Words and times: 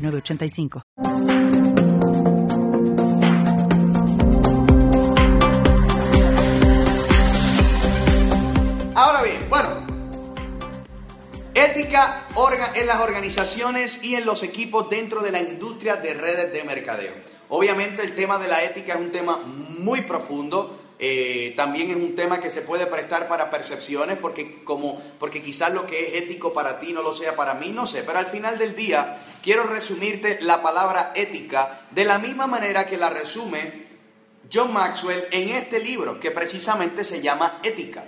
985. 0.00 0.82
Ahora 8.94 9.22
bien, 9.22 9.48
bueno, 9.48 9.68
ética 11.54 12.24
en 12.74 12.86
las 12.86 13.00
organizaciones 13.00 14.02
y 14.04 14.14
en 14.14 14.24
los 14.24 14.42
equipos 14.42 14.88
dentro 14.88 15.22
de 15.22 15.30
la 15.30 15.40
industria 15.40 15.96
de 15.96 16.14
redes 16.14 16.52
de 16.52 16.64
mercadeo. 16.64 17.12
Obviamente 17.48 18.02
el 18.02 18.14
tema 18.14 18.38
de 18.38 18.48
la 18.48 18.62
ética 18.62 18.94
es 18.94 19.00
un 19.00 19.10
tema 19.10 19.38
muy 19.38 20.02
profundo 20.02 20.78
eh, 21.02 21.54
también 21.56 21.88
es 21.88 21.96
un 21.96 22.14
tema 22.14 22.40
que 22.40 22.50
se 22.50 22.60
puede 22.60 22.84
prestar 22.84 23.26
para 23.26 23.50
percepciones 23.50 24.18
porque, 24.18 24.62
como, 24.64 25.02
porque 25.18 25.40
quizás 25.40 25.72
lo 25.72 25.86
que 25.86 26.08
es 26.08 26.22
ético 26.24 26.52
para 26.52 26.78
ti 26.78 26.92
no 26.92 27.00
lo 27.00 27.14
sea 27.14 27.34
para 27.34 27.54
mí, 27.54 27.70
no 27.70 27.86
sé. 27.86 28.02
Pero 28.02 28.18
al 28.18 28.26
final 28.26 28.58
del 28.58 28.76
día 28.76 29.16
quiero 29.42 29.62
resumirte 29.62 30.38
la 30.42 30.60
palabra 30.62 31.12
ética 31.14 31.86
de 31.90 32.04
la 32.04 32.18
misma 32.18 32.46
manera 32.46 32.86
que 32.86 32.98
la 32.98 33.08
resume 33.08 33.88
John 34.52 34.74
Maxwell 34.74 35.24
en 35.30 35.48
este 35.48 35.78
libro 35.78 36.20
que 36.20 36.32
precisamente 36.32 37.02
se 37.02 37.22
llama 37.22 37.60
Ética. 37.62 38.04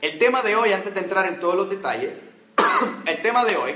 El 0.00 0.16
tema 0.20 0.40
de 0.42 0.54
hoy, 0.54 0.72
antes 0.72 0.94
de 0.94 1.00
entrar 1.00 1.26
en 1.26 1.40
todos 1.40 1.56
los 1.56 1.68
detalles, 1.68 2.12
el 3.06 3.20
tema 3.20 3.44
de 3.44 3.56
hoy, 3.56 3.74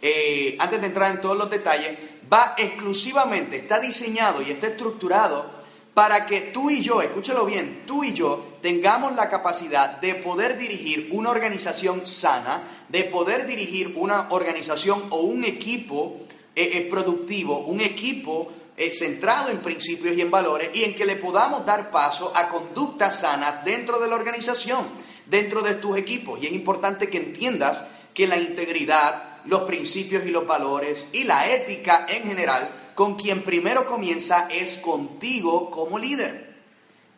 eh, 0.00 0.56
antes 0.60 0.80
de 0.80 0.86
entrar 0.86 1.10
en 1.10 1.20
todos 1.20 1.36
los 1.36 1.50
detalles, 1.50 1.98
va 2.32 2.54
exclusivamente, 2.56 3.56
está 3.56 3.80
diseñado 3.80 4.42
y 4.42 4.52
está 4.52 4.68
estructurado 4.68 5.57
para 5.98 6.26
que 6.26 6.42
tú 6.52 6.70
y 6.70 6.80
yo, 6.80 7.02
escúchalo 7.02 7.44
bien, 7.44 7.82
tú 7.84 8.04
y 8.04 8.12
yo 8.12 8.58
tengamos 8.62 9.16
la 9.16 9.28
capacidad 9.28 10.00
de 10.00 10.14
poder 10.14 10.56
dirigir 10.56 11.08
una 11.10 11.30
organización 11.30 12.06
sana, 12.06 12.62
de 12.88 13.02
poder 13.02 13.48
dirigir 13.48 13.94
una 13.96 14.28
organización 14.30 15.06
o 15.10 15.22
un 15.22 15.42
equipo 15.42 16.18
eh, 16.54 16.70
eh, 16.74 16.88
productivo, 16.88 17.58
un 17.66 17.80
equipo 17.80 18.46
eh, 18.76 18.92
centrado 18.92 19.50
en 19.50 19.58
principios 19.58 20.16
y 20.16 20.20
en 20.20 20.30
valores 20.30 20.70
y 20.72 20.84
en 20.84 20.94
que 20.94 21.04
le 21.04 21.16
podamos 21.16 21.66
dar 21.66 21.90
paso 21.90 22.32
a 22.32 22.48
conductas 22.48 23.18
sanas 23.18 23.64
dentro 23.64 23.98
de 23.98 24.06
la 24.06 24.14
organización, 24.14 24.86
dentro 25.26 25.62
de 25.62 25.74
tus 25.74 25.98
equipos. 25.98 26.38
Y 26.40 26.46
es 26.46 26.52
importante 26.52 27.10
que 27.10 27.18
entiendas 27.18 27.84
que 28.14 28.28
la 28.28 28.36
integridad, 28.36 29.38
los 29.46 29.62
principios 29.62 30.24
y 30.24 30.30
los 30.30 30.46
valores 30.46 31.08
y 31.12 31.24
la 31.24 31.52
ética 31.52 32.06
en 32.08 32.22
general 32.22 32.87
con 32.98 33.14
quien 33.14 33.44
primero 33.44 33.86
comienza 33.86 34.48
es 34.50 34.76
contigo 34.78 35.70
como 35.70 36.00
líder. 36.00 36.56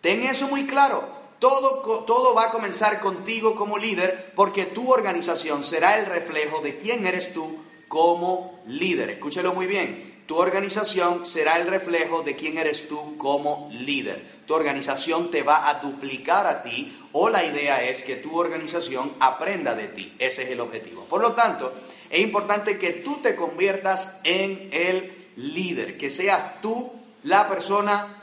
Ten 0.02 0.24
eso 0.24 0.46
muy 0.46 0.66
claro. 0.66 1.08
Todo, 1.38 2.04
todo, 2.04 2.34
va 2.34 2.48
a 2.48 2.50
comenzar 2.50 3.00
contigo 3.00 3.54
como 3.54 3.78
líder 3.78 4.34
porque 4.36 4.66
tu 4.66 4.92
organización 4.92 5.64
será 5.64 5.98
el 5.98 6.04
reflejo 6.04 6.60
de 6.60 6.76
quién 6.76 7.06
eres 7.06 7.32
tú 7.32 7.60
como 7.88 8.60
líder. 8.66 9.08
Escúchelo 9.08 9.54
muy 9.54 9.64
bien. 9.64 10.22
Tu 10.26 10.36
organización 10.36 11.24
será 11.24 11.56
el 11.56 11.66
reflejo 11.66 12.20
de 12.20 12.36
quién 12.36 12.58
eres 12.58 12.86
tú 12.86 13.16
como 13.16 13.70
líder. 13.72 14.22
Tu 14.46 14.52
organización 14.52 15.30
te 15.30 15.42
va 15.42 15.66
a 15.66 15.80
duplicar 15.80 16.46
a 16.46 16.62
ti 16.62 16.94
o 17.12 17.30
la 17.30 17.42
idea 17.42 17.82
es 17.84 18.02
que 18.02 18.16
tu 18.16 18.38
organización 18.38 19.14
aprenda 19.18 19.74
de 19.74 19.88
ti. 19.88 20.14
Ese 20.18 20.42
es 20.42 20.50
el 20.50 20.60
objetivo. 20.60 21.06
Por 21.06 21.22
lo 21.22 21.32
tanto, 21.32 21.72
es 22.10 22.20
importante 22.20 22.78
que 22.78 22.92
tú 22.92 23.20
te 23.22 23.34
conviertas 23.34 24.18
en 24.24 24.68
el 24.72 25.19
líder, 25.36 25.96
que 25.96 26.10
seas 26.10 26.60
tú 26.60 26.90
la 27.22 27.48
persona 27.48 28.20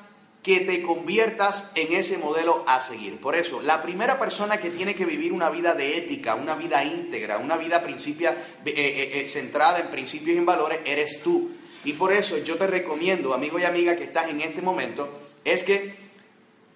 que 0.47 0.62
te 0.62 0.81
conviertas 0.81 1.73
en 1.75 1.94
ese 1.94 2.18
modelo 2.18 2.63
a 2.68 2.79
seguir. 2.79 3.18
Por 3.18 3.35
eso, 3.35 3.62
la 3.62 3.81
primera 3.81 4.18
persona 4.18 4.62
que 4.62 4.69
tiene 4.69 4.95
que 4.95 5.06
vivir 5.06 5.34
una 5.34 5.50
vida 5.50 5.73
de 5.73 5.97
ética, 5.97 6.35
una 6.35 6.56
vida 6.56 6.85
íntegra, 6.85 7.38
una 7.38 7.57
vida 7.57 7.84
eh, 7.85 8.34
eh, 8.66 9.12
eh, 9.13 9.28
centrada 9.28 9.79
en 9.79 9.88
principios 9.88 10.35
y 10.35 10.38
en 10.38 10.45
valores, 10.45 10.79
eres 10.85 11.22
tú. 11.22 11.51
Y 11.84 11.94
por 11.94 12.13
eso 12.13 12.38
yo 12.38 12.56
te 12.56 12.66
recomiendo, 12.66 13.34
amigo 13.34 13.59
y 13.59 13.66
amiga 13.66 13.97
que 13.97 14.06
estás 14.06 14.29
en 14.29 14.39
este 14.39 14.62
momento, 14.62 15.09
es 15.44 15.63
que 15.63 15.95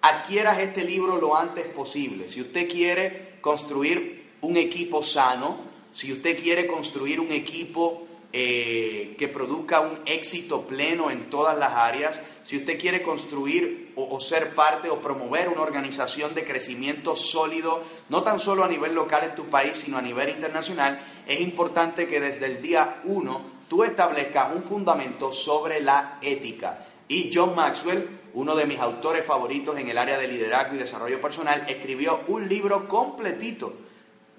adquieras 0.02 0.58
este 0.58 0.84
libro 0.84 1.16
lo 1.16 1.34
antes 1.34 1.66
posible. 1.68 2.28
Si 2.28 2.42
usted 2.42 2.68
quiere 2.68 3.36
construir 3.40 4.32
un 4.42 4.58
equipo 4.58 5.02
sano, 5.02 5.60
si 5.92 6.12
usted 6.12 6.38
quiere 6.38 6.66
construir 6.66 7.20
un 7.20 7.32
equipo 7.32 8.06
eh, 8.34 9.14
que 9.18 9.28
produzca 9.28 9.80
un 9.80 9.98
éxito 10.06 10.62
pleno 10.62 11.10
en 11.10 11.28
todas 11.28 11.58
las 11.58 11.72
áreas, 11.72 12.22
si 12.44 12.56
usted 12.56 12.80
quiere 12.80 13.02
construir 13.02 13.92
o, 13.94 14.18
ser 14.20 14.54
parte 14.54 14.88
o 14.88 15.02
promover 15.02 15.50
una 15.50 15.60
organización 15.60 16.34
de 16.34 16.44
crecimiento 16.44 17.14
sólido, 17.14 17.82
no 18.08 18.22
tan 18.22 18.38
solo 18.38 18.64
a 18.64 18.68
nivel 18.68 18.94
local 18.94 19.24
en 19.24 19.34
tu 19.34 19.50
país, 19.50 19.76
sino 19.76 19.98
a 19.98 20.02
nivel 20.02 20.30
internacional, 20.30 20.98
es 21.26 21.40
importante 21.40 22.06
que 22.06 22.20
desde 22.20 22.46
el 22.46 22.62
día 22.62 23.02
uno 23.04 23.42
tú 23.68 23.84
establezcas 23.84 24.54
un 24.54 24.62
fundamento 24.62 25.30
sobre 25.32 25.82
la 25.82 26.18
ética. 26.22 26.86
Y 27.08 27.30
John 27.34 27.54
Maxwell, 27.54 28.20
uno 28.32 28.56
de 28.56 28.64
mis 28.64 28.80
autores 28.80 29.26
favoritos 29.26 29.78
en 29.78 29.88
el 29.88 29.98
área 29.98 30.16
de 30.16 30.28
liderazgo 30.28 30.74
y 30.74 30.78
desarrollo 30.78 31.20
personal, 31.20 31.66
escribió 31.68 32.20
un 32.28 32.48
libro 32.48 32.88
completito 32.88 33.74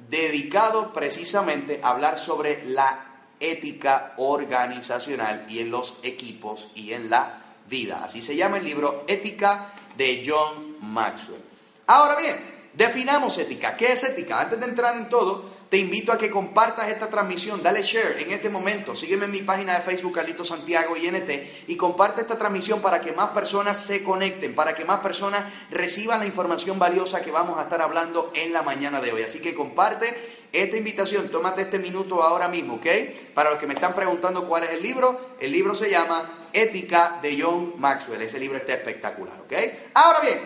dedicado 0.09 0.91
precisamente 0.91 1.79
a 1.83 1.91
hablar 1.91 2.17
sobre 2.17 2.65
la 2.65 3.12
ética 3.39 4.13
organizacional 4.17 5.45
y 5.49 5.59
en 5.59 5.71
los 5.71 5.95
equipos 6.03 6.67
y 6.75 6.93
en 6.93 7.09
la 7.09 7.41
vida. 7.69 8.03
Así 8.03 8.21
se 8.21 8.35
llama 8.35 8.57
el 8.57 8.65
libro 8.65 9.03
Ética 9.07 9.73
de 9.97 10.23
John 10.25 10.77
Maxwell. 10.81 11.41
Ahora 11.87 12.15
bien, 12.15 12.35
definamos 12.73 13.37
ética. 13.37 13.75
¿Qué 13.75 13.93
es 13.93 14.03
ética? 14.03 14.41
Antes 14.41 14.59
de 14.59 14.65
entrar 14.65 14.95
en 14.95 15.09
todo, 15.09 15.52
te 15.73 15.79
invito 15.79 16.11
a 16.11 16.19
que 16.19 16.29
compartas 16.29 16.87
esta 16.89 17.09
transmisión, 17.09 17.63
dale 17.63 17.81
share 17.81 18.21
en 18.21 18.29
este 18.29 18.47
momento, 18.47 18.95
sígueme 18.95 19.25
en 19.25 19.31
mi 19.31 19.41
página 19.41 19.73
de 19.73 19.81
Facebook 19.81 20.13
Carlito 20.13 20.45
Santiago 20.45 20.95
INT 20.95 21.27
y 21.65 21.75
comparte 21.75 22.21
esta 22.21 22.37
transmisión 22.37 22.79
para 22.79 23.01
que 23.01 23.11
más 23.11 23.31
personas 23.31 23.83
se 23.83 24.03
conecten, 24.03 24.53
para 24.53 24.75
que 24.75 24.85
más 24.85 24.99
personas 24.99 25.51
reciban 25.71 26.19
la 26.19 26.27
información 26.27 26.77
valiosa 26.77 27.23
que 27.23 27.31
vamos 27.31 27.57
a 27.57 27.63
estar 27.63 27.81
hablando 27.81 28.31
en 28.35 28.53
la 28.53 28.61
mañana 28.61 29.01
de 29.01 29.13
hoy. 29.13 29.23
Así 29.23 29.39
que 29.39 29.55
comparte 29.55 30.45
esta 30.51 30.77
invitación, 30.77 31.29
tómate 31.29 31.63
este 31.63 31.79
minuto 31.79 32.21
ahora 32.21 32.47
mismo, 32.47 32.75
¿ok? 32.75 32.85
Para 33.33 33.49
los 33.49 33.57
que 33.57 33.65
me 33.65 33.73
están 33.73 33.95
preguntando 33.95 34.47
cuál 34.47 34.65
es 34.65 34.69
el 34.73 34.83
libro, 34.83 35.37
el 35.39 35.51
libro 35.51 35.73
se 35.73 35.89
llama 35.89 36.49
Ética 36.53 37.17
de 37.19 37.41
John 37.41 37.73
Maxwell. 37.77 38.21
Ese 38.21 38.37
libro 38.37 38.57
está 38.57 38.75
espectacular, 38.75 39.41
¿ok? 39.41 39.53
Ahora 39.95 40.19
bien, 40.19 40.39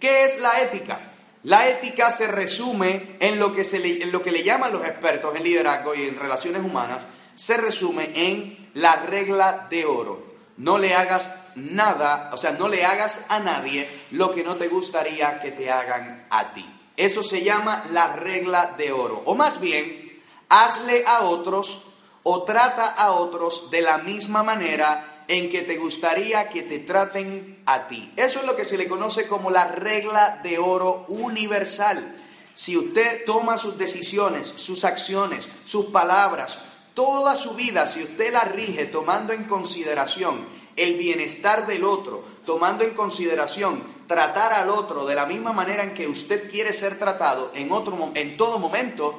¿qué 0.00 0.24
es 0.24 0.40
la 0.40 0.60
ética? 0.60 1.12
La 1.44 1.68
ética 1.68 2.10
se 2.10 2.26
resume 2.26 3.16
en 3.20 3.38
lo 3.38 3.52
que, 3.52 3.64
se 3.64 3.78
le, 3.78 4.02
en 4.02 4.12
lo 4.12 4.22
que 4.22 4.32
le 4.32 4.42
llaman 4.42 4.72
los 4.72 4.84
expertos 4.84 5.36
en 5.36 5.44
liderazgo 5.44 5.94
y 5.94 6.02
en 6.02 6.18
relaciones 6.18 6.64
humanas, 6.64 7.06
se 7.34 7.56
resume 7.56 8.10
en 8.14 8.70
la 8.74 8.96
regla 8.96 9.66
de 9.70 9.84
oro. 9.84 10.26
No 10.56 10.78
le 10.78 10.94
hagas 10.94 11.32
nada, 11.54 12.30
o 12.32 12.36
sea, 12.36 12.52
no 12.52 12.68
le 12.68 12.84
hagas 12.84 13.26
a 13.28 13.38
nadie 13.38 13.88
lo 14.10 14.34
que 14.34 14.42
no 14.42 14.56
te 14.56 14.68
gustaría 14.68 15.40
que 15.40 15.52
te 15.52 15.70
hagan 15.70 16.26
a 16.30 16.52
ti. 16.52 16.68
Eso 16.96 17.22
se 17.22 17.44
llama 17.44 17.84
la 17.92 18.16
regla 18.16 18.74
de 18.76 18.90
oro. 18.90 19.22
O 19.24 19.36
más 19.36 19.60
bien, 19.60 20.20
hazle 20.48 21.04
a 21.06 21.22
otros 21.22 21.82
o 22.24 22.42
trata 22.42 22.88
a 22.88 23.12
otros 23.12 23.70
de 23.70 23.82
la 23.82 23.98
misma 23.98 24.42
manera 24.42 25.17
en 25.28 25.50
que 25.50 25.62
te 25.62 25.76
gustaría 25.76 26.48
que 26.48 26.62
te 26.62 26.78
traten 26.78 27.62
a 27.66 27.86
ti. 27.86 28.12
Eso 28.16 28.40
es 28.40 28.46
lo 28.46 28.56
que 28.56 28.64
se 28.64 28.78
le 28.78 28.88
conoce 28.88 29.28
como 29.28 29.50
la 29.50 29.66
regla 29.66 30.40
de 30.42 30.58
oro 30.58 31.04
universal. 31.08 32.16
Si 32.54 32.76
usted 32.76 33.24
toma 33.24 33.58
sus 33.58 33.78
decisiones, 33.78 34.48
sus 34.56 34.84
acciones, 34.84 35.48
sus 35.64 35.86
palabras, 35.86 36.58
toda 36.94 37.36
su 37.36 37.54
vida, 37.54 37.86
si 37.86 38.02
usted 38.02 38.32
la 38.32 38.40
rige 38.40 38.86
tomando 38.86 39.32
en 39.32 39.44
consideración 39.44 40.46
el 40.74 40.94
bienestar 40.94 41.66
del 41.66 41.84
otro, 41.84 42.24
tomando 42.46 42.84
en 42.84 42.94
consideración 42.94 43.82
tratar 44.06 44.52
al 44.52 44.70
otro 44.70 45.06
de 45.06 45.14
la 45.14 45.26
misma 45.26 45.52
manera 45.52 45.84
en 45.84 45.92
que 45.92 46.08
usted 46.08 46.50
quiere 46.50 46.72
ser 46.72 46.98
tratado 46.98 47.52
en, 47.54 47.70
otro, 47.70 48.10
en 48.14 48.36
todo 48.36 48.58
momento, 48.58 49.14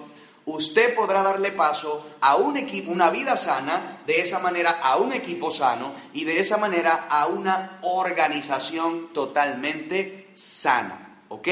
usted 0.56 0.96
podrá 0.96 1.24
darle 1.24 1.51
paso 1.51 2.06
a 2.22 2.36
un 2.36 2.57
equipo, 2.57 2.92
una 2.92 3.10
vida 3.10 3.36
sana, 3.36 4.01
de 4.06 4.22
esa 4.22 4.40
manera 4.40 4.80
a 4.81 4.98
un 4.98 5.13
equipo 5.13 5.51
sano 5.51 5.94
y 6.13 6.24
de 6.24 6.40
esa 6.40 6.57
manera 6.57 7.07
a 7.10 7.28
una 7.28 7.80
organización 7.81 9.13
totalmente 9.13 10.30
sana. 10.34 11.24
¿Ok? 11.30 11.48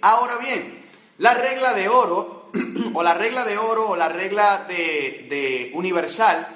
Ahora 0.00 0.36
bien, 0.38 0.84
la 1.18 1.34
regla 1.34 1.74
de 1.74 1.88
oro, 1.88 2.50
o 2.94 3.02
la 3.02 3.14
regla 3.14 3.44
de 3.44 3.58
oro 3.58 3.90
o 3.90 3.96
la 3.96 4.08
regla 4.08 4.64
de, 4.68 5.70
universal, 5.74 6.46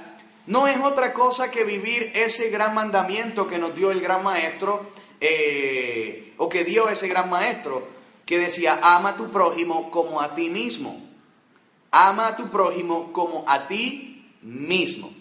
no 0.47 0.67
es 0.67 0.79
otra 0.79 1.13
cosa 1.13 1.51
que 1.51 1.65
vivir 1.65 2.13
ese 2.15 2.49
gran 2.51 2.75
mandamiento 2.75 3.47
que 3.47 3.59
nos 3.59 3.75
dio 3.75 3.91
el 3.91 4.01
gran 4.01 4.23
maestro, 4.23 4.87
eh, 5.21 6.35
o 6.39 6.49
que 6.49 6.65
dio 6.65 6.89
ese 6.89 7.09
gran 7.09 7.31
maestro, 7.31 7.87
que 8.25 8.39
decía, 8.39 8.81
ama 8.83 9.11
a 9.11 9.17
tu 9.17 9.31
prójimo 9.31 9.91
como 9.91 10.21
a 10.21 10.35
ti 10.35 10.49
mismo. 10.49 11.12
Ama 11.93 12.29
a 12.29 12.37
tu 12.37 12.51
prójimo 12.51 13.13
como 13.13 13.45
a 13.47 13.69
ti 13.69 14.33
mismo. 14.43 15.13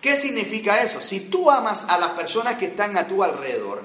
¿Qué 0.00 0.16
significa 0.16 0.82
eso? 0.82 1.00
Si 1.00 1.28
tú 1.28 1.50
amas 1.50 1.84
a 1.88 1.98
las 1.98 2.10
personas 2.10 2.58
que 2.58 2.66
están 2.66 2.96
a 2.96 3.06
tu 3.06 3.22
alrededor, 3.22 3.84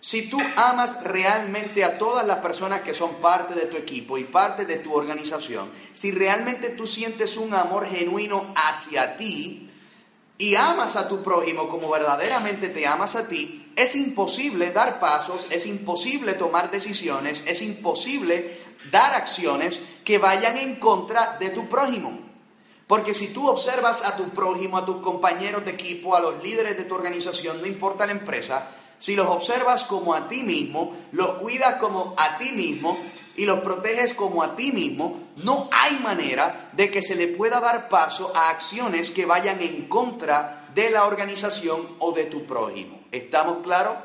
si 0.00 0.30
tú 0.30 0.38
amas 0.56 1.04
realmente 1.04 1.84
a 1.84 1.98
todas 1.98 2.26
las 2.26 2.38
personas 2.38 2.80
que 2.80 2.94
son 2.94 3.16
parte 3.16 3.54
de 3.54 3.66
tu 3.66 3.76
equipo 3.76 4.16
y 4.16 4.24
parte 4.24 4.64
de 4.64 4.76
tu 4.76 4.94
organización, 4.94 5.70
si 5.94 6.10
realmente 6.10 6.70
tú 6.70 6.86
sientes 6.86 7.36
un 7.36 7.52
amor 7.52 7.86
genuino 7.86 8.54
hacia 8.56 9.18
ti 9.18 9.70
y 10.38 10.54
amas 10.54 10.96
a 10.96 11.06
tu 11.06 11.22
prójimo 11.22 11.68
como 11.68 11.90
verdaderamente 11.90 12.70
te 12.70 12.86
amas 12.86 13.14
a 13.14 13.28
ti, 13.28 13.69
es 13.82 13.96
imposible 13.96 14.72
dar 14.72 15.00
pasos, 15.00 15.46
es 15.50 15.66
imposible 15.66 16.34
tomar 16.34 16.70
decisiones, 16.70 17.42
es 17.46 17.62
imposible 17.62 18.58
dar 18.90 19.14
acciones 19.14 19.80
que 20.04 20.18
vayan 20.18 20.58
en 20.58 20.76
contra 20.76 21.38
de 21.38 21.48
tu 21.50 21.66
prójimo. 21.68 22.18
Porque 22.86 23.14
si 23.14 23.28
tú 23.28 23.48
observas 23.48 24.04
a 24.04 24.16
tu 24.16 24.24
prójimo, 24.30 24.76
a 24.76 24.84
tus 24.84 24.96
compañeros 24.96 25.64
de 25.64 25.70
equipo, 25.70 26.14
a 26.14 26.20
los 26.20 26.42
líderes 26.42 26.76
de 26.76 26.84
tu 26.84 26.94
organización, 26.94 27.60
no 27.60 27.66
importa 27.66 28.04
la 28.04 28.12
empresa, 28.12 28.68
si 28.98 29.16
los 29.16 29.28
observas 29.28 29.84
como 29.84 30.12
a 30.12 30.28
ti 30.28 30.42
mismo, 30.42 30.94
los 31.12 31.38
cuidas 31.38 31.76
como 31.76 32.14
a 32.18 32.36
ti 32.36 32.52
mismo 32.52 32.98
y 33.36 33.46
los 33.46 33.60
proteges 33.60 34.12
como 34.12 34.42
a 34.42 34.56
ti 34.56 34.72
mismo, 34.72 35.20
no 35.36 35.70
hay 35.72 35.98
manera 36.00 36.68
de 36.74 36.90
que 36.90 37.00
se 37.00 37.14
le 37.14 37.28
pueda 37.28 37.60
dar 37.60 37.88
paso 37.88 38.30
a 38.34 38.50
acciones 38.50 39.10
que 39.10 39.24
vayan 39.24 39.62
en 39.62 39.88
contra 39.88 40.59
de 40.74 40.90
la 40.90 41.06
organización 41.06 41.96
o 41.98 42.12
de 42.12 42.24
tu 42.24 42.44
prójimo. 42.46 43.00
¿Estamos 43.12 43.58
claros? 43.58 43.96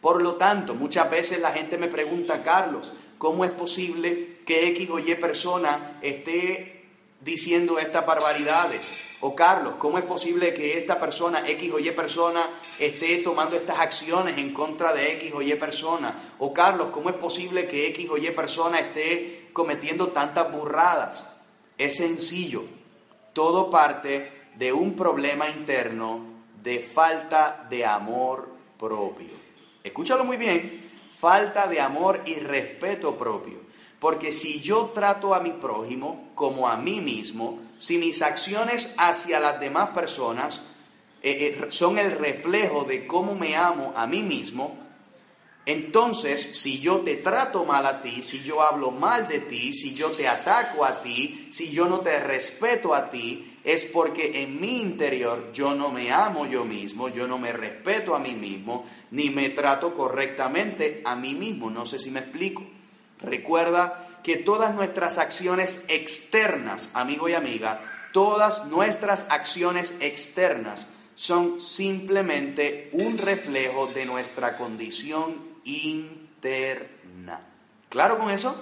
Por 0.00 0.22
lo 0.22 0.36
tanto, 0.36 0.74
muchas 0.74 1.10
veces 1.10 1.40
la 1.40 1.52
gente 1.52 1.76
me 1.76 1.88
pregunta, 1.88 2.42
Carlos, 2.42 2.92
¿cómo 3.18 3.44
es 3.44 3.50
posible 3.50 4.38
que 4.46 4.68
X 4.68 4.88
o 4.90 4.98
Y 4.98 5.14
persona 5.16 5.98
esté 6.00 6.86
diciendo 7.20 7.78
estas 7.78 8.06
barbaridades? 8.06 8.80
O 9.22 9.34
Carlos, 9.34 9.74
¿cómo 9.78 9.98
es 9.98 10.04
posible 10.04 10.54
que 10.54 10.78
esta 10.78 10.98
persona, 10.98 11.46
X 11.46 11.72
o 11.74 11.78
Y 11.78 11.90
persona, 11.90 12.48
esté 12.78 13.18
tomando 13.18 13.54
estas 13.54 13.78
acciones 13.78 14.38
en 14.38 14.54
contra 14.54 14.94
de 14.94 15.12
X 15.12 15.32
o 15.34 15.42
Y 15.42 15.54
persona? 15.56 16.34
O 16.38 16.54
Carlos, 16.54 16.88
¿cómo 16.90 17.10
es 17.10 17.16
posible 17.16 17.68
que 17.68 17.88
X 17.88 18.08
o 18.08 18.16
Y 18.16 18.30
persona 18.30 18.80
esté 18.80 19.50
cometiendo 19.52 20.08
tantas 20.08 20.50
burradas? 20.50 21.30
Es 21.76 21.98
sencillo. 21.98 22.64
Todo 23.34 23.68
parte 23.68 24.39
de 24.54 24.72
un 24.72 24.94
problema 24.94 25.48
interno 25.48 26.24
de 26.62 26.80
falta 26.80 27.66
de 27.68 27.84
amor 27.84 28.48
propio. 28.78 29.40
Escúchalo 29.82 30.24
muy 30.24 30.36
bien, 30.36 30.90
falta 31.10 31.66
de 31.66 31.80
amor 31.80 32.22
y 32.26 32.34
respeto 32.34 33.16
propio. 33.16 33.60
Porque 33.98 34.32
si 34.32 34.60
yo 34.60 34.86
trato 34.94 35.34
a 35.34 35.40
mi 35.40 35.50
prójimo 35.50 36.30
como 36.34 36.68
a 36.68 36.76
mí 36.76 37.00
mismo, 37.00 37.60
si 37.78 37.98
mis 37.98 38.22
acciones 38.22 38.94
hacia 38.98 39.40
las 39.40 39.60
demás 39.60 39.90
personas 39.90 40.62
eh, 41.22 41.58
eh, 41.60 41.70
son 41.70 41.98
el 41.98 42.12
reflejo 42.12 42.84
de 42.84 43.06
cómo 43.06 43.34
me 43.34 43.56
amo 43.56 43.92
a 43.94 44.06
mí 44.06 44.22
mismo, 44.22 44.78
entonces 45.66 46.58
si 46.58 46.80
yo 46.80 47.00
te 47.00 47.16
trato 47.16 47.64
mal 47.64 47.84
a 47.84 48.00
ti, 48.00 48.22
si 48.22 48.42
yo 48.42 48.62
hablo 48.62 48.90
mal 48.90 49.28
de 49.28 49.40
ti, 49.40 49.74
si 49.74 49.94
yo 49.94 50.10
te 50.10 50.26
ataco 50.26 50.84
a 50.84 51.02
ti, 51.02 51.48
si 51.52 51.70
yo 51.70 51.86
no 51.86 52.00
te 52.00 52.18
respeto 52.20 52.94
a 52.94 53.10
ti, 53.10 53.49
es 53.62 53.84
porque 53.84 54.42
en 54.42 54.60
mi 54.60 54.80
interior 54.80 55.50
yo 55.52 55.74
no 55.74 55.90
me 55.90 56.12
amo 56.12 56.46
yo 56.46 56.64
mismo, 56.64 57.08
yo 57.08 57.26
no 57.26 57.38
me 57.38 57.52
respeto 57.52 58.14
a 58.14 58.18
mí 58.18 58.32
mismo, 58.32 58.86
ni 59.10 59.30
me 59.30 59.50
trato 59.50 59.92
correctamente 59.92 61.02
a 61.04 61.14
mí 61.14 61.34
mismo. 61.34 61.70
No 61.70 61.84
sé 61.84 61.98
si 61.98 62.10
me 62.10 62.20
explico. 62.20 62.64
Recuerda 63.20 64.08
que 64.22 64.36
todas 64.36 64.74
nuestras 64.74 65.18
acciones 65.18 65.84
externas, 65.88 66.90
amigo 66.94 67.28
y 67.28 67.34
amiga, 67.34 67.80
todas 68.12 68.66
nuestras 68.66 69.26
acciones 69.30 69.96
externas 70.00 70.86
son 71.14 71.60
simplemente 71.60 72.88
un 72.92 73.18
reflejo 73.18 73.88
de 73.88 74.06
nuestra 74.06 74.56
condición 74.56 75.36
interna. 75.64 77.40
¿Claro 77.90 78.18
con 78.18 78.30
eso? 78.30 78.56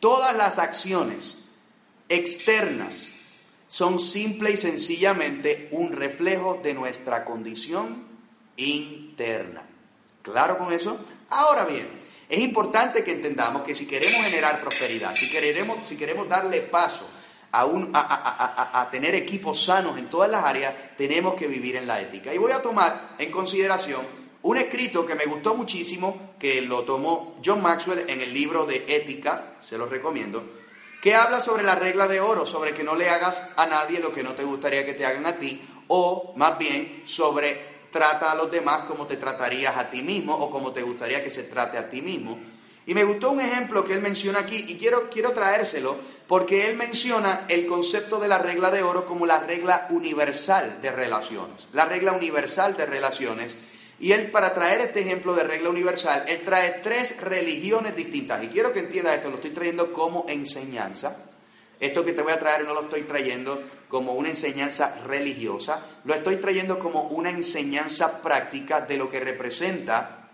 Todas 0.00 0.34
las 0.34 0.58
acciones 0.58 1.44
externas 2.08 3.17
son 3.68 4.00
simple 4.00 4.50
y 4.50 4.56
sencillamente 4.56 5.68
un 5.72 5.92
reflejo 5.92 6.58
de 6.62 6.74
nuestra 6.74 7.24
condición 7.24 8.04
interna. 8.56 9.62
¿Claro 10.22 10.58
con 10.58 10.72
eso? 10.72 10.98
Ahora 11.30 11.64
bien, 11.64 11.86
es 12.28 12.40
importante 12.40 13.04
que 13.04 13.12
entendamos 13.12 13.62
que 13.62 13.74
si 13.74 13.86
queremos 13.86 14.22
generar 14.22 14.60
prosperidad, 14.60 15.14
si 15.14 15.30
queremos, 15.30 15.86
si 15.86 15.96
queremos 15.96 16.28
darle 16.28 16.62
paso 16.62 17.06
a, 17.52 17.64
un, 17.64 17.90
a, 17.94 18.88
tener 18.90 19.14
equipos 19.14 19.64
sanos 19.64 19.96
en 19.96 20.10
todas 20.10 20.30
las 20.30 20.44
áreas, 20.44 20.74
tenemos 20.96 21.34
que 21.34 21.46
vivir 21.46 21.76
en 21.76 21.86
la 21.86 22.00
ética. 22.00 22.34
Y 22.34 22.38
voy 22.38 22.52
a 22.52 22.60
tomar 22.60 23.14
en 23.18 23.30
consideración 23.30 24.00
un 24.42 24.56
escrito 24.56 25.06
que 25.06 25.14
me 25.14 25.24
gustó 25.24 25.54
muchísimo, 25.54 26.34
que 26.38 26.60
lo 26.60 26.84
tomó 26.84 27.38
John 27.44 27.60
Maxwell 27.60 28.04
en 28.08 28.20
el 28.20 28.32
libro 28.32 28.66
de 28.66 28.84
Ética, 28.88 29.56
se 29.60 29.76
lo 29.76 29.86
recomiendo, 29.86 30.44
que 31.00 31.14
habla 31.14 31.40
sobre 31.40 31.62
la 31.62 31.74
regla 31.74 32.08
de 32.08 32.20
oro, 32.20 32.46
sobre 32.46 32.74
que 32.74 32.82
no 32.82 32.94
le 32.94 33.08
hagas 33.08 33.42
a 33.56 33.66
nadie 33.66 34.00
lo 34.00 34.12
que 34.12 34.22
no 34.22 34.32
te 34.32 34.44
gustaría 34.44 34.84
que 34.84 34.94
te 34.94 35.06
hagan 35.06 35.26
a 35.26 35.36
ti, 35.36 35.62
o 35.88 36.32
más 36.36 36.58
bien 36.58 37.02
sobre 37.04 37.78
trata 37.90 38.32
a 38.32 38.34
los 38.34 38.50
demás 38.50 38.82
como 38.86 39.06
te 39.06 39.16
tratarías 39.16 39.76
a 39.76 39.88
ti 39.88 40.02
mismo 40.02 40.34
o 40.34 40.50
como 40.50 40.72
te 40.72 40.82
gustaría 40.82 41.22
que 41.22 41.30
se 41.30 41.44
trate 41.44 41.78
a 41.78 41.88
ti 41.88 42.02
mismo. 42.02 42.38
Y 42.86 42.94
me 42.94 43.04
gustó 43.04 43.32
un 43.32 43.40
ejemplo 43.40 43.84
que 43.84 43.92
él 43.92 44.00
menciona 44.00 44.40
aquí 44.40 44.64
y 44.66 44.78
quiero, 44.78 45.10
quiero 45.10 45.32
traérselo 45.32 45.96
porque 46.26 46.66
él 46.66 46.76
menciona 46.76 47.44
el 47.48 47.66
concepto 47.66 48.18
de 48.18 48.28
la 48.28 48.38
regla 48.38 48.70
de 48.70 48.82
oro 48.82 49.04
como 49.04 49.26
la 49.26 49.38
regla 49.38 49.86
universal 49.90 50.80
de 50.80 50.90
relaciones. 50.90 51.68
La 51.74 51.84
regla 51.84 52.12
universal 52.12 52.76
de 52.78 52.86
relaciones. 52.86 53.56
Y 54.00 54.12
él, 54.12 54.30
para 54.30 54.54
traer 54.54 54.80
este 54.80 55.00
ejemplo 55.00 55.34
de 55.34 55.42
regla 55.42 55.70
universal, 55.70 56.24
él 56.28 56.42
trae 56.44 56.80
tres 56.82 57.20
religiones 57.20 57.96
distintas. 57.96 58.42
Y 58.44 58.48
quiero 58.48 58.72
que 58.72 58.80
entienda 58.80 59.14
esto, 59.14 59.28
lo 59.28 59.36
estoy 59.36 59.50
trayendo 59.50 59.92
como 59.92 60.26
enseñanza. 60.28 61.16
Esto 61.80 62.04
que 62.04 62.12
te 62.12 62.22
voy 62.22 62.32
a 62.32 62.38
traer 62.38 62.64
no 62.64 62.74
lo 62.74 62.82
estoy 62.82 63.02
trayendo 63.02 63.62
como 63.88 64.12
una 64.12 64.28
enseñanza 64.28 64.96
religiosa, 65.06 65.84
lo 66.04 66.14
estoy 66.14 66.36
trayendo 66.36 66.78
como 66.78 67.02
una 67.02 67.30
enseñanza 67.30 68.20
práctica 68.20 68.80
de 68.80 68.96
lo 68.96 69.08
que 69.08 69.20
representa 69.20 70.28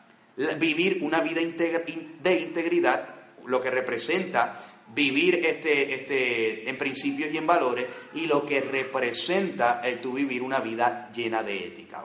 vivir 0.58 1.00
una 1.02 1.20
vida 1.20 1.42
de 1.42 2.38
integridad, 2.38 3.08
lo 3.46 3.60
que 3.60 3.70
representa 3.70 4.73
vivir 4.94 5.36
este, 5.44 5.94
este, 5.94 6.68
en 6.68 6.78
principios 6.78 7.32
y 7.32 7.38
en 7.38 7.46
valores 7.46 7.86
y 8.14 8.26
lo 8.26 8.46
que 8.46 8.60
representa 8.60 9.80
el 9.82 10.00
tu 10.00 10.12
vivir 10.12 10.42
una 10.42 10.60
vida 10.60 11.10
llena 11.14 11.42
de 11.42 11.66
ética. 11.66 12.04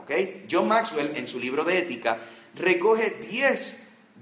John 0.50 0.68
Maxwell 0.68 1.12
en 1.16 1.28
su 1.28 1.40
libro 1.40 1.64
de 1.64 1.80
ética 1.80 2.20
recoge 2.56 3.18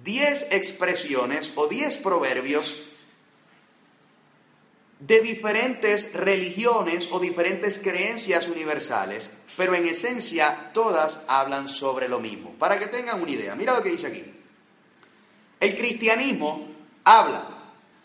10 0.03 0.47
expresiones 0.51 1.51
o 1.55 1.67
10 1.67 1.97
proverbios 1.97 2.87
de 4.99 5.21
diferentes 5.21 6.13
religiones 6.13 7.09
o 7.11 7.19
diferentes 7.19 7.79
creencias 7.79 8.47
universales, 8.47 9.31
pero 9.55 9.75
en 9.75 9.85
esencia 9.85 10.71
todas 10.73 11.21
hablan 11.27 11.69
sobre 11.69 12.09
lo 12.09 12.19
mismo. 12.19 12.53
Para 12.53 12.79
que 12.79 12.87
tengan 12.87 13.21
una 13.21 13.31
idea, 13.31 13.55
mira 13.55 13.75
lo 13.75 13.83
que 13.83 13.91
dice 13.91 14.07
aquí. 14.07 14.23
El 15.59 15.77
cristianismo 15.77 16.67
habla, 17.03 17.56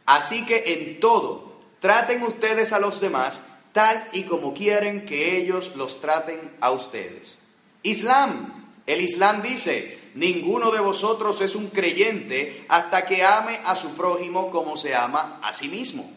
así 0.06 0.44
que 0.44 0.64
en 0.66 1.00
todo 1.00 1.60
traten 1.80 2.22
ustedes 2.22 2.72
a 2.72 2.78
los 2.78 3.00
demás 3.00 3.42
tal 3.72 4.06
y 4.12 4.24
como 4.24 4.54
quieren 4.54 5.04
que 5.06 5.36
ellos 5.36 5.72
los 5.76 6.00
traten 6.00 6.38
a 6.60 6.70
ustedes. 6.70 7.38
Islam, 7.82 8.68
el 8.86 9.00
Islam 9.00 9.42
dice, 9.42 9.98
ninguno 10.14 10.70
de 10.70 10.80
vosotros 10.80 11.40
es 11.40 11.54
un 11.54 11.68
creyente 11.68 12.64
hasta 12.68 13.06
que 13.06 13.24
ame 13.24 13.60
a 13.64 13.74
su 13.74 13.94
prójimo 13.94 14.50
como 14.50 14.76
se 14.76 14.94
ama 14.94 15.40
a 15.42 15.52
sí 15.52 15.68
mismo. 15.68 16.10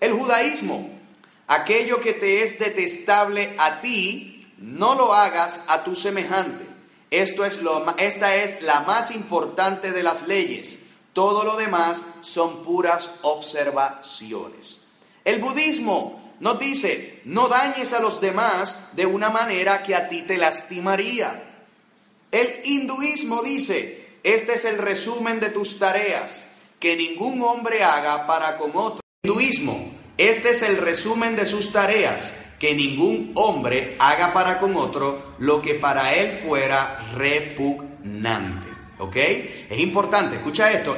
El 0.00 0.12
judaísmo, 0.12 0.90
aquello 1.46 2.00
que 2.00 2.12
te 2.12 2.42
es 2.42 2.58
detestable 2.58 3.54
a 3.58 3.80
ti, 3.80 4.52
no 4.58 4.94
lo 4.94 5.14
hagas 5.14 5.62
a 5.68 5.82
tu 5.84 5.96
semejante. 5.96 6.64
Esto 7.10 7.44
es 7.44 7.62
lo, 7.62 7.94
esta 7.96 8.36
es 8.36 8.62
la 8.62 8.80
más 8.80 9.10
importante 9.10 9.92
de 9.92 10.02
las 10.02 10.26
leyes. 10.28 10.80
Todo 11.14 11.44
lo 11.44 11.56
demás 11.56 12.02
son 12.20 12.62
puras 12.64 13.10
observaciones. 13.22 14.80
El 15.24 15.40
budismo 15.40 16.34
nos 16.40 16.58
dice, 16.58 17.22
no 17.24 17.48
dañes 17.48 17.92
a 17.92 18.00
los 18.00 18.20
demás 18.20 18.90
de 18.92 19.06
una 19.06 19.30
manera 19.30 19.82
que 19.82 19.94
a 19.94 20.08
ti 20.08 20.22
te 20.22 20.36
lastimaría. 20.36 21.42
El 22.32 22.60
hinduismo 22.64 23.42
dice, 23.42 24.18
este 24.24 24.54
es 24.54 24.64
el 24.64 24.76
resumen 24.78 25.38
de 25.38 25.50
tus 25.50 25.78
tareas, 25.78 26.48
que 26.80 26.96
ningún 26.96 27.40
hombre 27.42 27.84
haga 27.84 28.26
para 28.26 28.58
con 28.58 28.72
otro. 28.74 29.00
Hinduismo, 29.22 29.92
este 30.18 30.50
es 30.50 30.62
el 30.62 30.76
resumen 30.78 31.36
de 31.36 31.46
sus 31.46 31.70
tareas, 31.70 32.34
que 32.58 32.74
ningún 32.74 33.32
hombre 33.36 33.96
haga 34.00 34.32
para 34.32 34.58
con 34.58 34.74
otro 34.74 35.34
lo 35.38 35.62
que 35.62 35.74
para 35.74 36.14
él 36.16 36.32
fuera 36.32 36.98
repugnante. 37.14 38.73
¿Ok? 38.98 39.16
Es 39.16 39.78
importante, 39.78 40.36
escucha 40.36 40.72
esto. 40.72 40.96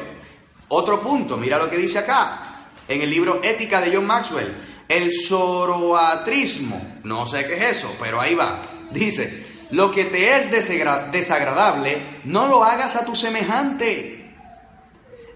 Otro 0.68 1.00
punto, 1.00 1.36
mira 1.36 1.58
lo 1.58 1.70
que 1.70 1.76
dice 1.76 1.98
acá, 1.98 2.68
en 2.88 3.00
el 3.00 3.10
libro 3.10 3.40
Ética 3.42 3.80
de 3.80 3.94
John 3.94 4.06
Maxwell. 4.06 4.54
El 4.88 5.12
zoroatrismo, 5.12 7.00
no 7.04 7.26
sé 7.26 7.46
qué 7.46 7.54
es 7.54 7.78
eso, 7.78 7.96
pero 8.00 8.20
ahí 8.20 8.34
va. 8.34 8.62
Dice, 8.90 9.46
lo 9.70 9.90
que 9.90 10.04
te 10.04 10.36
es 10.36 10.50
desagradable, 10.50 12.20
no 12.24 12.46
lo 12.46 12.62
hagas 12.64 12.94
a 12.96 13.04
tu 13.04 13.16
semejante. 13.16 14.34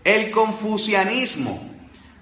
El 0.04 0.30
confucianismo, 0.30 1.60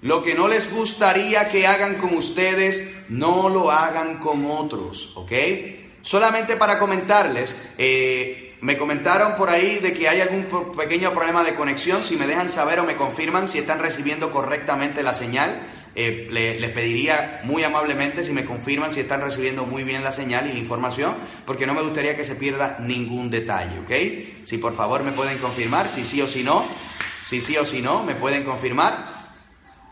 lo 0.01 0.23
que 0.23 0.33
no 0.33 0.47
les 0.47 0.73
gustaría 0.73 1.49
que 1.49 1.67
hagan 1.67 1.95
con 1.95 2.15
ustedes, 2.15 3.05
no 3.09 3.49
lo 3.49 3.71
hagan 3.71 4.19
con 4.19 4.45
otros, 4.49 5.13
¿ok? 5.15 5.31
Solamente 6.01 6.55
para 6.55 6.79
comentarles, 6.79 7.55
eh, 7.77 8.48
me 8.61 8.77
comentaron 8.77 9.35
por 9.35 9.49
ahí 9.49 9.79
de 9.79 9.93
que 9.93 10.09
hay 10.09 10.21
algún 10.21 10.47
pequeño 10.75 11.13
problema 11.13 11.43
de 11.43 11.55
conexión, 11.55 12.03
si 12.03 12.17
me 12.17 12.27
dejan 12.27 12.49
saber 12.49 12.79
o 12.79 12.83
me 12.83 12.95
confirman 12.95 13.47
si 13.47 13.59
están 13.59 13.79
recibiendo 13.79 14.31
correctamente 14.31 15.03
la 15.03 15.13
señal. 15.13 15.67
Eh, 15.95 16.27
les 16.29 16.71
pediría 16.71 17.41
muy 17.43 17.63
amablemente 17.63 18.23
si 18.23 18.31
me 18.31 18.45
confirman 18.45 18.91
si 18.91 18.99
están 18.99 19.21
recibiendo 19.21 19.65
muy 19.65 19.83
bien 19.83 20.03
la 20.03 20.11
señal 20.11 20.47
y 20.47 20.53
la 20.53 20.59
información, 20.59 21.15
porque 21.45 21.65
no 21.65 21.73
me 21.73 21.81
gustaría 21.81 22.15
que 22.15 22.23
se 22.23 22.35
pierda 22.35 22.77
ningún 22.79 23.29
detalle, 23.29 23.79
¿ok? 23.79 24.45
Si 24.45 24.59
por 24.59 24.75
favor 24.75 25.03
me 25.03 25.11
pueden 25.11 25.39
confirmar, 25.39 25.89
si 25.89 26.05
sí 26.05 26.21
o 26.21 26.27
si 26.27 26.43
no, 26.43 26.63
si 27.25 27.41
sí 27.41 27.57
o 27.57 27.65
si 27.65 27.81
no, 27.81 28.03
me 28.03 28.15
pueden 28.15 28.43
confirmar. 28.43 29.03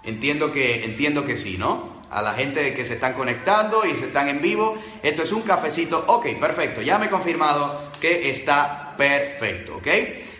Entiendo 0.03 0.51
que, 0.51 0.85
entiendo 0.85 1.25
que 1.25 1.35
sí, 1.35 1.57
¿no? 1.57 1.96
A 2.09 2.21
la 2.21 2.33
gente 2.33 2.73
que 2.73 2.85
se 2.85 2.93
están 2.93 3.13
conectando 3.13 3.85
y 3.85 3.97
se 3.97 4.05
están 4.05 4.29
en 4.29 4.41
vivo, 4.41 4.77
esto 5.03 5.23
es 5.23 5.31
un 5.31 5.41
cafecito, 5.41 6.05
ok, 6.07 6.25
perfecto, 6.39 6.81
ya 6.81 6.97
me 6.97 7.07
he 7.07 7.09
confirmado 7.09 7.91
que 7.99 8.29
está 8.29 8.95
perfecto, 8.97 9.77
¿ok? 9.77 9.87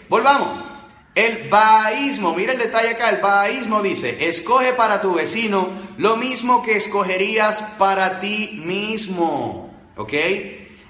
Volvamos. 0.10 0.78
El 1.14 1.50
baísmo, 1.50 2.36
mira 2.36 2.54
el 2.54 2.60
detalle 2.60 2.92
acá, 2.92 3.10
el 3.10 3.20
baísmo 3.20 3.82
dice, 3.82 4.28
escoge 4.30 4.74
para 4.74 5.02
tu 5.02 5.16
vecino 5.16 5.68
lo 5.98 6.16
mismo 6.16 6.62
que 6.62 6.78
escogerías 6.78 7.64
para 7.80 8.20
ti 8.20 8.62
mismo. 8.64 9.74
¿Ok? 9.96 10.14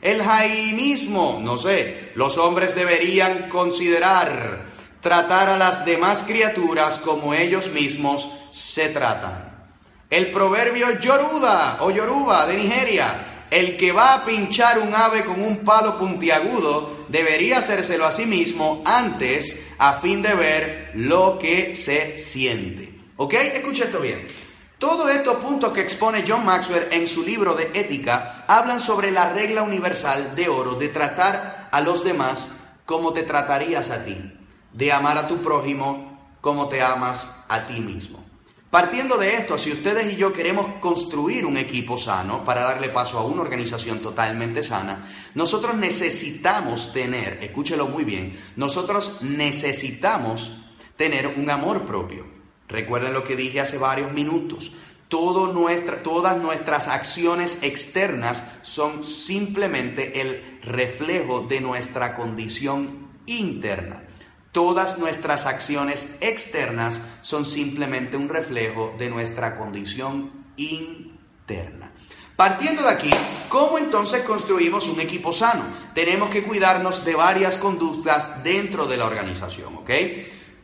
El 0.01 0.22
jaimismo, 0.22 1.39
no 1.41 1.57
sé, 1.57 2.12
los 2.15 2.38
hombres 2.38 2.75
deberían 2.75 3.48
considerar 3.48 4.65
tratar 5.00 5.48
a 5.48 5.57
las 5.57 5.86
demás 5.86 6.25
criaturas 6.27 7.00
como 7.00 7.34
ellos 7.34 7.72
mismos 7.72 8.29
se 8.50 8.89
tratan. 8.89 9.46
El 10.09 10.31
proverbio 10.31 10.99
Yoruda 11.01 11.79
o 11.81 11.91
Yoruba 11.91 12.45
de 12.47 12.55
Nigeria, 12.55 13.45
el 13.49 13.75
que 13.75 13.91
va 13.91 14.13
a 14.13 14.25
pinchar 14.25 14.79
un 14.79 14.95
ave 14.95 15.25
con 15.25 15.41
un 15.41 15.65
palo 15.65 15.97
puntiagudo 15.97 17.05
debería 17.09 17.57
hacérselo 17.57 18.05
a 18.05 18.13
sí 18.13 18.25
mismo 18.25 18.81
antes 18.85 19.59
a 19.77 19.95
fin 19.95 20.21
de 20.21 20.33
ver 20.33 20.91
lo 20.95 21.37
que 21.37 21.75
se 21.75 22.17
siente. 22.17 22.97
¿Ok? 23.17 23.33
Escucha 23.33 23.85
esto 23.85 23.99
bien. 23.99 24.25
Todos 24.77 25.09
estos 25.09 25.37
puntos 25.37 25.73
que 25.73 25.81
expone 25.81 26.23
John 26.25 26.45
Maxwell 26.45 26.87
en 26.91 27.05
su 27.07 27.23
libro 27.23 27.55
de 27.55 27.71
ética 27.73 28.45
hablan 28.47 28.79
sobre 28.79 29.11
la 29.11 29.33
regla 29.33 29.63
universal 29.63 30.35
de 30.35 30.47
oro 30.47 30.75
de 30.75 30.87
tratar 30.87 31.67
a 31.69 31.81
los 31.81 32.05
demás 32.05 32.49
como 32.85 33.11
te 33.11 33.23
tratarías 33.23 33.89
a 33.89 34.05
ti, 34.05 34.15
de 34.71 34.91
amar 34.93 35.17
a 35.17 35.27
tu 35.27 35.41
prójimo 35.41 36.37
como 36.39 36.69
te 36.69 36.81
amas 36.81 37.27
a 37.49 37.65
ti 37.65 37.81
mismo. 37.81 38.26
Partiendo 38.69 39.17
de 39.17 39.36
esto, 39.36 39.57
si 39.57 39.71
ustedes 39.71 40.13
y 40.13 40.17
yo 40.17 40.33
queremos 40.33 40.67
construir 40.81 41.45
un 41.45 41.55
equipo 41.55 41.97
sano 41.97 42.43
para 42.43 42.63
darle 42.63 42.89
paso 42.89 43.17
a 43.17 43.24
una 43.24 43.41
organización 43.41 44.00
totalmente 44.00 44.62
sana, 44.62 45.09
nosotros 45.36 45.75
necesitamos 45.75 46.91
tener, 46.91 47.39
escúchelo 47.41 47.88
muy 47.88 48.03
bien, 48.03 48.38
nosotros 48.57 49.21
necesitamos 49.21 50.51
tener 50.97 51.27
un 51.27 51.50
amor 51.50 51.86
propio. 51.86 52.25
Recuerden 52.67 53.13
lo 53.13 53.24
que 53.24 53.38
dije 53.38 53.62
hace 53.62 53.77
varios 53.77 54.12
minutos. 54.12 54.74
todas 55.07 56.38
nuestras 56.38 56.89
acciones 56.89 57.59
externas 57.62 58.43
son 58.63 59.05
simplemente 59.05 60.19
el 60.19 60.59
reflejo 60.62 61.45
de 61.47 61.62
nuestra 61.62 62.15
condición 62.15 63.07
interna. 63.27 64.06
Todas 64.57 64.97
nuestras 64.97 65.45
acciones 65.45 66.17
externas 66.19 66.99
son 67.21 67.45
simplemente 67.45 68.17
un 68.17 68.27
reflejo 68.27 68.95
de 68.97 69.07
nuestra 69.07 69.55
condición 69.55 70.31
interna. 70.57 71.91
Partiendo 72.35 72.81
de 72.81 72.89
aquí, 72.89 73.11
¿cómo 73.49 73.77
entonces 73.77 74.23
construimos 74.23 74.87
un 74.87 74.99
equipo 74.99 75.31
sano? 75.31 75.63
Tenemos 75.93 76.31
que 76.31 76.41
cuidarnos 76.41 77.05
de 77.05 77.13
varias 77.13 77.59
conductas 77.59 78.43
dentro 78.43 78.87
de 78.87 78.97
la 78.97 79.05
organización, 79.05 79.75
¿ok? 79.75 79.91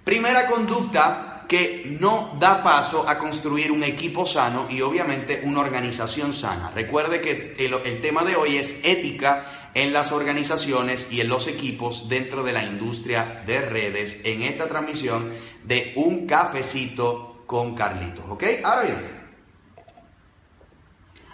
Primera 0.04 0.48
conducta 0.48 1.33
que 1.48 1.98
no 2.00 2.36
da 2.40 2.64
paso 2.64 3.08
a 3.08 3.18
construir 3.18 3.72
un 3.72 3.84
equipo 3.84 4.26
sano 4.26 4.68
y 4.70 4.82
obviamente 4.82 5.42
una 5.44 5.62
organización 5.62 6.34
sana. 6.34 6.72
Recuerde 6.74 7.22
que 7.22 7.56
el, 7.58 8.02
tema 8.02 8.24
de 8.24 8.36
hoy 8.36 8.58
es 8.58 8.84
ética 8.84 9.70
en 9.74 9.94
las 9.94 10.12
organizaciones 10.12 11.08
y 11.12 11.22
en 11.22 11.30
los 11.30 11.48
equipos 11.48 12.10
dentro 12.10 12.44
de 12.44 12.54
la 12.54 12.64
industria 12.64 13.44
de 13.46 13.62
redes 13.62 14.18
en 14.24 14.44
esta 14.44 14.68
transmisión 14.68 15.34
de 15.64 15.94
un 15.96 16.28
cafecito 16.28 17.44
con 17.46 17.76
Carlitos. 17.76 18.26
¿Ok? 18.30 18.44
Ahora 18.64 18.84
bien, 18.84 19.24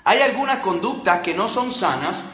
hay 0.04 0.22
algunas 0.22 0.60
conductas 0.60 1.20
que 1.20 1.34
no 1.34 1.48
son 1.48 1.72
sanas 1.72 2.26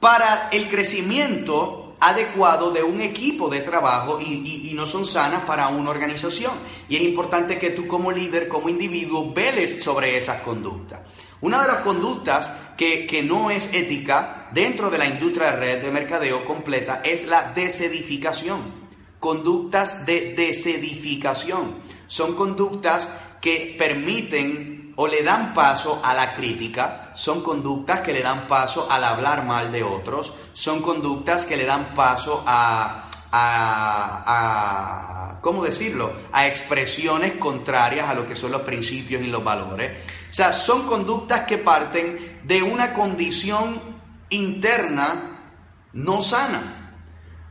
para 0.00 0.48
el 0.50 0.68
crecimiento 0.68 1.87
adecuado 2.00 2.70
de 2.70 2.82
un 2.82 3.00
equipo 3.00 3.48
de 3.48 3.60
trabajo 3.60 4.20
y, 4.20 4.72
no 4.74 4.86
son 4.86 5.04
sanas 5.04 5.42
para 5.42 5.68
una 5.68 5.90
organización. 5.90 6.52
Y 6.88 6.96
es 6.96 7.02
importante 7.02 7.58
que 7.58 7.70
tú 7.70 7.88
como 7.88 8.12
líder, 8.12 8.46
como 8.46 8.68
individuo, 8.68 9.32
veles 9.32 9.82
sobre 9.82 10.16
esas 10.16 10.42
conductas. 10.42 11.00
Una 11.40 11.62
de 11.62 11.68
las 11.68 11.78
conductas 11.78 12.52
que, 12.76 13.06
que, 13.06 13.22
no 13.22 13.50
es 13.50 13.74
ética 13.74 14.48
dentro 14.52 14.90
de 14.90 14.98
la 14.98 15.06
industria 15.06 15.50
de 15.50 15.56
red 15.56 15.82
de 15.82 15.90
mercadeo 15.90 16.44
completa 16.44 17.00
es 17.04 17.26
la 17.26 17.52
desedificación. 17.52 18.60
Conductas 19.18 20.06
de 20.06 20.34
desedificación. 20.34 21.78
Son 22.06 22.34
conductas 22.34 23.12
que 23.40 23.74
permiten 23.76 24.87
o 25.00 25.06
le 25.06 25.22
dan 25.22 25.54
paso 25.54 26.00
a 26.02 26.12
la 26.12 26.34
crítica, 26.34 27.12
son 27.14 27.40
conductas 27.40 28.00
que 28.00 28.12
le 28.12 28.20
dan 28.20 28.48
paso 28.48 28.90
al 28.90 29.04
hablar 29.04 29.44
mal 29.44 29.70
de 29.70 29.84
otros, 29.84 30.32
son 30.52 30.82
conductas 30.82 31.46
que 31.46 31.56
le 31.56 31.64
dan 31.64 31.94
paso 31.94 32.42
a, 32.44 33.08
a, 33.30 34.58
¿cómo 35.40 35.64
decirlo?, 35.64 36.12
a 36.32 36.48
expresiones 36.48 37.34
contrarias 37.34 38.08
a 38.10 38.14
lo 38.14 38.26
que 38.26 38.34
son 38.34 38.50
los 38.50 38.62
principios 38.62 39.22
y 39.22 39.28
los 39.28 39.44
valores. 39.44 40.02
O 40.30 40.34
sea, 40.34 40.52
son 40.52 40.84
conductas 40.88 41.46
que 41.46 41.58
parten 41.58 42.40
de 42.42 42.60
una 42.60 42.92
condición 42.92 43.80
interna 44.30 45.38
no 45.92 46.20
sana. 46.20 46.74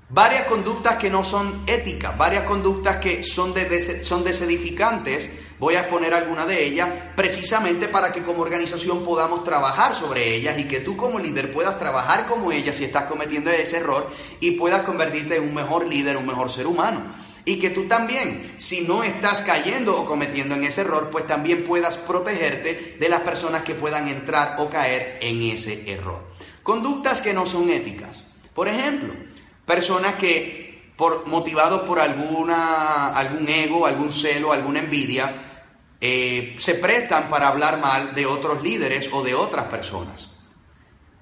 Varias 0.10 0.48
conductas 0.48 0.98
que 0.98 1.10
no 1.10 1.24
son 1.24 1.64
éticas, 1.66 2.18
varias 2.18 2.44
conductas 2.44 2.98
que 2.98 3.24
son, 3.24 3.54
son 4.04 4.26
desedificantes 4.26 5.30
Voy 5.60 5.74
a 5.74 5.82
exponer 5.82 6.14
alguna 6.14 6.46
de 6.46 6.64
ellas 6.64 6.88
precisamente 7.16 7.88
para 7.88 8.12
que 8.12 8.22
como 8.22 8.44
organización 8.44 9.04
podamos 9.04 9.44
trabajar 9.44 9.96
sobre 9.96 10.36
ellas 10.36 10.60
y 10.60 10.66
que 10.66 10.82
tú 10.82 10.96
como 10.96 11.18
líder 11.18 11.52
puedas 11.52 11.80
trabajar 11.80 12.28
como 12.28 12.52
ellas 12.52 12.76
si 12.76 12.84
estás 12.84 13.06
cometiendo 13.06 13.50
ese 13.50 13.78
error 13.78 14.08
y 14.40 14.52
puedas 14.52 14.84
convertirte 14.84 15.38
en 15.38 15.44
un 15.44 15.56
mejor 15.56 15.88
líder, 15.88 16.18
un 16.18 16.28
mejor 16.28 16.52
ser 16.52 16.68
humano. 16.68 17.02
Y 17.44 17.58
que 17.60 17.72
tú 17.72 17.88
también, 17.88 18.54
si 18.58 18.82
no 18.82 19.04
estás 19.04 19.42
cayendo 19.42 20.00
o 20.00 20.06
cometiendo 20.06 20.54
en 20.54 20.66
ese 20.66 20.82
error, 20.82 21.10
pues 21.12 21.26
también 21.26 21.64
puedas 21.64 21.98
protegerte 21.98 22.98
de 23.00 23.10
las 23.10 23.22
personas 23.22 23.64
que 23.64 23.74
puedan 23.74 24.10
entrar 24.10 24.58
o 24.60 24.70
caer 24.70 25.18
en 25.22 25.42
ese 25.42 25.90
error. 25.90 26.22
Conductas 26.62 27.22
que 27.22 27.34
no 27.34 27.46
son 27.46 27.70
éticas. 27.70 28.26
Por 28.54 28.68
ejemplo, 28.68 29.14
personas 29.66 30.16
que 30.16 30.92
por, 30.98 31.26
motivados 31.26 31.82
por 31.82 32.00
alguna, 32.00 33.08
algún 33.08 33.48
ego, 33.48 33.86
algún 33.86 34.12
celo, 34.12 34.52
alguna 34.52 34.80
envidia, 34.80 35.47
eh, 36.00 36.56
se 36.60 36.76
prestan 36.76 37.28
para 37.30 37.48
hablar 37.48 37.80
mal 37.80 38.14
de 38.14 38.26
otros 38.26 38.62
líderes 38.62 39.10
o 39.12 39.24
de 39.24 39.34
otras 39.34 39.66
personas. 39.66 40.38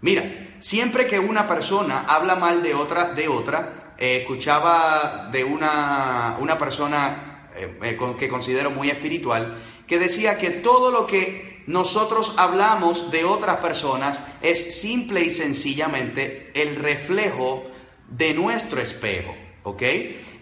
Mira, 0.01 0.57
siempre 0.59 1.07
que 1.07 1.19
una 1.19 1.47
persona 1.47 2.05
habla 2.07 2.35
mal 2.35 2.61
de 2.61 2.73
otra, 2.73 3.13
de 3.13 3.27
otra, 3.27 3.93
eh, 3.97 4.17
escuchaba 4.21 5.29
de 5.31 5.43
una, 5.43 6.37
una 6.39 6.57
persona 6.57 7.49
eh, 7.55 7.97
que 8.19 8.29
considero 8.29 8.71
muy 8.71 8.89
espiritual, 8.89 9.61
que 9.87 9.97
decía 9.99 10.37
que 10.37 10.49
todo 10.49 10.91
lo 10.91 11.07
que 11.07 11.63
nosotros 11.67 12.33
hablamos 12.37 13.11
de 13.11 13.23
otras 13.23 13.57
personas 13.57 14.21
es 14.41 14.79
simple 14.79 15.23
y 15.23 15.29
sencillamente 15.29 16.51
el 16.53 16.75
reflejo 16.75 17.63
de 18.09 18.33
nuestro 18.33 18.81
espejo. 18.81 19.33
¿Ok? 19.65 19.81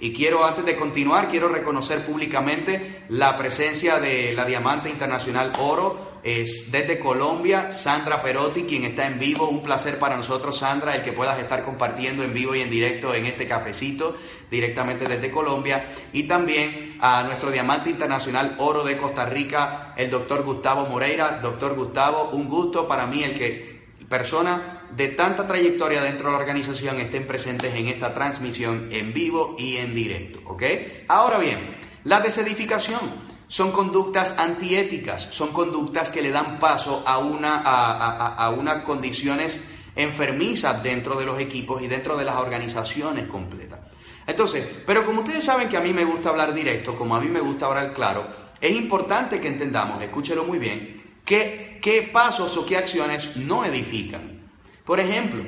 Y 0.02 0.14
quiero, 0.14 0.46
antes 0.46 0.66
de 0.66 0.76
continuar, 0.76 1.30
quiero 1.30 1.48
reconocer 1.48 2.06
públicamente 2.06 3.04
la 3.08 3.38
presencia 3.38 4.00
de 4.00 4.34
la 4.34 4.46
Diamante 4.46 4.90
Internacional 4.90 5.54
Oro, 5.60 6.14
es 6.24 6.72
desde 6.72 7.00
Colombia, 7.00 7.74
Sandra 7.74 8.22
Perotti, 8.22 8.64
quien 8.64 8.86
está 8.86 9.06
en 9.08 9.20
vivo. 9.20 9.50
Un 9.50 9.62
placer 9.62 10.00
para 10.00 10.16
nosotros, 10.16 10.58
Sandra, 10.58 10.96
el 10.96 11.04
que 11.04 11.12
puedas 11.12 11.38
estar 11.38 11.66
compartiendo 11.66 12.24
en 12.24 12.34
vivo 12.34 12.56
y 12.56 12.62
en 12.62 12.70
directo 12.70 13.14
en 13.14 13.26
este 13.26 13.46
cafecito 13.46 14.16
directamente 14.50 15.04
desde 15.06 15.32
Colombia. 15.32 15.86
Y 16.14 16.24
también 16.24 16.98
a 17.02 17.24
nuestro 17.24 17.52
diamante 17.52 17.90
internacional 17.90 18.56
oro 18.60 18.86
de 18.86 18.98
Costa 18.98 19.26
Rica, 19.26 19.94
el 19.98 20.10
doctor 20.10 20.44
Gustavo 20.44 20.86
Moreira. 20.86 21.40
Doctor 21.42 21.76
Gustavo, 21.76 22.30
un 22.32 22.48
gusto 22.48 22.88
para 22.88 23.06
mí 23.06 23.24
el 23.24 23.38
que 23.38 23.73
personas 24.14 24.62
de 24.96 25.08
tanta 25.08 25.48
trayectoria 25.48 26.00
dentro 26.00 26.28
de 26.28 26.34
la 26.34 26.38
organización 26.38 27.00
estén 27.00 27.26
presentes 27.26 27.74
en 27.74 27.88
esta 27.88 28.14
transmisión 28.14 28.90
en 28.92 29.12
vivo 29.12 29.56
y 29.58 29.78
en 29.78 29.96
directo. 29.96 30.40
¿Ok? 30.46 30.62
Ahora 31.08 31.40
bien, 31.40 31.76
la 32.04 32.20
desedificación 32.20 33.02
son 33.48 33.72
conductas 33.72 34.38
antiéticas, 34.38 35.24
son 35.32 35.52
conductas 35.52 36.12
que 36.12 36.22
le 36.22 36.30
dan 36.30 36.60
paso 36.60 37.02
a, 37.08 37.18
una, 37.18 37.64
a, 37.66 38.50
unas 38.52 38.84
condiciones 38.84 39.60
enfermizas 39.96 40.84
dentro 40.84 41.16
de 41.16 41.26
los 41.26 41.40
equipos 41.40 41.82
y 41.82 41.88
dentro 41.88 42.16
de 42.16 42.26
las 42.26 42.36
organizaciones 42.36 43.28
completas. 43.28 43.80
Entonces, 44.28 44.64
pero 44.86 45.04
como 45.08 45.22
ustedes 45.22 45.44
saben 45.44 45.68
que 45.68 45.78
a 45.78 45.82
mí 45.82 45.92
me 45.92 46.06
gusta 46.06 46.30
hablar 46.30 46.54
directo, 46.54 46.96
como 46.96 47.16
a 47.16 47.20
mí 47.20 47.30
me 47.30 47.40
gusta 47.40 47.66
hablar 47.66 47.94
claro, 47.96 48.28
es 48.62 48.76
importante 48.76 49.42
que 49.42 49.48
entendamos, 49.48 50.00
escúchelo 50.04 50.44
muy 50.44 50.60
bien, 50.60 50.98
qué, 51.26 51.80
qué 51.82 52.02
pasos 52.02 52.58
o 52.58 52.66
qué 52.66 52.78
acciones 52.78 53.36
no 53.36 53.66
edifican. 53.66 54.42
Por 54.86 55.00
ejemplo, 55.00 55.44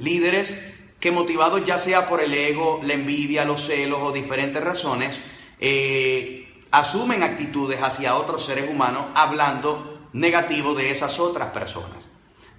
líderes 0.00 0.58
que 1.00 1.10
motivados 1.10 1.64
ya 1.64 1.78
sea 1.78 2.08
por 2.08 2.20
el 2.20 2.32
ego, 2.32 2.80
la 2.82 2.94
envidia, 2.94 3.44
los 3.44 3.66
celos 3.66 4.00
o 4.02 4.12
diferentes 4.12 4.62
razones, 4.62 5.18
eh, 5.60 6.62
asumen 6.70 7.22
actitudes 7.22 7.82
hacia 7.82 8.16
otros 8.16 8.44
seres 8.44 8.68
humanos 8.68 9.06
hablando 9.14 10.08
negativo 10.12 10.74
de 10.74 10.90
esas 10.90 11.18
otras 11.20 11.50
personas. 11.50 12.08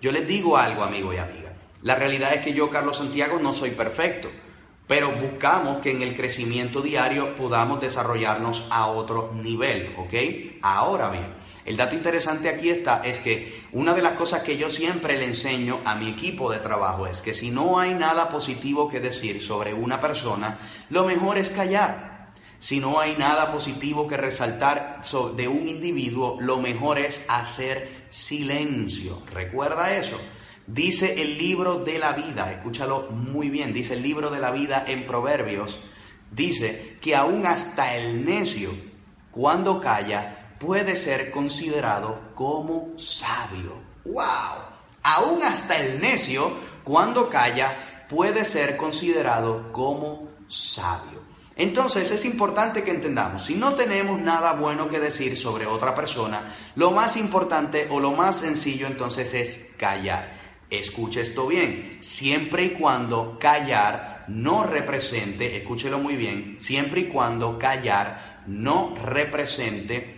Yo 0.01 0.11
les 0.11 0.27
digo 0.27 0.57
algo, 0.57 0.83
amigo 0.83 1.13
y 1.13 1.17
amiga. 1.17 1.53
La 1.81 1.95
realidad 1.95 2.33
es 2.33 2.43
que 2.43 2.53
yo, 2.53 2.69
Carlos 2.69 2.97
Santiago, 2.97 3.39
no 3.39 3.53
soy 3.53 3.71
perfecto, 3.71 4.29
pero 4.87 5.11
buscamos 5.11 5.79
que 5.79 5.91
en 5.91 6.01
el 6.01 6.15
crecimiento 6.15 6.81
diario 6.81 7.35
podamos 7.35 7.81
desarrollarnos 7.81 8.65
a 8.69 8.87
otro 8.87 9.33
nivel, 9.33 9.93
¿ok? 9.97 10.13
Ahora 10.61 11.09
bien, 11.09 11.33
el 11.65 11.75
dato 11.75 11.95
interesante 11.95 12.47
aquí 12.47 12.69
está, 12.69 13.05
es 13.05 13.19
que 13.19 13.63
una 13.73 13.93
de 13.93 14.01
las 14.01 14.13
cosas 14.13 14.43
que 14.43 14.57
yo 14.57 14.71
siempre 14.71 15.17
le 15.17 15.25
enseño 15.25 15.81
a 15.83 15.95
mi 15.95 16.07
equipo 16.07 16.49
de 16.49 16.59
trabajo 16.59 17.05
es 17.05 17.21
que 17.21 17.33
si 17.33 17.51
no 17.51 17.79
hay 17.79 17.93
nada 17.93 18.29
positivo 18.29 18.87
que 18.87 19.01
decir 19.01 19.41
sobre 19.41 19.73
una 19.73 19.99
persona, 19.99 20.59
lo 20.89 21.03
mejor 21.03 21.37
es 21.37 21.49
callar. 21.49 22.17
Si 22.59 22.79
no 22.79 22.99
hay 22.99 23.15
nada 23.17 23.51
positivo 23.51 24.07
que 24.07 24.17
resaltar 24.17 25.01
de 25.35 25.47
un 25.47 25.67
individuo, 25.67 26.37
lo 26.39 26.57
mejor 26.59 26.97
es 26.97 27.23
hacer 27.27 28.07
silencio. 28.09 29.21
¿Recuerda 29.31 29.95
eso? 29.95 30.17
Dice 30.67 31.21
el 31.21 31.37
libro 31.37 31.77
de 31.77 31.97
la 31.97 32.11
vida, 32.11 32.51
escúchalo 32.51 33.07
muy 33.09 33.49
bien, 33.49 33.73
dice 33.73 33.93
el 33.93 34.03
libro 34.03 34.29
de 34.29 34.39
la 34.39 34.51
vida 34.51 34.83
en 34.85 35.07
Proverbios, 35.07 35.79
dice 36.29 36.97
que 36.99 37.15
aún 37.15 37.45
hasta 37.45 37.95
el 37.95 38.25
necio, 38.25 38.71
cuando 39.31 39.79
calla, 39.79 40.55
puede 40.59 40.97
ser 40.97 41.31
considerado 41.31 42.19
como 42.35 42.97
sabio. 42.97 43.75
¡Wow! 44.03 44.25
Aún 45.03 45.41
hasta 45.43 45.79
el 45.79 46.01
necio, 46.01 46.51
cuando 46.83 47.29
calla, 47.29 48.05
puede 48.09 48.43
ser 48.43 48.75
considerado 48.75 49.71
como 49.71 50.27
sabio. 50.49 51.21
Entonces 51.55 52.11
es 52.11 52.25
importante 52.25 52.83
que 52.83 52.91
entendamos, 52.91 53.45
si 53.45 53.55
no 53.55 53.73
tenemos 53.73 54.19
nada 54.19 54.51
bueno 54.51 54.89
que 54.89 54.99
decir 54.99 55.37
sobre 55.37 55.65
otra 55.65 55.95
persona, 55.95 56.53
lo 56.75 56.91
más 56.91 57.15
importante 57.15 57.87
o 57.89 58.01
lo 58.01 58.11
más 58.11 58.35
sencillo 58.37 58.85
entonces 58.85 59.33
es 59.33 59.73
callar. 59.77 60.46
Escuche 60.69 61.21
esto 61.21 61.47
bien, 61.47 61.97
siempre 62.01 62.65
y 62.65 62.69
cuando 62.71 63.39
callar 63.39 64.25
no 64.27 64.63
represente, 64.63 65.55
escúchelo 65.55 65.99
muy 65.99 66.15
bien, 66.15 66.57
siempre 66.59 67.01
y 67.01 67.05
cuando 67.05 67.57
callar 67.57 68.43
no 68.47 68.93
represente 68.95 70.17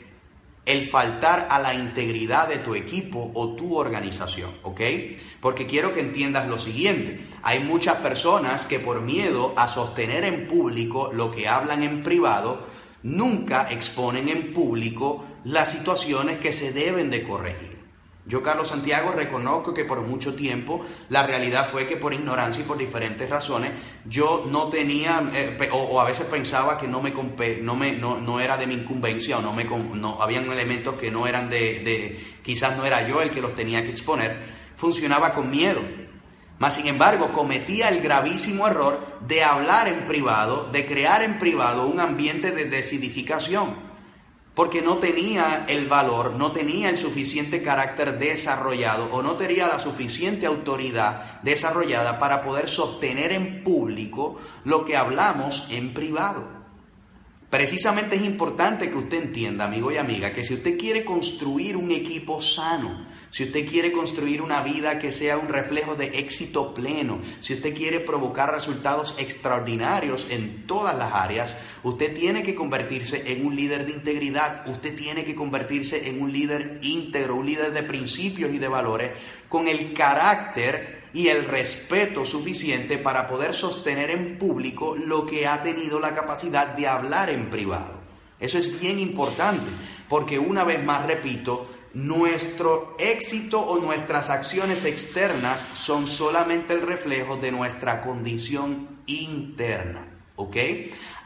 el 0.66 0.88
faltar 0.88 1.48
a 1.50 1.60
la 1.60 1.74
integridad 1.74 2.48
de 2.48 2.60
tu 2.60 2.76
equipo 2.76 3.32
o 3.34 3.56
tu 3.56 3.76
organización, 3.76 4.52
¿ok? 4.64 4.82
Porque 5.40 5.66
quiero 5.66 5.92
que 5.92 6.00
entiendas 6.00 6.48
lo 6.48 6.60
siguiente. 6.60 7.22
Hay 7.42 7.60
muchas 7.60 7.98
personas 7.98 8.66
que 8.66 8.80
por 8.80 9.02
miedo 9.02 9.54
a 9.56 9.68
sostener 9.68 10.24
en 10.26 10.48
público 10.48 11.12
lo 11.14 11.32
que 11.32 11.48
hablan 11.48 11.82
en 11.82 12.04
privado, 12.04 12.68
nunca 13.02 13.68
exponen 13.72 14.30
en 14.30 14.54
público 14.54 15.26
las 15.44 15.72
situaciones 15.72 16.40
que 16.40 16.54
se 16.54 16.72
deben 16.72 17.10
de 17.10 17.24
corregir. 17.24 17.79
Yo, 18.26 18.44
Carlos 18.44 18.68
Santiago, 18.68 19.12
reconozco 19.12 19.74
que 19.74 19.86
por 19.86 20.02
mucho 20.02 20.36
tiempo 20.36 20.86
la 21.10 21.26
realidad 21.26 21.68
fue 21.68 21.88
que 21.88 21.98
por 21.98 22.14
ignorancia 22.14 22.64
y 22.64 22.68
por 22.68 22.78
diferentes 22.78 23.30
razones 23.30 23.72
yo 24.06 24.46
no 24.48 24.70
tenía, 24.70 25.24
eh, 25.34 25.58
o, 25.72 26.00
a 26.00 26.06
veces 26.06 26.28
pensaba 26.28 26.78
que 26.78 26.88
no, 26.88 27.02
me, 27.02 27.12
no, 27.62 27.76
me 27.76 27.94
no, 27.94 28.20
no, 28.20 28.40
era 28.40 28.58
de 28.58 28.68
mi 28.68 28.76
incumbencia 28.76 29.40
o 29.40 29.42
no 29.42 29.54
me 29.54 29.64
no, 29.64 30.22
habían 30.22 30.52
elementos 30.52 30.96
que 30.96 31.10
no 31.10 31.28
eran 31.28 31.50
de, 31.50 31.80
de, 31.80 32.40
quizás 32.44 32.78
no 32.78 32.86
era 32.86 33.08
yo 33.08 33.22
el 33.22 33.32
que 33.32 33.42
los 33.42 33.56
tenía 33.56 33.84
que 33.84 33.92
exponer, 33.92 34.38
funcionaba 34.76 35.34
con 35.34 35.50
miedo. 35.50 35.82
Mas, 36.60 36.76
sin 36.76 36.88
embargo, 36.88 37.32
cometía 37.32 37.88
el 37.88 38.02
gravísimo 38.02 38.68
error 38.68 39.18
de 39.26 39.44
hablar 39.44 39.88
en 39.88 40.06
privado, 40.06 40.70
de 40.72 40.86
crear 40.86 41.24
en 41.24 41.40
privado 41.40 41.88
un 41.88 42.02
ambiente 42.02 42.52
de 42.52 42.66
desidificación 42.66 43.89
porque 44.60 44.82
no 44.82 44.98
tenía 44.98 45.64
el 45.70 45.88
valor, 45.88 46.34
no 46.34 46.52
tenía 46.52 46.90
el 46.90 46.98
suficiente 46.98 47.64
carácter 47.64 48.20
desarrollado 48.20 49.06
o 49.10 49.24
no 49.24 49.38
tenía 49.38 49.70
la 49.70 49.80
suficiente 49.80 50.46
autoridad 50.46 51.40
desarrollada 51.44 52.20
para 52.20 52.42
poder 52.42 52.68
sostener 52.68 53.32
en 53.32 53.64
público 53.64 54.38
lo 54.66 54.84
que 54.84 54.98
hablamos 54.98 55.66
en 55.70 55.94
privado. 55.94 56.59
Precisamente 57.50 58.16
es 58.16 58.22
importante 58.22 58.92
que 58.92 58.98
usted 58.98 59.24
entienda, 59.24 59.66
amigo 59.66 59.92
y 59.92 59.98
amiga, 59.98 60.32
que 60.32 60.44
si 60.44 60.54
usted 60.54 60.78
quiere 60.78 61.04
construir 61.04 61.78
un 61.78 61.90
equipo 61.90 62.40
sano, 62.40 63.08
si 63.32 63.44
usted 63.44 63.68
quiere 63.68 63.92
construir 63.92 64.44
una 64.44 64.62
vida 64.62 65.00
que 65.00 65.12
sea 65.12 65.40
un 65.40 65.48
reflejo 65.48 65.96
de 65.96 66.20
éxito 66.20 66.76
pleno, 66.76 67.20
si 67.40 67.56
usted 67.56 67.74
quiere 67.74 68.02
provocar 68.02 68.52
resultados 68.52 69.16
extraordinarios 69.18 70.28
en 70.30 70.68
todas 70.68 70.96
las 70.96 71.12
áreas, 71.16 71.56
usted 71.82 72.14
tiene 72.14 72.44
que 72.44 72.54
convertirse 72.54 73.32
en 73.32 73.44
un 73.44 73.56
líder 73.56 73.88
de 73.88 73.94
integridad, 73.94 74.68
usted 74.70 74.96
tiene 74.96 75.26
que 75.26 75.34
convertirse 75.34 76.08
en 76.08 76.22
un 76.22 76.32
líder 76.32 76.78
íntegro, 76.84 77.36
un 77.36 77.48
líder 77.48 77.74
de 77.74 77.82
principios 77.82 78.54
y 78.54 78.60
de 78.60 78.68
valores, 78.68 79.12
con 79.48 79.68
el 79.68 79.94
carácter 79.94 80.99
y 81.14 81.28
el 81.28 81.46
respeto 81.46 82.26
suficiente 82.26 82.98
para 82.98 83.28
poder 83.28 83.54
sostener 83.54 84.12
en 84.12 84.38
público 84.38 84.96
lo 84.96 85.26
que 85.26 85.48
ha 85.48 85.62
tenido 85.62 86.00
la 86.00 86.14
capacidad 86.14 86.68
de 86.76 86.88
hablar 86.88 87.30
en 87.30 87.50
privado. 87.50 88.00
Eso 88.40 88.58
es 88.58 88.80
bien 88.80 89.00
importante, 89.00 89.70
porque 90.08 90.40
una 90.40 90.64
vez 90.64 90.84
más 90.84 91.06
repito, 91.06 91.68
nuestro 91.94 92.96
éxito 93.00 93.60
o 93.60 93.80
nuestras 93.80 94.30
acciones 94.30 94.86
externas 94.86 95.68
son 95.74 96.08
solamente 96.08 96.74
el 96.74 96.84
reflejo 96.84 97.38
de 97.38 97.52
nuestra 97.52 98.02
condición 98.02 99.00
interna. 99.08 100.08
¿Ok? 100.36 100.56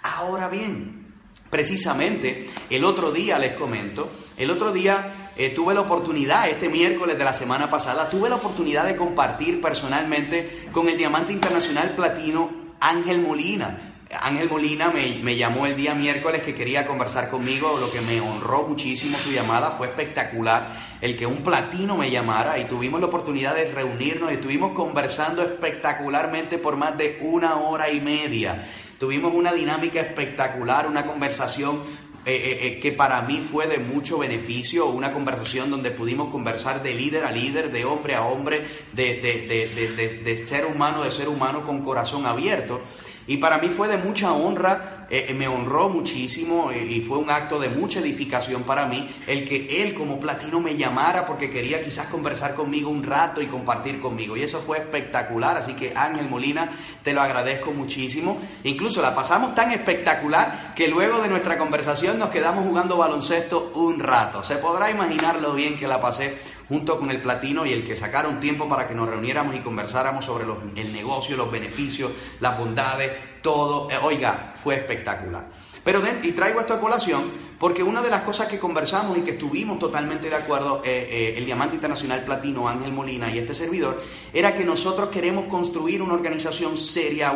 Ahora 0.01 0.49
bien, 0.49 1.13
precisamente 1.49 2.49
el 2.69 2.83
otro 2.83 3.11
día 3.11 3.37
les 3.37 3.53
comento, 3.53 4.09
el 4.37 4.49
otro 4.49 4.73
día 4.73 5.22
eh, 5.35 5.49
tuve 5.49 5.73
la 5.73 5.81
oportunidad, 5.81 6.49
este 6.49 6.69
miércoles 6.69 7.17
de 7.17 7.23
la 7.23 7.33
semana 7.33 7.69
pasada, 7.69 8.09
tuve 8.09 8.29
la 8.29 8.35
oportunidad 8.35 8.85
de 8.85 8.95
compartir 8.95 9.61
personalmente 9.61 10.67
con 10.71 10.87
el 10.87 10.97
Diamante 10.97 11.33
Internacional 11.33 11.89
Platino 11.95 12.51
Ángel 12.79 13.19
Molina. 13.19 13.79
Ángel 14.21 14.47
Molina 14.47 14.91
me, 14.91 15.19
me, 15.23 15.35
llamó 15.35 15.65
el 15.65 15.75
día 15.75 15.95
miércoles 15.95 16.43
que 16.43 16.53
quería 16.53 16.85
conversar 16.85 17.31
conmigo, 17.31 17.79
lo 17.79 17.91
que 17.91 18.01
me 18.01 18.21
honró 18.21 18.63
muchísimo 18.67 19.17
su 19.17 19.31
llamada, 19.31 19.71
fue 19.71 19.87
espectacular 19.87 20.77
el 21.01 21.17
que 21.17 21.25
un 21.25 21.43
platino 21.43 21.97
me 21.97 22.11
llamara 22.11 22.59
y 22.59 22.65
tuvimos 22.65 23.01
la 23.01 23.07
oportunidad 23.07 23.55
de 23.55 23.71
reunirnos 23.71 24.31
y 24.31 24.35
estuvimos 24.35 24.73
conversando 24.73 25.41
espectacularmente 25.41 26.59
por 26.59 26.77
más 26.77 26.95
de 26.97 27.17
una 27.21 27.55
hora 27.55 27.89
y 27.89 27.99
media. 27.99 28.67
Tuvimos 28.99 29.33
una 29.33 29.51
dinámica 29.51 29.99
espectacular, 29.99 30.87
una 30.87 31.05
conversación 31.05 31.81
eh, 32.25 32.35
eh, 32.35 32.67
eh, 32.67 32.79
que 32.79 32.93
para 32.93 33.21
mí 33.23 33.41
fue 33.41 33.67
de 33.67 33.79
mucho 33.79 34.17
beneficio, 34.17 34.87
una 34.87 35.11
conversación 35.11 35.69
donde 35.69 35.91
pudimos 35.91 36.29
conversar 36.29 36.81
de 36.81 36.93
líder 36.93 37.25
a 37.25 37.31
líder, 37.31 37.71
de 37.71 37.83
hombre 37.83 38.15
a 38.15 38.23
hombre, 38.23 38.65
de, 38.93 39.19
de, 39.19 39.69
de, 39.95 40.17
de 40.23 40.47
ser 40.47 40.65
humano, 40.65 41.03
de 41.03 41.11
ser 41.11 41.27
humano 41.27 41.65
con 41.65 41.83
corazón 41.83 42.25
abierto. 42.25 42.81
Y 43.27 43.37
para 43.37 43.57
mí 43.57 43.69
fue 43.69 43.87
de 43.87 43.97
mucha 43.97 44.33
honra, 44.33 44.93
eh, 45.09 45.27
eh, 45.29 45.33
me 45.33 45.47
honró 45.47 45.89
muchísimo 45.89 46.71
eh, 46.71 46.85
y 46.89 47.01
fue 47.01 47.17
un 47.17 47.29
acto 47.29 47.59
de 47.59 47.69
mucha 47.69 47.99
edificación 47.99 48.63
para 48.63 48.85
mí 48.85 49.07
el 49.27 49.47
que 49.47 49.83
él 49.83 49.93
como 49.93 50.19
platino 50.19 50.59
me 50.59 50.75
llamara 50.75 51.25
porque 51.25 51.49
quería 51.49 51.83
quizás 51.83 52.07
conversar 52.07 52.55
conmigo 52.55 52.89
un 52.89 53.03
rato 53.03 53.41
y 53.41 53.47
compartir 53.47 54.01
conmigo. 54.01 54.35
Y 54.35 54.43
eso 54.43 54.59
fue 54.59 54.79
espectacular, 54.79 55.57
así 55.57 55.73
que 55.73 55.93
Ángel 55.95 56.27
Molina, 56.27 56.71
te 57.03 57.13
lo 57.13 57.21
agradezco 57.21 57.71
muchísimo. 57.71 58.39
Incluso 58.63 59.01
la 59.01 59.13
pasamos 59.13 59.53
tan 59.53 59.71
espectacular 59.71 60.73
que 60.75 60.87
luego 60.87 61.21
de 61.21 61.29
nuestra 61.29 61.57
conversación 61.57 62.17
nos 62.17 62.29
quedamos 62.29 62.65
jugando 62.65 62.97
baloncesto 62.97 63.71
un 63.75 63.99
rato. 63.99 64.43
Se 64.43 64.55
podrá 64.55 64.89
imaginar 64.89 65.39
lo 65.39 65.53
bien 65.53 65.77
que 65.77 65.87
la 65.87 66.01
pasé 66.01 66.37
junto 66.67 66.99
con 66.99 67.09
el 67.11 67.21
platino 67.21 67.65
y 67.65 67.73
el 67.73 67.85
que 67.85 67.95
sacara 67.95 68.27
un 68.27 68.39
tiempo 68.39 68.67
para 68.67 68.87
que 68.87 68.95
nos 68.95 69.09
reuniéramos 69.09 69.55
y 69.55 69.59
conversáramos 69.59 70.25
sobre 70.25 70.45
el 70.75 70.93
negocio, 70.93 71.37
los 71.37 71.51
beneficios, 71.51 72.11
las 72.39 72.57
bondades, 72.57 73.11
todo. 73.41 73.89
Eh, 73.91 73.97
oiga, 74.01 74.53
fue 74.55 74.75
espectacular. 74.75 75.47
Pero 75.83 76.01
y 76.23 76.31
traigo 76.31 76.61
esto 76.61 76.73
a 76.73 76.79
colación 76.79 77.31
porque 77.63 77.81
una 77.81 78.01
de 78.01 78.09
las 78.09 78.23
cosas 78.23 78.49
que 78.49 78.59
conversamos 78.59 79.17
y 79.17 79.21
que 79.21 79.31
estuvimos 79.31 79.79
totalmente 79.79 80.29
de 80.29 80.35
acuerdo, 80.35 80.81
eh, 80.83 81.07
eh, 81.09 81.33
el 81.37 81.45
Diamante 81.45 81.75
Internacional 81.75 82.21
Platino, 82.25 82.67
Ángel 82.67 82.91
Molina 82.91 83.33
y 83.33 83.39
este 83.39 83.55
servidor, 83.55 84.03
era 84.33 84.53
que 84.53 84.65
nosotros 84.65 85.07
queremos 85.07 85.45
construir 85.45 86.01
una 86.01 86.13
organización 86.13 86.75
seria 86.75 87.33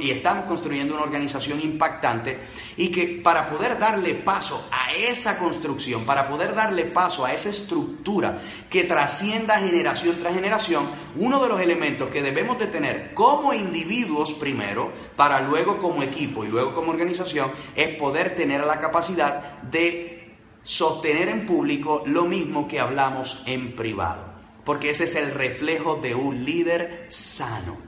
y 0.00 0.10
estamos 0.10 0.44
construyendo 0.46 0.94
una 0.94 1.04
organización 1.04 1.60
impactante 1.60 2.36
y 2.76 2.90
que 2.90 3.20
para 3.22 3.48
poder 3.48 3.78
darle 3.78 4.14
paso 4.14 4.66
a 4.72 4.92
esa 4.92 5.38
construcción, 5.38 6.04
para 6.04 6.26
poder 6.26 6.52
darle 6.56 6.86
paso 6.86 7.24
a 7.24 7.32
esa 7.32 7.50
estructura 7.50 8.40
que 8.68 8.82
trascienda 8.82 9.60
generación 9.60 10.16
tras 10.18 10.34
generación, 10.34 10.88
uno 11.14 11.40
de 11.40 11.48
los 11.48 11.60
elementos 11.60 12.10
que 12.10 12.22
debemos 12.22 12.58
de 12.58 12.66
tener 12.66 13.14
como 13.14 13.54
individuos 13.54 14.32
primero, 14.32 14.90
para 15.14 15.42
luego 15.42 15.78
como 15.78 16.02
equipo 16.02 16.44
y 16.44 16.48
luego 16.48 16.74
como 16.74 16.90
organización, 16.90 17.52
es 17.76 17.96
poder 17.96 18.34
tener 18.34 18.64
la 18.64 18.80
capacidad 18.80 19.27
de 19.70 20.18
sostener 20.62 21.28
en 21.28 21.46
público 21.46 22.02
lo 22.06 22.26
mismo 22.26 22.68
que 22.68 22.80
hablamos 22.80 23.42
en 23.46 23.74
privado. 23.74 24.24
Porque 24.64 24.90
ese 24.90 25.04
es 25.04 25.14
el 25.14 25.30
reflejo 25.32 25.96
de 25.96 26.14
un 26.14 26.44
líder 26.44 27.06
sano. 27.08 27.78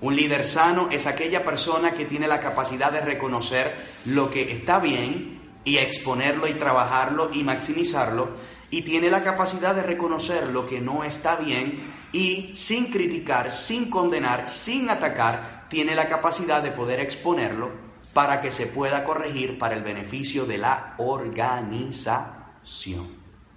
Un 0.00 0.14
líder 0.14 0.44
sano 0.44 0.88
es 0.92 1.06
aquella 1.06 1.44
persona 1.44 1.92
que 1.92 2.04
tiene 2.04 2.28
la 2.28 2.40
capacidad 2.40 2.92
de 2.92 3.00
reconocer 3.00 3.74
lo 4.04 4.30
que 4.30 4.52
está 4.52 4.78
bien 4.78 5.40
y 5.64 5.78
exponerlo 5.78 6.46
y 6.46 6.52
trabajarlo 6.54 7.30
y 7.32 7.42
maximizarlo. 7.42 8.28
Y 8.70 8.82
tiene 8.82 9.10
la 9.10 9.24
capacidad 9.24 9.74
de 9.74 9.82
reconocer 9.82 10.48
lo 10.48 10.66
que 10.66 10.80
no 10.80 11.04
está 11.04 11.36
bien 11.36 11.92
y 12.12 12.52
sin 12.54 12.92
criticar, 12.92 13.50
sin 13.50 13.90
condenar, 13.90 14.48
sin 14.48 14.88
atacar, 14.88 15.66
tiene 15.68 15.94
la 15.96 16.08
capacidad 16.08 16.62
de 16.62 16.70
poder 16.70 17.00
exponerlo 17.00 17.93
para 18.14 18.40
que 18.40 18.50
se 18.50 18.66
pueda 18.66 19.04
corregir 19.04 19.58
para 19.58 19.74
el 19.74 19.82
beneficio 19.82 20.46
de 20.46 20.56
la 20.56 20.94
organización. 20.98 22.44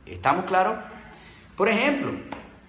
¿Estamos 0.05 0.45
claros? 0.45 0.77
Por 1.55 1.69
ejemplo, 1.69 2.11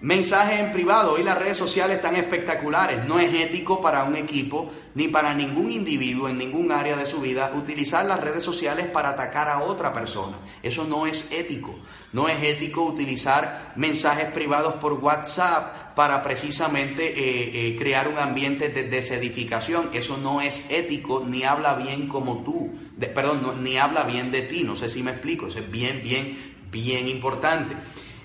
mensajes 0.01 0.61
en 0.61 0.71
privado. 0.71 1.15
Hoy 1.15 1.23
las 1.25 1.39
redes 1.39 1.57
sociales 1.57 1.97
están 1.97 2.17
espectaculares. 2.17 3.05
No 3.07 3.19
es 3.19 3.35
ético 3.35 3.81
para 3.81 4.05
un 4.05 4.17
equipo 4.17 4.71
ni 4.95 5.09
para 5.09 5.35
ningún 5.35 5.71
individuo 5.71 6.29
en 6.29 6.39
ningún 6.39 6.71
área 6.73 6.97
de 6.97 7.07
su 7.07 7.21
vida 7.21 7.53
utilizar 7.55 8.05
las 8.05 8.21
redes 8.21 8.43
sociales 8.43 8.87
para 8.87 9.11
atacar 9.11 9.49
a 9.49 9.61
otra 9.61 9.93
persona. 9.93 10.37
Eso 10.63 10.85
no 10.85 11.07
es 11.07 11.33
ético. 11.33 11.75
No 12.13 12.29
es 12.29 12.43
ético 12.43 12.85
utilizar 12.85 13.73
mensajes 13.77 14.31
privados 14.33 14.75
por 14.75 14.95
WhatsApp 14.95 15.88
para 15.99 16.23
precisamente 16.23 17.09
eh, 17.09 17.51
eh, 17.71 17.77
crear 17.77 18.07
un 18.07 18.19
ambiente 18.19 18.69
de 18.69 18.85
desedificación. 18.85 19.91
Eso 19.93 20.17
no 20.17 20.41
es 20.41 20.65
ético 20.69 21.25
ni 21.27 21.43
habla 21.43 21.75
bien 21.75 22.07
como 22.07 22.45
tú, 22.45 22.73
perdón, 23.13 23.65
ni 23.65 23.79
habla 23.79 24.05
bien 24.05 24.31
de 24.31 24.43
ti, 24.43 24.63
no 24.63 24.77
sé 24.77 24.91
si 24.91 25.03
me 25.03 25.11
explico, 25.11 25.49
eso 25.49 25.59
es 25.59 25.69
bien, 25.69 26.01
bien, 26.05 26.55
bien 26.71 27.09
importante. 27.09 27.75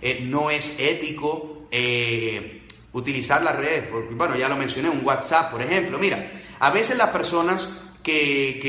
Eh, 0.03 0.19
no 0.21 0.51
es 0.51 0.75
ético 0.77 1.67
utilizar 2.91 3.41
las 3.41 3.55
redes, 3.55 3.86
bueno, 4.12 4.36
ya 4.36 4.49
lo 4.49 4.55
mencioné, 4.55 4.89
un 4.89 5.03
WhatsApp, 5.03 5.49
por 5.49 5.63
ejemplo. 5.63 5.97
Mira, 5.97 6.31
a 6.59 6.69
veces 6.69 6.95
las 6.95 7.09
personas 7.09 7.67
que, 8.03 8.59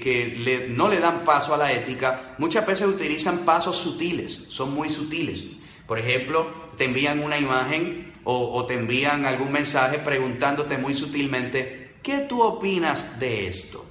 que, 0.00 0.68
no 0.68 0.86
le 0.86 1.00
dan 1.00 1.24
paso 1.24 1.54
a 1.54 1.56
la 1.58 1.72
ética, 1.72 2.36
muchas 2.38 2.64
veces 2.64 2.86
utilizan 2.86 3.38
pasos 3.38 3.76
sutiles, 3.76 4.44
son 4.46 4.72
muy 4.72 4.90
sutiles. 4.90 5.42
Por 5.88 5.98
ejemplo, 5.98 6.70
te 6.78 6.84
envían 6.84 7.18
una 7.18 7.36
imagen 7.36 8.13
o, 8.24 8.64
te 8.66 8.74
envían 8.74 9.26
algún 9.26 9.52
mensaje 9.52 9.98
preguntándote 9.98 10.78
muy 10.78 10.94
sutilmente, 10.94 11.96
¿qué 12.02 12.20
tú 12.20 12.42
opinas 12.42 13.18
de 13.20 13.48
esto? 13.48 13.84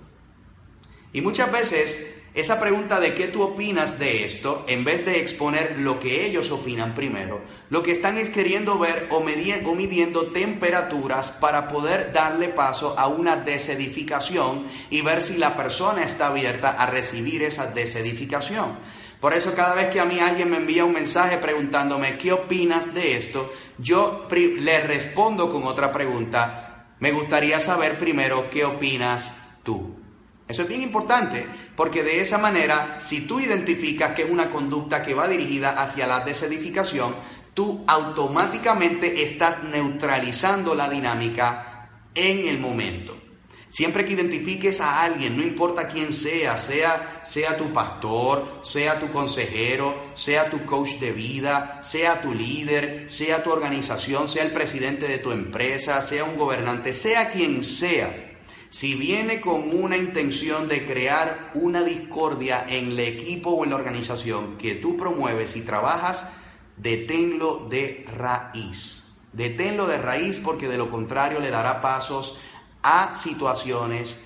Y 1.14 1.22
muchas 1.22 1.52
veces 1.52 2.22
esa 2.34 2.60
pregunta 2.60 3.00
de 3.00 3.14
qué 3.14 3.28
tú 3.28 3.44
opinas 3.44 4.00
de 4.00 4.26
esto, 4.26 4.66
en 4.68 4.84
vez 4.84 5.06
de 5.06 5.20
exponer 5.20 5.78
lo 5.78 6.00
que 6.00 6.26
ellos 6.26 6.50
opinan 6.50 6.96
primero, 6.96 7.42
lo 7.70 7.84
que 7.84 7.92
están 7.92 8.18
es 8.18 8.30
queriendo 8.30 8.80
ver 8.80 9.08
o, 9.12 9.18
o 9.18 9.76
midiendo 9.76 10.32
temperaturas 10.32 11.30
para 11.30 11.68
poder 11.68 12.12
darle 12.12 12.50
paso 12.50 12.98
a 12.98 13.06
una 13.06 13.36
desedificación 13.36 14.66
y 14.90 15.02
ver 15.02 15.22
si 15.22 15.38
la 15.38 15.56
persona 15.56 16.04
está 16.04 16.28
abierta 16.28 16.72
a 16.72 16.88
recibir 16.88 17.44
esa 17.44 17.68
desedificación. 17.68 18.80
Por 19.24 19.34
eso 19.34 19.54
cada 19.56 19.74
vez 19.74 19.88
que 19.88 20.02
a 20.02 20.06
mí 20.06 20.20
alguien 20.20 20.50
me 20.50 20.58
envía 20.58 20.84
un 20.84 20.92
mensaje 20.92 21.38
preguntándome 21.38 22.18
qué 22.18 22.34
opinas 22.34 22.94
de 22.94 23.16
esto, 23.16 23.50
yo 23.78 24.28
le 24.30 24.82
respondo 24.82 25.50
con 25.50 25.64
otra 25.64 25.94
pregunta. 25.94 26.88
Me 27.00 27.14
gustaría 27.14 27.62
saber 27.62 27.98
primero 27.98 28.50
qué 28.50 28.66
opinas 28.66 29.34
tú. 29.64 29.96
Eso 30.46 30.64
es 30.64 30.68
bien 30.68 30.82
importante 30.82 31.46
porque 31.78 32.04
de 32.04 32.20
esa 32.20 32.38
manera, 32.38 32.98
si 33.00 33.26
tú 33.26 33.40
identificas 33.40 34.12
que 34.12 34.24
es 34.24 34.30
una 34.30 34.50
conducta 34.50 35.02
que 35.02 35.14
va 35.14 35.30
dirigida 35.30 35.82
hacia 35.82 36.06
la 36.06 36.20
desedificación, 36.20 37.16
tú 37.54 37.86
automáticamente 37.88 39.24
estás 39.24 39.64
neutralizando 39.64 40.76
la 40.76 40.90
dinámica 40.90 41.88
en 42.14 42.50
el 42.50 42.60
momento. 42.60 43.23
Siempre 43.74 44.06
que 44.06 44.14
identifiques 44.14 44.80
a 44.82 45.02
alguien, 45.02 45.36
no 45.36 45.42
importa 45.42 45.88
quién 45.88 46.14
sea, 46.14 46.58
sea, 46.58 47.22
sea 47.26 47.58
tu 47.58 47.74
pastor, 47.74 48.60
sea 48.62 49.00
tu 49.00 49.10
consejero, 49.10 50.12
sea 50.14 50.52
tu 50.52 50.64
coach 50.64 51.00
de 51.00 51.12
vida, 51.12 51.82
sea 51.82 52.22
tu 52.22 52.36
líder, 52.36 53.10
sea 53.10 53.42
tu 53.42 53.50
organización, 53.50 54.28
sea 54.28 54.44
el 54.44 54.52
presidente 54.52 55.08
de 55.08 55.18
tu 55.18 55.32
empresa, 55.32 56.04
sea 56.04 56.24
un 56.24 56.38
gobernante, 56.38 56.94
sea 56.94 57.32
quien 57.32 57.64
sea, 57.64 58.38
si 58.70 58.94
viene 58.94 59.42
con 59.42 59.76
una 59.76 59.98
intención 59.98 60.68
de 60.68 60.86
crear 60.86 61.50
una 61.56 61.84
discordia 61.84 62.68
en 62.70 62.92
el 62.92 63.00
equipo 63.00 63.50
o 63.50 63.64
en 63.64 63.72
la 63.72 63.78
organización 63.78 64.56
que 64.60 64.76
tú 64.76 64.96
promueves 64.96 65.56
y 65.56 65.62
trabajas, 65.62 66.30
deténlo 66.78 67.66
de 67.72 68.06
raíz. 68.16 69.00
Deténlo 69.32 69.88
de 69.88 69.98
raíz 69.98 70.38
porque 70.38 70.68
de 70.68 70.78
lo 70.78 70.92
contrario 70.92 71.40
le 71.40 71.50
dará 71.50 71.82
pasos 71.82 72.38
a 72.84 73.16
situaciones 73.16 74.18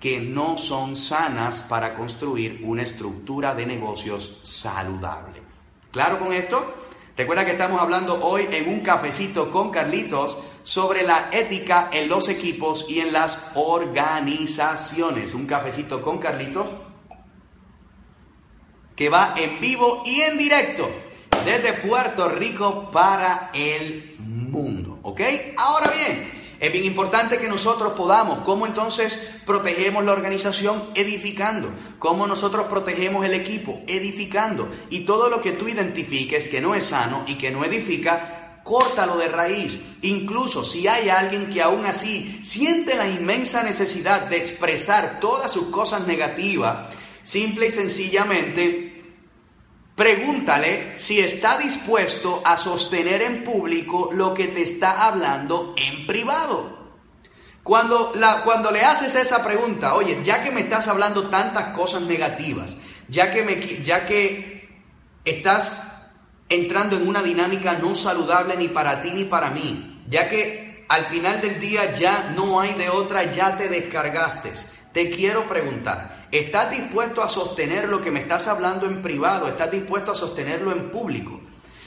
que 0.00 0.20
no 0.20 0.56
son 0.56 0.96
sanas 0.96 1.62
para 1.62 1.94
construir 1.94 2.60
una 2.64 2.82
estructura 2.82 3.54
de 3.54 3.66
negocios 3.66 4.38
saludable. 4.42 5.42
¿Claro 5.90 6.18
con 6.18 6.32
esto? 6.32 6.74
Recuerda 7.16 7.44
que 7.44 7.52
estamos 7.52 7.80
hablando 7.80 8.24
hoy 8.24 8.48
en 8.50 8.68
un 8.68 8.80
cafecito 8.80 9.50
con 9.50 9.70
Carlitos 9.70 10.36
sobre 10.62 11.04
la 11.04 11.28
ética 11.30 11.88
en 11.92 12.08
los 12.08 12.28
equipos 12.28 12.86
y 12.88 13.00
en 13.00 13.12
las 13.12 13.52
organizaciones. 13.54 15.32
Un 15.32 15.46
cafecito 15.46 16.02
con 16.02 16.18
Carlitos 16.18 16.68
que 18.96 19.08
va 19.08 19.34
en 19.36 19.60
vivo 19.60 20.02
y 20.04 20.22
en 20.22 20.38
directo 20.38 20.90
desde 21.44 21.72
Puerto 21.74 22.28
Rico 22.28 22.90
para 22.90 23.50
el 23.54 24.16
mundo. 24.18 24.98
¿Ok? 25.02 25.20
Ahora 25.56 25.92
bien, 25.92 26.33
es 26.60 26.72
bien 26.72 26.84
importante 26.84 27.38
que 27.38 27.48
nosotros 27.48 27.92
podamos, 27.94 28.40
¿cómo 28.40 28.66
entonces 28.66 29.40
protegemos 29.44 30.04
la 30.04 30.12
organización? 30.12 30.90
Edificando. 30.94 31.70
¿Cómo 31.98 32.26
nosotros 32.26 32.66
protegemos 32.68 33.24
el 33.24 33.34
equipo? 33.34 33.82
Edificando. 33.86 34.68
Y 34.90 35.00
todo 35.00 35.28
lo 35.28 35.40
que 35.40 35.52
tú 35.52 35.68
identifiques 35.68 36.48
que 36.48 36.60
no 36.60 36.74
es 36.74 36.84
sano 36.84 37.24
y 37.26 37.34
que 37.34 37.50
no 37.50 37.64
edifica, 37.64 38.60
córtalo 38.62 39.16
de 39.16 39.28
raíz. 39.28 39.80
Incluso 40.02 40.64
si 40.64 40.88
hay 40.88 41.08
alguien 41.08 41.50
que 41.50 41.62
aún 41.62 41.84
así 41.84 42.40
siente 42.42 42.96
la 42.96 43.08
inmensa 43.08 43.62
necesidad 43.62 44.22
de 44.22 44.38
expresar 44.38 45.20
todas 45.20 45.52
sus 45.52 45.66
cosas 45.66 46.06
negativas, 46.06 46.88
simple 47.22 47.66
y 47.66 47.70
sencillamente 47.70 48.83
Pregúntale 49.94 50.98
si 50.98 51.20
está 51.20 51.56
dispuesto 51.56 52.42
a 52.44 52.56
sostener 52.56 53.22
en 53.22 53.44
público 53.44 54.10
lo 54.12 54.34
que 54.34 54.48
te 54.48 54.62
está 54.62 55.06
hablando 55.06 55.74
en 55.76 56.06
privado. 56.06 56.84
Cuando, 57.62 58.12
la, 58.16 58.42
cuando 58.42 58.72
le 58.72 58.82
haces 58.82 59.14
esa 59.14 59.44
pregunta, 59.44 59.94
oye, 59.94 60.18
ya 60.24 60.42
que 60.42 60.50
me 60.50 60.62
estás 60.62 60.88
hablando 60.88 61.28
tantas 61.28 61.76
cosas 61.76 62.02
negativas, 62.02 62.76
ya 63.08 63.32
que, 63.32 63.42
me, 63.42 63.54
ya 63.82 64.04
que 64.04 64.68
estás 65.24 66.10
entrando 66.48 66.96
en 66.96 67.08
una 67.08 67.22
dinámica 67.22 67.74
no 67.74 67.94
saludable 67.94 68.56
ni 68.56 68.68
para 68.68 69.00
ti 69.00 69.12
ni 69.12 69.24
para 69.24 69.50
mí, 69.50 70.02
ya 70.08 70.28
que 70.28 70.84
al 70.88 71.04
final 71.04 71.40
del 71.40 71.60
día 71.60 71.94
ya 71.94 72.32
no 72.36 72.60
hay 72.60 72.74
de 72.74 72.90
otra, 72.90 73.30
ya 73.30 73.56
te 73.56 73.68
descargaste. 73.68 74.52
Te 74.92 75.10
quiero 75.10 75.44
preguntar, 75.44 76.13
¿estás 76.38 76.70
dispuesto 76.70 77.22
a 77.22 77.28
sostener 77.28 77.88
lo 77.88 78.02
que 78.02 78.10
me 78.10 78.20
estás 78.20 78.48
hablando 78.48 78.86
en 78.86 79.00
privado? 79.00 79.46
¿Estás 79.46 79.70
dispuesto 79.70 80.12
a 80.12 80.16
sostenerlo 80.16 80.72
en 80.72 80.90
público? 80.90 81.40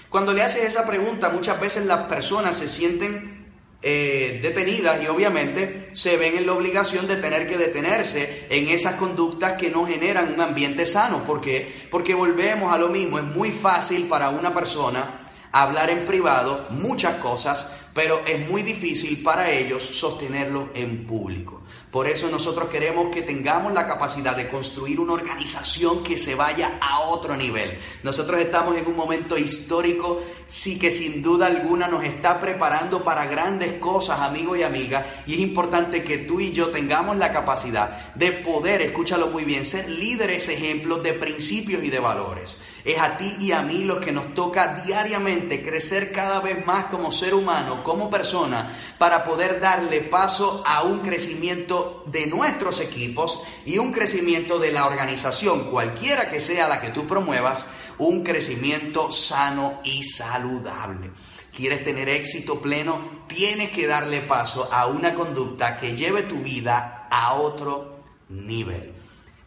Cuando 0.10 0.34
le 0.34 0.42
haces 0.42 0.64
esa 0.64 0.88
pregunta, 0.88 1.30
muchas 1.30 1.60
veces 1.60 1.86
las 1.86 2.08
personas 2.08 2.58
se 2.58 2.70
sienten 2.70 3.46
eh, 3.82 4.40
detenidas 4.42 5.04
y 5.04 5.08
obviamente 5.08 5.90
se 5.92 6.16
ven 6.16 6.38
en 6.38 6.46
la 6.46 6.54
obligación 6.54 7.08
de 7.08 7.18
tener 7.18 7.48
que 7.48 7.58
detenerse 7.58 8.48
en 8.50 8.70
esas 8.70 8.96
conductas 8.96 9.54
que 9.54 9.70
no 9.70 9.86
generan 9.86 10.34
un 10.34 10.40
ambiente 10.40 10.86
sano. 10.86 11.24
¿Por 11.26 11.42
qué? 11.42 11.88
Porque 11.92 12.14
volvemos 12.14 12.74
a 12.74 12.78
lo 12.78 12.88
mismo, 12.88 13.20
es 13.20 13.26
muy 13.26 13.52
fácil 13.52 14.08
para 14.08 14.30
una 14.30 14.54
persona 14.54 15.28
hablar 15.52 15.90
en 15.90 16.06
privado 16.06 16.68
muchas 16.70 17.18
cosas, 17.18 17.72
pero 17.94 18.22
es 18.26 18.48
muy 18.48 18.64
difícil 18.64 19.22
para 19.22 19.52
ellos 19.52 19.84
sostenerlo 19.84 20.70
en 20.74 21.06
público. 21.06 21.64
Por 21.98 22.08
eso 22.08 22.30
nosotros 22.30 22.70
queremos 22.70 23.08
que 23.08 23.24
tengamos 23.24 23.74
la 23.74 23.88
capacidad 23.88 24.36
de 24.36 24.48
construir 24.48 25.00
una 25.00 25.14
organización 25.14 26.04
que 26.04 26.20
se 26.20 26.36
vaya 26.36 26.78
a 26.80 27.00
otro 27.00 27.36
nivel. 27.36 27.80
Nosotros 28.04 28.40
estamos 28.40 28.78
en 28.78 28.86
un 28.86 28.96
momento 28.96 29.36
histórico, 29.36 30.22
sí 30.46 30.78
que 30.78 30.92
sin 30.92 31.24
duda 31.24 31.48
alguna 31.48 31.88
nos 31.88 32.04
está 32.04 32.40
preparando 32.40 33.04
para 33.04 33.26
grandes 33.26 33.80
cosas, 33.80 34.20
amigos 34.20 34.60
y 34.60 34.62
amigas, 34.62 35.08
y 35.26 35.34
es 35.34 35.40
importante 35.40 36.04
que 36.04 36.20
tú 36.20 36.40
y 36.40 36.52
yo 36.52 36.68
tengamos 36.68 37.18
la 37.18 37.34
capacidad 37.34 38.14
de 38.14 38.32
poder, 38.32 38.84
escúchalo 38.84 39.30
muy 39.30 39.44
bien, 39.44 39.66
ser 39.66 39.90
líderes 39.90 40.50
ejemplos 40.50 41.02
de 41.02 41.14
principios 41.14 41.84
y 41.84 41.90
de 41.90 41.98
valores. 41.98 42.60
Es 42.86 42.98
a 43.00 43.18
ti 43.18 43.36
y 43.40 43.52
a 43.52 43.62
mí 43.62 43.84
lo 43.84 44.00
que 44.00 44.12
nos 44.12 44.34
toca 44.34 44.82
diariamente 44.86 45.64
crecer 45.64 46.12
cada 46.12 46.40
vez 46.40 46.66
más 46.66 46.86
como 46.86 47.12
ser 47.12 47.34
humano, 47.34 47.84
como 47.84 48.10
persona, 48.10 48.72
para 48.98 49.24
poder 49.24 49.60
darle 49.60 50.02
paso 50.02 50.64
a 50.66 50.84
un 50.84 51.00
crecimiento 51.00 52.04
de 52.08 52.28
nuestros 52.28 52.80
equipos 52.80 53.44
y 53.66 53.78
un 53.78 53.92
crecimiento 53.92 54.60
de 54.60 54.72
la 54.72 54.86
organización, 54.86 55.70
cualquiera 55.70 56.30
que 56.30 56.40
sea 56.40 56.68
la 56.68 56.80
que 56.80 56.90
tú 56.90 57.06
promuevas, 57.06 57.66
un 57.98 58.24
crecimiento 58.24 59.12
sano 59.12 59.82
y 59.84 60.04
saludable. 60.04 61.12
¿Quieres 61.56 61.84
tener 61.84 62.08
éxito 62.10 62.62
pleno? 62.62 63.26
Tienes 63.28 63.72
que 63.72 63.88
darle 63.88 64.22
paso 64.22 64.70
a 64.72 64.86
una 64.86 65.16
conducta 65.16 65.80
que 65.80 65.96
lleve 65.96 66.24
tu 66.24 66.36
vida 66.36 67.08
a 67.10 67.34
otro 67.34 68.04
nivel. 68.30 68.97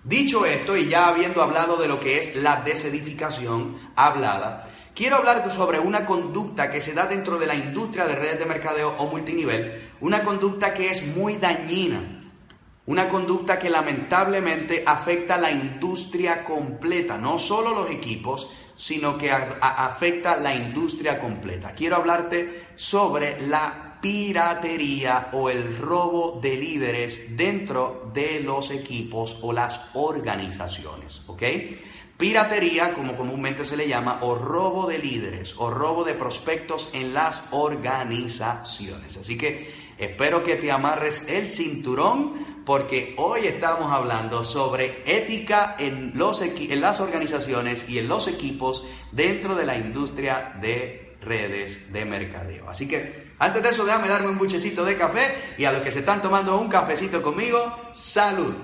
Dicho 0.02 0.46
esto, 0.46 0.78
y 0.78 0.88
ya 0.88 1.08
habiendo 1.08 1.42
hablado 1.42 1.76
de 1.76 1.86
lo 1.86 2.00
que 2.00 2.18
es 2.18 2.34
la 2.36 2.62
desedificación 2.62 3.78
hablada, 3.96 4.66
quiero 4.94 5.16
hablar 5.16 5.50
sobre 5.50 5.78
una 5.78 6.06
conducta 6.06 6.70
que 6.70 6.80
se 6.80 6.94
da 6.94 7.06
dentro 7.06 7.38
de 7.38 7.46
la 7.46 7.54
industria 7.54 8.06
de 8.06 8.16
redes 8.16 8.38
de 8.38 8.46
mercadeo 8.46 8.94
o 8.96 9.06
multinivel, 9.08 9.90
una 10.00 10.24
conducta 10.24 10.72
que 10.72 10.88
es 10.88 11.06
muy 11.14 11.36
dañina, 11.36 12.32
una 12.86 13.10
conducta 13.10 13.58
que 13.58 13.68
lamentablemente 13.68 14.82
afecta 14.86 15.34
a 15.34 15.40
la 15.40 15.52
industria 15.52 16.44
completa, 16.44 17.18
no 17.18 17.38
solo 17.38 17.74
los 17.74 17.90
equipos, 17.90 18.48
sino 18.76 19.18
que 19.18 19.30
afecta 19.30 20.38
la 20.38 20.54
industria 20.54 21.20
completa. 21.20 21.72
Quiero 21.72 21.96
hablarte 21.96 22.68
sobre 22.74 23.38
la 23.46 23.89
piratería 24.00 25.28
o 25.32 25.50
el 25.50 25.76
robo 25.76 26.38
de 26.40 26.56
líderes 26.56 27.36
dentro 27.36 28.10
de 28.12 28.40
los 28.40 28.70
equipos 28.70 29.38
o 29.42 29.52
las 29.52 29.80
organizaciones, 29.94 31.22
¿ok? 31.26 31.42
Piratería, 32.20 32.92
como 32.92 33.16
comúnmente 33.16 33.64
se 33.64 33.78
le 33.78 33.88
llama, 33.88 34.18
o 34.20 34.34
robo 34.34 34.86
de 34.86 34.98
líderes 34.98 35.54
o 35.56 35.70
robo 35.70 36.04
de 36.04 36.12
prospectos 36.12 36.90
en 36.92 37.14
las 37.14 37.44
organizaciones. 37.50 39.16
Así 39.16 39.38
que 39.38 39.72
espero 39.96 40.42
que 40.42 40.56
te 40.56 40.70
amarres 40.70 41.26
el 41.28 41.48
cinturón 41.48 42.62
porque 42.66 43.14
hoy 43.16 43.46
estamos 43.46 43.90
hablando 43.90 44.44
sobre 44.44 45.02
ética 45.06 45.76
en, 45.78 46.12
los 46.14 46.42
en 46.42 46.80
las 46.82 47.00
organizaciones 47.00 47.88
y 47.88 47.98
en 47.98 48.08
los 48.08 48.28
equipos 48.28 48.84
dentro 49.12 49.54
de 49.54 49.64
la 49.64 49.78
industria 49.78 50.58
de 50.60 51.16
redes 51.22 51.90
de 51.90 52.04
mercadeo. 52.04 52.68
Así 52.68 52.86
que 52.86 53.29
antes 53.40 53.62
de 53.62 53.70
eso, 53.70 53.87
déjame 53.87 54.07
darme 54.07 54.29
un 54.29 54.37
buchecito 54.37 54.85
de 54.85 54.98
café 54.98 55.55
y 55.57 55.64
a 55.64 55.72
los 55.72 55.81
que 55.81 55.90
se 55.90 56.00
están 56.00 56.20
tomando 56.20 56.59
un 56.59 56.68
cafecito 56.68 57.22
conmigo, 57.22 57.90
salud. 57.92 58.55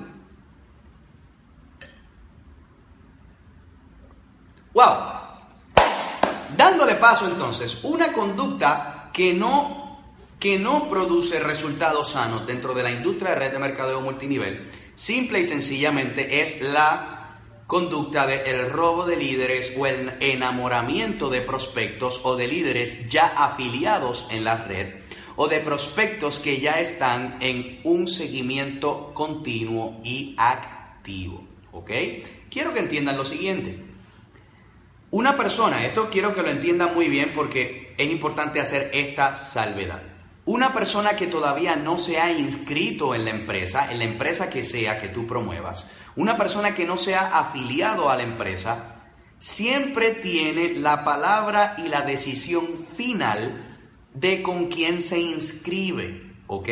¡Wow! 4.74 4.94
Dándole 6.54 6.96
paso 6.96 7.26
entonces, 7.26 7.78
una 7.84 8.12
conducta 8.12 9.08
que 9.14 9.32
no, 9.32 9.98
que 10.38 10.58
no 10.58 10.90
produce 10.90 11.40
resultados 11.40 12.10
sanos 12.10 12.46
dentro 12.46 12.74
de 12.74 12.82
la 12.82 12.90
industria 12.90 13.30
de 13.30 13.36
red 13.36 13.52
de 13.52 13.58
mercadeo 13.58 14.02
multinivel, 14.02 14.70
simple 14.94 15.40
y 15.40 15.44
sencillamente 15.44 16.42
es 16.42 16.60
la 16.60 17.15
conducta 17.66 18.26
de 18.26 18.50
el 18.50 18.70
robo 18.70 19.04
de 19.04 19.16
líderes 19.16 19.72
o 19.76 19.86
el 19.86 20.14
enamoramiento 20.20 21.30
de 21.30 21.40
prospectos 21.40 22.20
o 22.22 22.36
de 22.36 22.46
líderes 22.46 23.08
ya 23.08 23.26
afiliados 23.26 24.26
en 24.30 24.44
la 24.44 24.64
red 24.64 25.06
o 25.36 25.48
de 25.48 25.60
prospectos 25.60 26.40
que 26.40 26.60
ya 26.60 26.80
están 26.80 27.38
en 27.40 27.80
un 27.84 28.06
seguimiento 28.06 29.12
continuo 29.12 30.00
y 30.02 30.34
activo. 30.38 31.46
¿Ok? 31.72 31.90
Quiero 32.50 32.72
que 32.72 32.80
entiendan 32.80 33.18
lo 33.18 33.24
siguiente. 33.24 33.84
Una 35.10 35.36
persona, 35.36 35.84
esto 35.84 36.08
quiero 36.10 36.32
que 36.32 36.42
lo 36.42 36.48
entiendan 36.48 36.94
muy 36.94 37.08
bien 37.08 37.32
porque 37.34 37.94
es 37.98 38.10
importante 38.10 38.60
hacer 38.60 38.90
esta 38.92 39.34
salvedad. 39.34 40.15
Una 40.46 40.72
persona 40.72 41.16
que 41.16 41.26
todavía 41.26 41.74
no 41.74 41.98
se 41.98 42.20
ha 42.20 42.30
inscrito 42.30 43.16
en 43.16 43.24
la 43.24 43.32
empresa, 43.32 43.90
en 43.90 43.98
la 43.98 44.04
empresa 44.04 44.48
que 44.48 44.62
sea 44.62 45.00
que 45.00 45.08
tú 45.08 45.26
promuevas, 45.26 45.88
una 46.14 46.36
persona 46.36 46.72
que 46.72 46.86
no 46.86 46.98
se 46.98 47.16
ha 47.16 47.38
afiliado 47.38 48.10
a 48.10 48.16
la 48.16 48.22
empresa, 48.22 48.94
siempre 49.40 50.12
tiene 50.12 50.74
la 50.74 51.04
palabra 51.04 51.74
y 51.84 51.88
la 51.88 52.02
decisión 52.02 52.78
final 52.78 53.76
de 54.14 54.40
con 54.44 54.68
quién 54.68 55.02
se 55.02 55.18
inscribe, 55.18 56.32
¿ok? 56.46 56.68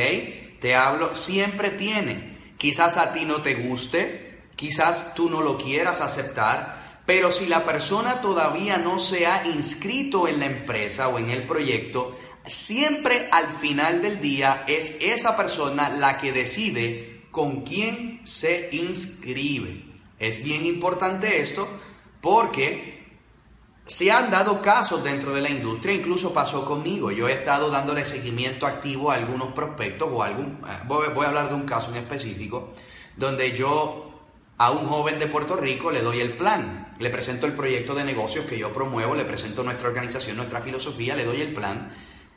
Te 0.60 0.76
hablo, 0.76 1.16
siempre 1.16 1.70
tiene. 1.70 2.38
Quizás 2.56 2.96
a 2.96 3.12
ti 3.12 3.24
no 3.24 3.42
te 3.42 3.56
guste, 3.56 4.44
quizás 4.54 5.14
tú 5.16 5.28
no 5.28 5.42
lo 5.42 5.58
quieras 5.58 6.00
aceptar, 6.00 7.00
pero 7.06 7.32
si 7.32 7.46
la 7.46 7.64
persona 7.64 8.20
todavía 8.20 8.78
no 8.78 8.98
se 8.98 9.26
ha 9.26 9.46
inscrito 9.46 10.26
en 10.26 10.40
la 10.40 10.46
empresa 10.46 11.08
o 11.08 11.18
en 11.18 11.30
el 11.30 11.44
proyecto, 11.44 12.16
siempre 12.46 13.28
al 13.30 13.46
final 13.46 14.02
del 14.02 14.20
día 14.20 14.64
es 14.66 14.98
esa 15.00 15.36
persona 15.36 15.88
la 15.88 16.18
que 16.18 16.32
decide 16.32 17.26
con 17.30 17.62
quién 17.62 18.20
se 18.24 18.68
inscribe. 18.72 19.84
Es 20.18 20.42
bien 20.42 20.66
importante 20.66 21.40
esto 21.40 21.68
porque 22.20 22.94
se 23.86 24.10
han 24.10 24.30
dado 24.30 24.62
casos 24.62 25.04
dentro 25.04 25.34
de 25.34 25.42
la 25.42 25.50
industria, 25.50 25.94
incluso 25.94 26.32
pasó 26.32 26.64
conmigo. 26.64 27.10
Yo 27.10 27.28
he 27.28 27.32
estado 27.32 27.70
dándole 27.70 28.04
seguimiento 28.04 28.66
activo 28.66 29.10
a 29.10 29.16
algunos 29.16 29.52
prospectos 29.52 30.08
o 30.10 30.22
algún, 30.22 30.60
eh, 30.66 30.80
voy, 30.86 31.08
voy 31.14 31.26
a 31.26 31.28
hablar 31.28 31.48
de 31.48 31.54
un 31.54 31.64
caso 31.64 31.90
en 31.90 31.96
específico, 31.96 32.72
donde 33.16 33.54
yo 33.56 34.10
a 34.56 34.70
un 34.70 34.86
joven 34.86 35.18
de 35.18 35.26
Puerto 35.26 35.56
Rico 35.56 35.90
le 35.90 36.00
doy 36.00 36.20
el 36.20 36.36
plan, 36.36 36.94
le 36.98 37.10
presento 37.10 37.46
el 37.46 37.52
proyecto 37.52 37.94
de 37.94 38.04
negocios 38.04 38.46
que 38.46 38.58
yo 38.58 38.72
promuevo, 38.72 39.14
le 39.14 39.24
presento 39.24 39.64
nuestra 39.64 39.88
organización, 39.88 40.36
nuestra 40.36 40.60
filosofía, 40.60 41.16
le 41.16 41.24
doy 41.24 41.40
el 41.40 41.52
plan 41.52 41.92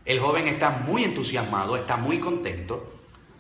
el 0.08 0.22
joven 0.22 0.48
está 0.48 0.70
muy 0.70 1.04
entusiasmado, 1.04 1.76
está 1.76 1.98
muy 1.98 2.18
contento. 2.18 2.94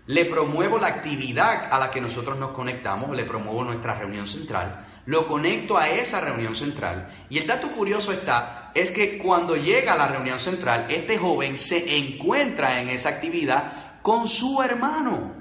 Le 0.05 0.25
promuevo 0.25 0.77
la 0.77 0.87
actividad 0.87 1.69
a 1.71 1.79
la 1.79 1.89
que 1.89 2.01
nosotros 2.01 2.37
nos 2.37 2.51
conectamos, 2.51 3.15
le 3.15 3.23
promuevo 3.23 3.63
nuestra 3.63 3.97
reunión 3.97 4.27
central, 4.27 4.85
lo 5.05 5.27
conecto 5.27 5.77
a 5.77 5.89
esa 5.89 6.19
reunión 6.19 6.57
central. 6.57 7.25
Y 7.29 7.37
el 7.37 7.47
dato 7.47 7.71
curioso 7.71 8.11
está, 8.11 8.71
es 8.75 8.91
que 8.91 9.17
cuando 9.17 9.55
llega 9.55 9.93
a 9.93 9.97
la 9.97 10.09
reunión 10.09 10.41
central, 10.41 10.87
este 10.89 11.17
joven 11.17 11.57
se 11.57 11.97
encuentra 11.97 12.81
en 12.81 12.89
esa 12.89 13.09
actividad 13.09 14.01
con 14.01 14.27
su 14.27 14.61
hermano. 14.61 15.35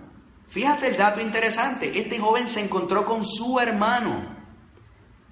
Fíjate 0.47 0.87
el 0.87 0.97
dato 0.97 1.21
interesante, 1.21 1.99
este 1.99 2.21
joven 2.21 2.47
se 2.47 2.61
encontró 2.61 3.05
con 3.05 3.25
su 3.25 3.59
hermano. 3.59 4.37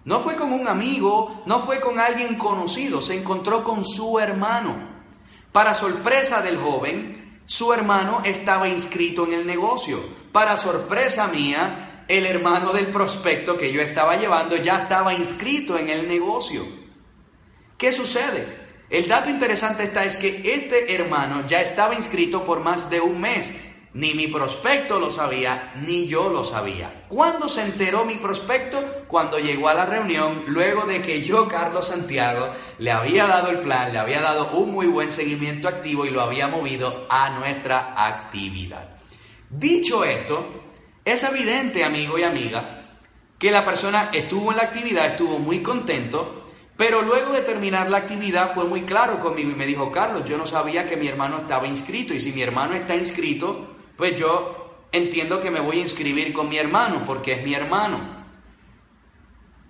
No 0.05 0.19
fue 0.19 0.35
con 0.35 0.53
un 0.53 0.67
amigo, 0.67 1.45
no 1.47 1.61
fue 1.61 1.81
con 1.81 2.01
alguien 2.01 2.35
conocido, 2.35 3.01
se 3.01 3.17
encontró 3.17 3.63
con 3.63 3.85
su 3.85 4.19
hermano. 4.19 4.94
Para 5.55 5.73
sorpresa 5.73 6.43
del 6.43 6.57
joven, 6.57 7.43
su 7.47 7.73
hermano 7.73 8.23
estaba 8.25 8.69
inscrito 8.69 9.25
en 9.25 9.35
el 9.35 9.47
negocio. 9.47 10.01
Para 10.33 10.57
sorpresa 10.57 11.29
mía, 11.29 12.07
el 12.09 12.27
hermano 12.27 12.73
del 12.73 12.87
prospecto 12.87 13.57
que 13.57 13.73
yo 13.73 13.81
estaba 13.81 14.17
llevando 14.17 14.57
ya 14.57 14.83
estaba 14.83 15.15
inscrito 15.15 15.79
en 15.79 15.91
el 15.91 16.09
negocio. 16.09 16.67
¿Qué 17.79 17.93
sucede? 17.93 18.45
El 18.91 19.07
dato 19.07 19.31
interesante 19.31 19.85
está 19.85 20.05
es 20.05 20.17
que 20.17 20.55
este 20.55 20.93
hermano 20.93 21.47
ya 21.47 21.61
estaba 21.61 21.95
inscrito 21.95 22.45
por 22.45 22.59
más 22.59 22.91
de 22.91 23.01
un 23.01 23.21
mes. 23.21 23.53
Ni 23.95 24.15
mi 24.15 24.27
prospecto 24.27 24.99
lo 24.99 25.11
sabía, 25.11 25.73
ni 25.77 26.07
yo 26.07 26.29
lo 26.29 26.45
sabía. 26.45 27.05
¿Cuándo 27.09 27.49
se 27.49 27.63
enteró 27.63 28.05
mi 28.05 28.17
prospecto? 28.17 29.05
cuando 29.15 29.39
llegó 29.39 29.69
a 29.69 29.75
la 29.75 29.87
reunión, 29.87 30.43
luego 30.49 30.87
de 30.87 31.01
que 31.01 31.23
yo, 31.23 31.47
Carlos 31.47 31.87
Santiago, 31.87 32.53
le 32.79 32.91
había 32.91 33.29
dado 33.29 33.51
el 33.51 33.59
plan, 33.59 33.93
le 33.93 34.01
había 34.01 34.21
dado 34.21 34.51
un 34.55 34.73
muy 34.73 34.89
buen 34.89 35.13
seguimiento 35.13 35.69
activo 35.69 36.05
y 36.05 36.11
lo 36.11 36.21
había 36.21 36.49
movido 36.49 37.07
a 37.09 37.31
nuestra 37.39 37.95
actividad. 37.97 38.97
Dicho 39.49 40.05
esto, 40.05 40.49
es 41.05 41.23
evidente, 41.23 41.85
amigo 41.85 42.19
y 42.19 42.25
amiga, 42.25 42.87
que 43.39 43.53
la 43.53 43.65
persona 43.65 44.11
estuvo 44.13 44.51
en 44.51 44.57
la 44.57 44.65
actividad, 44.65 45.07
estuvo 45.07 45.39
muy 45.39 45.61
contento, 45.61 46.47
pero 46.77 47.03
luego 47.03 47.33
de 47.33 47.43
terminar 47.43 47.89
la 47.89 47.99
actividad 47.99 48.53
fue 48.53 48.65
muy 48.65 48.83
claro 48.83 49.21
conmigo 49.21 49.51
y 49.51 49.55
me 49.55 49.65
dijo, 49.65 49.93
Carlos, 49.93 50.29
yo 50.29 50.37
no 50.37 50.47
sabía 50.49 50.87
que 50.87 50.97
mi 50.97 51.07
hermano 51.07 51.37
estaba 51.37 51.69
inscrito 51.69 52.13
y 52.15 52.19
si 52.19 52.33
mi 52.33 52.43
hermano 52.43 52.75
está 52.75 52.97
inscrito, 52.97 53.77
pues 53.97 54.19
yo 54.19 54.87
entiendo 54.93 55.41
que 55.41 55.51
me 55.51 55.61
voy 55.61 55.79
a 55.79 55.83
inscribir 55.83 56.33
con 56.33 56.49
mi 56.49 56.57
hermano 56.57 57.05
porque 57.05 57.33
es 57.33 57.43
mi 57.43 57.55
hermano. 57.55 58.25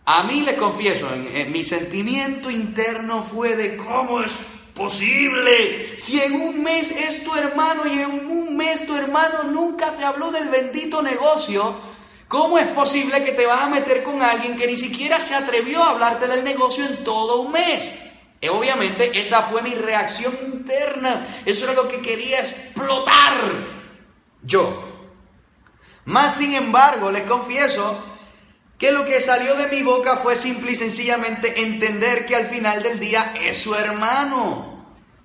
A 0.07 0.23
mí 0.25 0.43
le 0.43 0.57
confieso, 0.57 1.09
mi 1.49 1.65
sentimiento 1.65 2.51
interno 2.51 3.23
fue 3.23 3.57
de 3.57 3.77
cómo 3.77 4.21
es 4.21 4.37
posible. 4.75 5.99
Si 5.99 6.21
en 6.21 6.35
un 6.35 6.63
mes 6.63 6.91
es 6.91 7.25
tu 7.25 7.35
hermano 7.35 7.87
y 7.87 8.01
en 8.01 8.31
un 8.31 8.55
mes 8.55 8.87
tu 8.87 8.95
hermano 8.95 9.45
nunca 9.45 9.93
te 9.93 10.05
habló 10.05 10.31
del 10.31 10.51
bendito 10.51 11.01
negocio, 11.01 11.75
¿cómo 12.29 12.59
es 12.59 12.67
posible 12.69 13.25
que 13.25 13.33
te 13.33 13.47
vas 13.47 13.63
a 13.63 13.69
meter 13.69 14.03
con 14.03 14.21
alguien 14.21 14.57
que 14.57 14.67
ni 14.67 14.77
siquiera 14.77 15.21
se 15.21 15.35
atrevió 15.35 15.83
a 15.83 15.91
hablarte 15.91 16.27
del 16.29 16.45
negocio 16.45 16.85
en 16.85 17.03
todo 17.03 17.41
un 17.41 17.53
mes? 17.53 17.91
Y 18.43 18.49
obviamente 18.49 19.19
esa 19.19 19.41
fue 19.43 19.63
mi 19.63 19.75
reacción 19.75 20.35
interna. 20.53 21.43
Eso 21.47 21.65
era 21.65 21.73
lo 21.73 21.89
que 21.89 22.03
quería 22.03 22.41
explotar 22.41 23.74
yo. 24.45 24.93
Más 26.05 26.37
sin 26.37 26.55
embargo, 26.55 27.11
les 27.11 27.23
confieso 27.23 28.05
que 28.79 28.93
lo 28.93 29.05
que 29.05 29.21
salió 29.21 29.55
de 29.55 29.69
mi 29.69 29.83
boca 29.83 30.17
fue 30.17 30.37
simple 30.37 30.73
y 30.73 30.77
sencillamente 30.77 31.63
entender 31.63 32.27
que 32.27 32.37
al 32.37 32.47
final 32.47 32.83
del 32.83 33.01
día 33.01 33.33
es 33.41 33.59
su 33.59 33.75
hermano. 33.75 34.75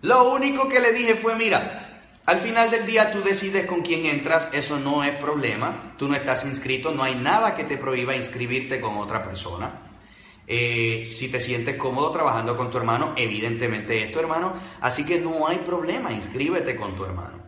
Lo 0.01 0.31
único 0.31 0.69
que 0.69 0.79
le 0.79 0.93
dije 0.93 1.15
fue, 1.15 1.35
mira, 1.35 2.11
al 2.25 2.37
final 2.37 2.69
del 2.71 2.85
día 2.85 3.11
tú 3.11 3.21
decides 3.21 3.65
con 3.65 3.81
quién 3.81 4.05
entras, 4.05 4.49
eso 4.53 4.79
no 4.79 5.03
es 5.03 5.15
problema, 5.15 5.95
tú 5.97 6.07
no 6.07 6.15
estás 6.15 6.45
inscrito, 6.45 6.91
no 6.91 7.03
hay 7.03 7.15
nada 7.15 7.55
que 7.55 7.63
te 7.63 7.75
prohíba 7.75 8.15
inscribirte 8.15 8.79
con 8.79 8.97
otra 8.97 9.23
persona. 9.23 9.81
Eh, 10.47 11.03
si 11.05 11.29
te 11.29 11.41
sientes 11.41 11.75
cómodo 11.75 12.11
trabajando 12.11 12.55
con 12.55 12.71
tu 12.71 12.77
hermano, 12.77 13.13
evidentemente 13.15 14.03
es 14.03 14.11
tu 14.11 14.19
hermano, 14.19 14.53
así 14.79 15.05
que 15.05 15.19
no 15.19 15.47
hay 15.47 15.57
problema, 15.57 16.11
inscríbete 16.11 16.75
con 16.75 16.95
tu 16.95 17.03
hermano. 17.03 17.38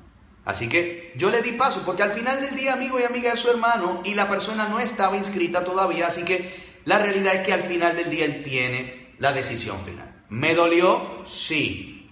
Así 0.43 0.67
que 0.67 1.13
yo 1.15 1.29
le 1.29 1.41
di 1.41 1.51
paso, 1.51 1.83
porque 1.85 2.03
al 2.03 2.11
final 2.11 2.41
del 2.41 2.55
día, 2.55 2.73
amigo 2.73 2.99
y 2.99 3.03
amiga, 3.03 3.33
es 3.33 3.39
su 3.39 3.49
hermano 3.49 4.01
y 4.03 4.15
la 4.15 4.27
persona 4.27 4.67
no 4.67 4.79
estaba 4.79 5.15
inscrita 5.15 5.63
todavía, 5.63 6.07
así 6.07 6.23
que 6.25 6.79
la 6.85 6.97
realidad 6.97 7.35
es 7.35 7.45
que 7.45 7.53
al 7.53 7.61
final 7.61 7.95
del 7.95 8.09
día 8.09 8.25
él 8.25 8.41
tiene 8.41 9.13
la 9.19 9.33
decisión 9.33 9.79
final. 9.81 10.23
¿Me 10.29 10.55
dolió? 10.55 11.23
Sí. 11.25 12.09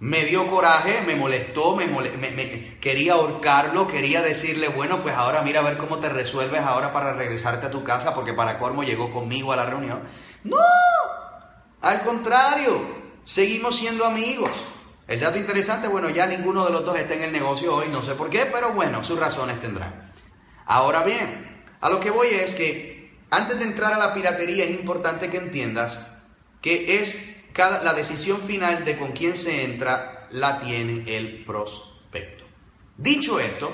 Me 0.00 0.24
dio 0.24 0.46
coraje, 0.46 1.02
me 1.02 1.16
molestó, 1.16 1.74
me, 1.74 2.78
quería 2.80 3.14
ahorcarlo, 3.14 3.88
quería 3.88 4.22
decirle, 4.22 4.68
bueno, 4.68 5.00
pues 5.00 5.14
ahora 5.16 5.42
mira 5.42 5.60
a 5.60 5.64
ver 5.64 5.76
cómo 5.76 5.98
te 5.98 6.08
resuelves 6.08 6.60
ahora 6.60 6.92
para 6.92 7.14
regresarte 7.14 7.66
a 7.66 7.70
tu 7.70 7.82
casa, 7.82 8.14
porque 8.14 8.32
para 8.32 8.58
Cormo 8.58 8.84
llegó 8.84 9.10
conmigo 9.10 9.52
a 9.52 9.56
la 9.56 9.66
reunión. 9.66 10.02
No, 10.44 10.56
al 11.80 12.02
contrario, 12.02 12.80
seguimos 13.24 13.76
siendo 13.76 14.04
amigos. 14.04 14.50
El 15.08 15.20
dato 15.20 15.38
interesante, 15.38 15.88
bueno, 15.88 16.10
ya 16.10 16.26
ninguno 16.26 16.66
de 16.66 16.70
los 16.70 16.84
dos 16.84 16.98
está 16.98 17.14
en 17.14 17.22
el 17.22 17.32
negocio 17.32 17.74
hoy, 17.74 17.88
no 17.88 18.02
sé 18.02 18.14
por 18.14 18.28
qué, 18.28 18.44
pero 18.44 18.74
bueno, 18.74 19.02
sus 19.02 19.18
razones 19.18 19.58
tendrán. 19.58 20.12
Ahora 20.66 21.02
bien, 21.02 21.64
a 21.80 21.88
lo 21.88 21.98
que 21.98 22.10
voy 22.10 22.28
es 22.28 22.54
que 22.54 23.16
antes 23.30 23.58
de 23.58 23.64
entrar 23.64 23.94
a 23.94 23.98
la 23.98 24.12
piratería 24.12 24.64
es 24.64 24.70
importante 24.78 25.30
que 25.30 25.38
entiendas 25.38 26.06
que 26.60 27.00
es 27.00 27.42
cada, 27.54 27.82
la 27.82 27.94
decisión 27.94 28.38
final 28.38 28.84
de 28.84 28.98
con 28.98 29.12
quién 29.12 29.34
se 29.34 29.64
entra 29.64 30.28
la 30.30 30.58
tiene 30.58 31.16
el 31.16 31.42
prospecto. 31.42 32.44
Dicho 32.98 33.40
esto, 33.40 33.72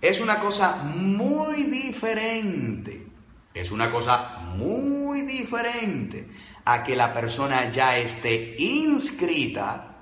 es 0.00 0.20
una 0.20 0.40
cosa 0.40 0.76
muy 0.76 1.64
diferente, 1.64 3.08
es 3.52 3.70
una 3.70 3.90
cosa 3.90 4.54
muy 4.56 5.20
diferente 5.20 6.28
a 6.64 6.82
que 6.82 6.96
la 6.96 7.12
persona 7.12 7.70
ya 7.70 7.98
esté 7.98 8.56
inscrita 8.58 9.95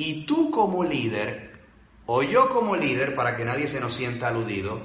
y 0.00 0.24
tú 0.24 0.50
como 0.50 0.82
líder, 0.82 1.60
o 2.06 2.22
yo 2.22 2.48
como 2.48 2.74
líder, 2.74 3.14
para 3.14 3.36
que 3.36 3.44
nadie 3.44 3.68
se 3.68 3.80
nos 3.80 3.92
sienta 3.92 4.28
aludido, 4.28 4.80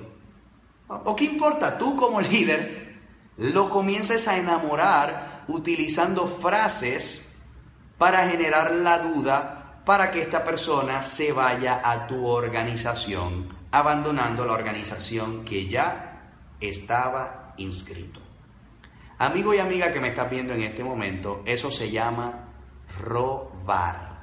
o 0.87 1.15
qué 1.15 1.23
importa, 1.23 1.77
tú 1.77 1.95
como 1.95 2.19
líder, 2.33 2.97
lo 3.37 3.69
comiences 3.69 4.27
a 4.27 4.37
enamorar 4.37 5.45
utilizando 5.47 6.27
frases 6.27 7.41
para 7.97 8.27
generar 8.27 8.71
la 8.73 8.99
duda 8.99 9.81
para 9.85 10.11
que 10.11 10.21
esta 10.21 10.43
persona 10.43 11.01
se 11.01 11.31
vaya 11.31 11.79
a 11.83 12.07
tu 12.07 12.27
organización, 12.27 13.47
abandonando 13.71 14.43
la 14.43 14.51
organización 14.51 15.45
que 15.45 15.65
ya 15.65 16.33
estaba 16.59 17.53
inscrito. 17.55 18.19
Amigo 19.19 19.53
y 19.53 19.59
amiga 19.59 19.93
que 19.93 20.01
me 20.01 20.09
estás 20.09 20.29
viendo 20.29 20.53
en 20.53 20.63
este 20.63 20.83
momento, 20.83 21.41
eso 21.45 21.71
se 21.71 21.89
llama 21.89 22.49
robar. 22.99 24.14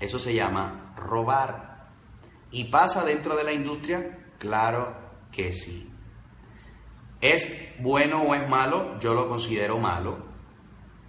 Eso 0.00 0.18
se 0.18 0.34
llama 0.34 0.94
robar. 0.96 1.88
¿Y 2.50 2.64
pasa 2.64 3.04
dentro 3.04 3.36
de 3.36 3.44
la 3.44 3.52
industria? 3.52 4.18
Claro 4.38 4.96
que 5.32 5.52
sí. 5.52 5.90
¿Es 7.20 7.74
bueno 7.80 8.22
o 8.22 8.34
es 8.34 8.48
malo? 8.48 8.98
Yo 9.00 9.12
lo 9.14 9.28
considero 9.28 9.78
malo, 9.78 10.18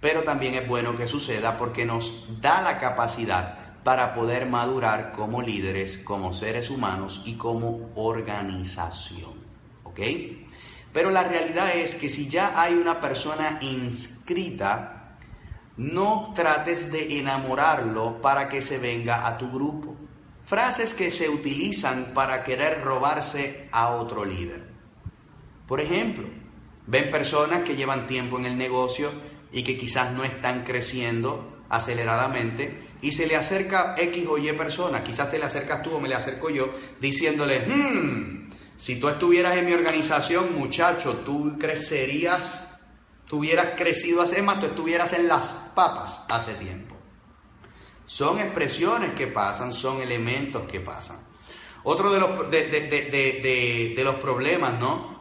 pero 0.00 0.24
también 0.24 0.54
es 0.54 0.66
bueno 0.66 0.96
que 0.96 1.06
suceda 1.06 1.56
porque 1.56 1.86
nos 1.86 2.26
da 2.40 2.62
la 2.62 2.78
capacidad 2.78 3.58
para 3.84 4.12
poder 4.12 4.46
madurar 4.46 5.12
como 5.12 5.40
líderes, 5.40 5.98
como 5.98 6.32
seres 6.32 6.68
humanos 6.68 7.22
y 7.26 7.34
como 7.34 7.90
organización. 7.94 9.34
¿Ok? 9.84 10.00
Pero 10.92 11.10
la 11.10 11.22
realidad 11.22 11.76
es 11.76 11.94
que 11.94 12.08
si 12.08 12.28
ya 12.28 12.60
hay 12.60 12.74
una 12.74 13.00
persona 13.00 13.58
inscrita, 13.62 14.99
no 15.76 16.32
trates 16.34 16.90
de 16.92 17.18
enamorarlo 17.18 18.20
para 18.20 18.48
que 18.48 18.62
se 18.62 18.78
venga 18.78 19.26
a 19.26 19.38
tu 19.38 19.50
grupo. 19.50 19.96
Frases 20.44 20.94
que 20.94 21.10
se 21.10 21.28
utilizan 21.28 22.12
para 22.14 22.42
querer 22.42 22.82
robarse 22.82 23.68
a 23.72 23.90
otro 23.90 24.24
líder. 24.24 24.68
Por 25.66 25.80
ejemplo, 25.80 26.28
ven 26.86 27.10
personas 27.10 27.62
que 27.62 27.76
llevan 27.76 28.06
tiempo 28.06 28.38
en 28.38 28.46
el 28.46 28.58
negocio 28.58 29.10
y 29.52 29.62
que 29.62 29.78
quizás 29.78 30.12
no 30.12 30.24
están 30.24 30.64
creciendo 30.64 31.62
aceleradamente 31.68 32.88
y 33.02 33.12
se 33.12 33.26
le 33.26 33.36
acerca 33.36 33.94
X 33.96 34.26
o 34.28 34.36
Y 34.36 34.52
persona, 34.52 35.02
quizás 35.02 35.30
te 35.30 35.38
le 35.38 35.44
acercas 35.44 35.82
tú 35.82 35.94
o 35.94 36.00
me 36.00 36.08
le 36.08 36.16
acerco 36.16 36.50
yo, 36.50 36.74
diciéndole, 37.00 37.60
hmm, 37.60 38.50
si 38.76 38.98
tú 38.98 39.08
estuvieras 39.08 39.56
en 39.56 39.66
mi 39.66 39.72
organización, 39.72 40.54
muchacho, 40.54 41.18
tú 41.24 41.56
crecerías 41.58 42.69
tú 43.30 43.38
hubieras 43.38 43.76
crecido 43.76 44.22
hace 44.22 44.42
más, 44.42 44.58
tú 44.58 44.66
estuvieras 44.66 45.12
en 45.12 45.28
las 45.28 45.52
papas 45.72 46.24
hace 46.28 46.52
tiempo. 46.54 46.96
Son 48.04 48.40
expresiones 48.40 49.12
que 49.12 49.28
pasan, 49.28 49.72
son 49.72 50.00
elementos 50.00 50.64
que 50.68 50.80
pasan. 50.80 51.20
Otro 51.84 52.10
de 52.10 52.18
los, 52.18 52.50
de, 52.50 54.02
los 54.02 54.16
problemas 54.16 54.80
¿no? 54.80 55.20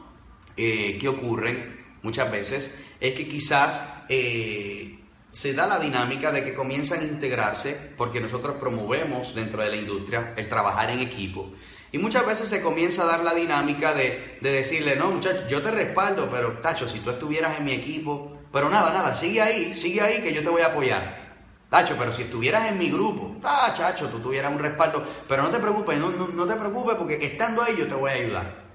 Eh, 0.57 0.97
que 0.99 1.07
ocurren 1.07 1.85
muchas 2.01 2.31
veces 2.31 2.75
es 2.99 3.13
que 3.13 3.27
quizás 3.27 4.03
eh, 4.09 4.99
se 5.29 5.53
da 5.53 5.67
la 5.67 5.77
dinámica 5.77 6.31
de 6.31 6.43
que 6.43 6.55
comienzan 6.55 7.01
a 7.01 7.03
integrarse 7.03 7.93
porque 7.95 8.19
nosotros 8.19 8.55
promovemos 8.59 9.35
dentro 9.35 9.61
de 9.61 9.69
la 9.69 9.75
industria 9.75 10.33
el 10.35 10.49
trabajar 10.49 10.89
en 10.89 11.01
equipo 11.01 11.53
y 11.91 11.97
muchas 11.97 12.25
veces 12.25 12.47
se 12.47 12.61
comienza 12.61 13.03
a 13.03 13.07
dar 13.07 13.23
la 13.23 13.33
dinámica 13.33 13.93
de, 13.93 14.37
decirle, 14.41 14.95
no 14.95 15.11
muchachos, 15.11 15.47
yo 15.47 15.61
te 15.61 15.71
respaldo, 15.71 16.29
pero 16.29 16.59
Tacho, 16.59 16.87
si 16.87 16.99
tú 16.99 17.09
estuvieras 17.09 17.57
en 17.57 17.65
mi 17.65 17.73
equipo, 17.73 18.37
pero 18.51 18.69
nada, 18.69 18.93
nada, 18.93 19.15
sigue 19.15 19.41
ahí, 19.41 19.73
sigue 19.75 20.01
ahí 20.01 20.21
que 20.21 20.33
yo 20.33 20.43
te 20.43 20.49
voy 20.49 20.61
a 20.61 20.67
apoyar. 20.67 21.29
Tacho, 21.69 21.95
pero 21.97 22.11
si 22.11 22.23
estuvieras 22.23 22.67
en 22.69 22.77
mi 22.77 22.89
grupo, 22.89 23.35
ah, 23.43 23.71
chacho, 23.75 24.07
tú 24.07 24.19
tuvieras 24.19 24.51
un 24.51 24.59
respaldo, 24.59 25.03
pero 25.27 25.43
no 25.43 25.49
te 25.49 25.59
preocupes, 25.59 25.97
no, 25.99 26.09
no, 26.09 26.27
no 26.27 26.45
te 26.45 26.55
preocupes 26.55 26.95
porque 26.95 27.15
estando 27.21 27.61
ahí 27.61 27.75
yo 27.77 27.87
te 27.87 27.93
voy 27.93 28.11
a 28.11 28.15
ayudar. 28.15 28.69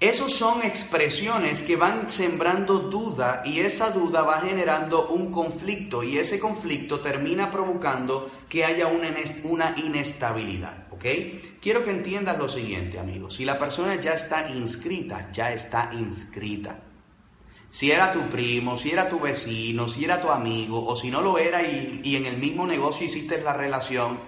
Esos 0.00 0.34
son 0.34 0.62
expresiones 0.62 1.62
que 1.62 1.76
van 1.76 2.10
sembrando 2.10 2.78
duda 2.78 3.42
y 3.44 3.60
esa 3.60 3.90
duda 3.90 4.22
va 4.22 4.40
generando 4.40 5.08
un 5.08 5.32
conflicto 5.32 6.02
y 6.02 6.18
ese 6.18 6.38
conflicto 6.38 7.00
termina 7.00 7.50
provocando 7.50 8.30
que 8.48 8.64
haya 8.64 8.86
una 8.86 9.74
inestabilidad. 9.76 10.83
Quiero 11.60 11.82
que 11.82 11.90
entiendas 11.90 12.38
lo 12.38 12.48
siguiente, 12.48 12.98
amigos. 12.98 13.34
Si 13.34 13.44
la 13.44 13.58
persona 13.58 13.96
ya 13.96 14.14
está 14.14 14.48
inscrita, 14.48 15.30
ya 15.32 15.52
está 15.52 15.90
inscrita. 15.92 16.80
Si 17.68 17.90
era 17.90 18.10
tu 18.10 18.30
primo, 18.30 18.78
si 18.78 18.90
era 18.90 19.08
tu 19.08 19.20
vecino, 19.20 19.86
si 19.88 20.04
era 20.04 20.22
tu 20.22 20.30
amigo 20.30 20.82
o 20.82 20.96
si 20.96 21.10
no 21.10 21.20
lo 21.20 21.36
era 21.36 21.62
y, 21.62 22.00
y 22.02 22.16
en 22.16 22.24
el 22.24 22.38
mismo 22.38 22.66
negocio 22.66 23.04
hiciste 23.04 23.42
la 23.42 23.52
relación, 23.52 24.18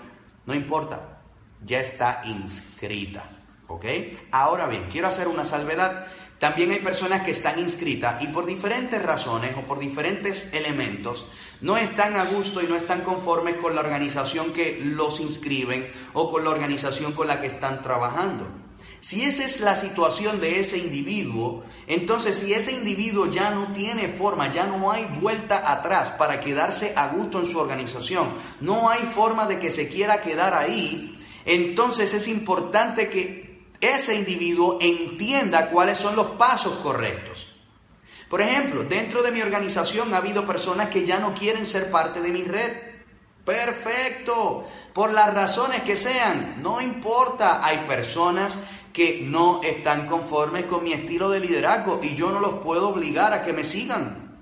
no 0.44 0.54
importa, 0.54 1.22
ya 1.64 1.80
está 1.80 2.22
inscrita. 2.26 3.26
¿Ok? 3.68 3.84
Ahora 4.30 4.66
bien, 4.66 4.86
quiero 4.90 5.08
hacer 5.08 5.28
una 5.28 5.44
salvedad. 5.44 6.06
También 6.38 6.70
hay 6.70 6.80
personas 6.80 7.22
que 7.22 7.30
están 7.30 7.58
inscritas 7.58 8.22
y 8.22 8.26
por 8.26 8.44
diferentes 8.44 9.02
razones 9.02 9.54
o 9.56 9.62
por 9.62 9.78
diferentes 9.78 10.52
elementos 10.52 11.26
no 11.62 11.78
están 11.78 12.16
a 12.16 12.24
gusto 12.26 12.62
y 12.62 12.66
no 12.66 12.76
están 12.76 13.02
conformes 13.02 13.56
con 13.56 13.74
la 13.74 13.80
organización 13.80 14.52
que 14.52 14.78
los 14.82 15.20
inscriben 15.20 15.90
o 16.12 16.30
con 16.30 16.44
la 16.44 16.50
organización 16.50 17.12
con 17.12 17.28
la 17.28 17.40
que 17.40 17.46
están 17.46 17.80
trabajando. 17.80 18.46
Si 19.00 19.22
esa 19.22 19.44
es 19.44 19.60
la 19.60 19.76
situación 19.76 20.40
de 20.40 20.60
ese 20.60 20.78
individuo, 20.78 21.64
entonces 21.86 22.38
si 22.38 22.52
ese 22.52 22.72
individuo 22.72 23.26
ya 23.30 23.50
no 23.50 23.72
tiene 23.72 24.08
forma, 24.08 24.50
ya 24.50 24.66
no 24.66 24.90
hay 24.90 25.06
vuelta 25.20 25.72
atrás 25.72 26.10
para 26.10 26.40
quedarse 26.40 26.92
a 26.96 27.08
gusto 27.08 27.38
en 27.38 27.46
su 27.46 27.58
organización, 27.58 28.28
no 28.60 28.90
hay 28.90 29.02
forma 29.04 29.46
de 29.46 29.58
que 29.58 29.70
se 29.70 29.88
quiera 29.88 30.20
quedar 30.20 30.54
ahí, 30.54 31.18
entonces 31.44 32.12
es 32.14 32.26
importante 32.26 33.08
que 33.08 33.45
ese 33.80 34.14
individuo 34.14 34.78
entienda 34.80 35.70
cuáles 35.70 35.98
son 35.98 36.16
los 36.16 36.28
pasos 36.32 36.76
correctos. 36.76 37.48
Por 38.28 38.40
ejemplo, 38.40 38.84
dentro 38.84 39.22
de 39.22 39.30
mi 39.30 39.40
organización 39.40 40.12
ha 40.12 40.18
habido 40.18 40.44
personas 40.44 40.88
que 40.88 41.04
ya 41.04 41.18
no 41.18 41.34
quieren 41.34 41.64
ser 41.64 41.90
parte 41.90 42.20
de 42.20 42.30
mi 42.30 42.42
red. 42.42 42.72
Perfecto, 43.44 44.66
por 44.92 45.12
las 45.12 45.32
razones 45.32 45.82
que 45.82 45.96
sean, 45.96 46.60
no 46.60 46.80
importa, 46.80 47.64
hay 47.64 47.78
personas 47.86 48.58
que 48.92 49.20
no 49.22 49.60
están 49.62 50.06
conformes 50.06 50.64
con 50.64 50.82
mi 50.82 50.92
estilo 50.92 51.30
de 51.30 51.38
liderazgo 51.38 52.00
y 52.02 52.16
yo 52.16 52.32
no 52.32 52.40
los 52.40 52.54
puedo 52.54 52.88
obligar 52.88 53.32
a 53.32 53.42
que 53.42 53.52
me 53.52 53.62
sigan. 53.62 54.40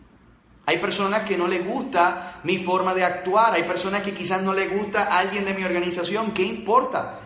Hay 0.65 0.79
personas 0.79 1.25
que 1.25 1.37
no 1.37 1.47
les 1.47 1.67
gusta 1.67 2.41
mi 2.45 2.57
forma 2.57 2.95
de 2.95 3.05
actuar, 3.05 3.53
hay 3.53 3.65
personas 3.65 4.03
que 4.03 4.15
quizás 4.15 4.43
no 4.43 4.55
les 4.55 4.73
gusta 4.75 5.19
alguien 5.19 5.45
de 5.45 5.53
mi 5.53 5.65
organización, 5.65 6.33
¿qué 6.33 6.43
importa? 6.45 7.21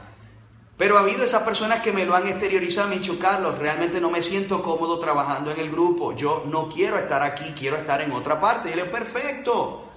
Pero 0.79 0.97
ha 0.97 1.01
habido 1.01 1.24
esas 1.24 1.43
personas 1.43 1.83
que 1.83 1.91
me 1.91 2.07
lo 2.07 2.14
han 2.14 2.29
exteriorizado, 2.29 2.89
me 2.89 2.95
han 2.95 3.01
dicho, 3.01 3.18
Carlos, 3.18 3.59
realmente 3.59 4.01
no 4.01 4.11
me 4.11 4.22
siento 4.22 4.62
cómodo 4.62 5.01
trabajando 5.01 5.51
en 5.51 5.59
el 5.59 5.70
grupo, 5.70 6.14
yo 6.14 6.45
no 6.47 6.68
quiero 6.68 6.97
estar 6.99 7.20
aquí, 7.20 7.53
quiero 7.59 7.76
estar 7.76 8.01
en 8.01 8.12
otra 8.12 8.39
parte. 8.39 8.70
Y 8.70 8.72
él 8.74 8.89
perfecto. 8.89 9.88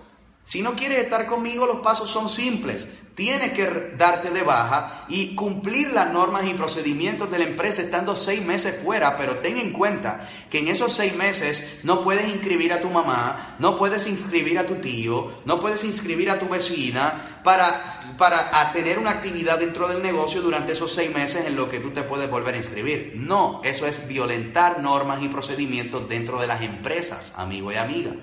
Si 0.46 0.62
no 0.62 0.74
quieres 0.74 1.00
estar 1.00 1.28
conmigo, 1.28 1.66
los 1.66 1.80
pasos 1.80 2.10
son 2.10 2.28
simples. 2.28 2.88
Tienes 3.16 3.52
que 3.52 3.94
darte 3.98 4.32
de 4.32 4.42
baja 4.42 5.06
y 5.10 5.36
cumplir 5.36 5.92
las 5.92 6.12
normas 6.12 6.46
y 6.48 6.54
procedimientos 6.54 7.30
de 7.30 7.40
la 7.40 7.46
empresa 7.46 7.82
estando 7.82 8.16
seis 8.16 8.44
meses 8.44 8.80
fuera, 8.82 9.18
pero 9.18 9.38
ten 9.38 9.58
en 9.58 9.74
cuenta 9.74 10.30
que 10.50 10.60
en 10.60 10.70
esos 10.70 10.94
seis 10.94 11.16
meses 11.16 11.82
no 11.84 12.04
puedes 12.04 12.30
inscribir 12.30 12.72
a 12.72 12.80
tu 12.80 12.90
mamá, 12.90 13.58
no 13.60 13.76
puedes 13.76 14.08
inscribir 14.08 14.58
a 14.58 14.66
tu 14.66 14.76
tío, 14.76 15.42
no 15.44 15.60
puedes 15.60 15.84
inscribir 15.84 16.32
a 16.32 16.40
tu 16.40 16.48
vecina 16.48 17.42
para, 17.44 17.84
para 18.18 18.72
tener 18.72 18.98
una 18.98 19.12
actividad 19.12 19.60
dentro 19.60 19.90
del 19.90 20.02
negocio 20.02 20.42
durante 20.42 20.72
esos 20.72 20.94
seis 20.94 21.14
meses 21.14 21.46
en 21.46 21.58
lo 21.58 21.70
que 21.70 21.82
tú 21.82 21.92
te 21.92 22.04
puedes 22.04 22.32
volver 22.32 22.56
a 22.56 22.60
inscribir. 22.60 23.14
No, 23.18 23.60
eso 23.66 23.88
es 23.88 24.08
violentar 24.08 24.82
normas 24.82 25.22
y 25.22 25.28
procedimientos 25.28 26.08
dentro 26.08 26.40
de 26.40 26.48
las 26.48 26.62
empresas, 26.62 27.34
amigo 27.36 27.74
y 27.74 27.76
amiga. 27.76 28.14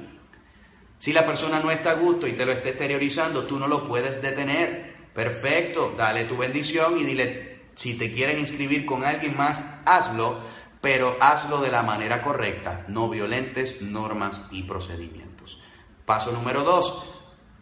Si 0.98 1.12
la 1.12 1.24
persona 1.24 1.60
no 1.60 1.70
está 1.70 1.92
a 1.92 1.94
gusto 1.94 2.26
y 2.26 2.32
te 2.32 2.44
lo 2.44 2.52
está 2.52 2.70
exteriorizando, 2.70 3.44
tú 3.44 3.58
no 3.58 3.68
lo 3.68 3.86
puedes 3.86 4.20
detener. 4.20 4.96
Perfecto, 5.14 5.94
dale 5.96 6.24
tu 6.24 6.36
bendición 6.36 6.98
y 6.98 7.04
dile, 7.04 7.66
si 7.74 7.96
te 7.96 8.12
quieres 8.12 8.38
inscribir 8.38 8.84
con 8.84 9.04
alguien 9.04 9.36
más, 9.36 9.64
hazlo, 9.84 10.40
pero 10.80 11.16
hazlo 11.20 11.60
de 11.60 11.70
la 11.70 11.82
manera 11.82 12.22
correcta, 12.22 12.84
no 12.88 13.08
violentes 13.08 13.82
normas 13.82 14.42
y 14.50 14.64
procedimientos. 14.64 15.60
Paso 16.04 16.32
número 16.32 16.64
dos, 16.64 17.04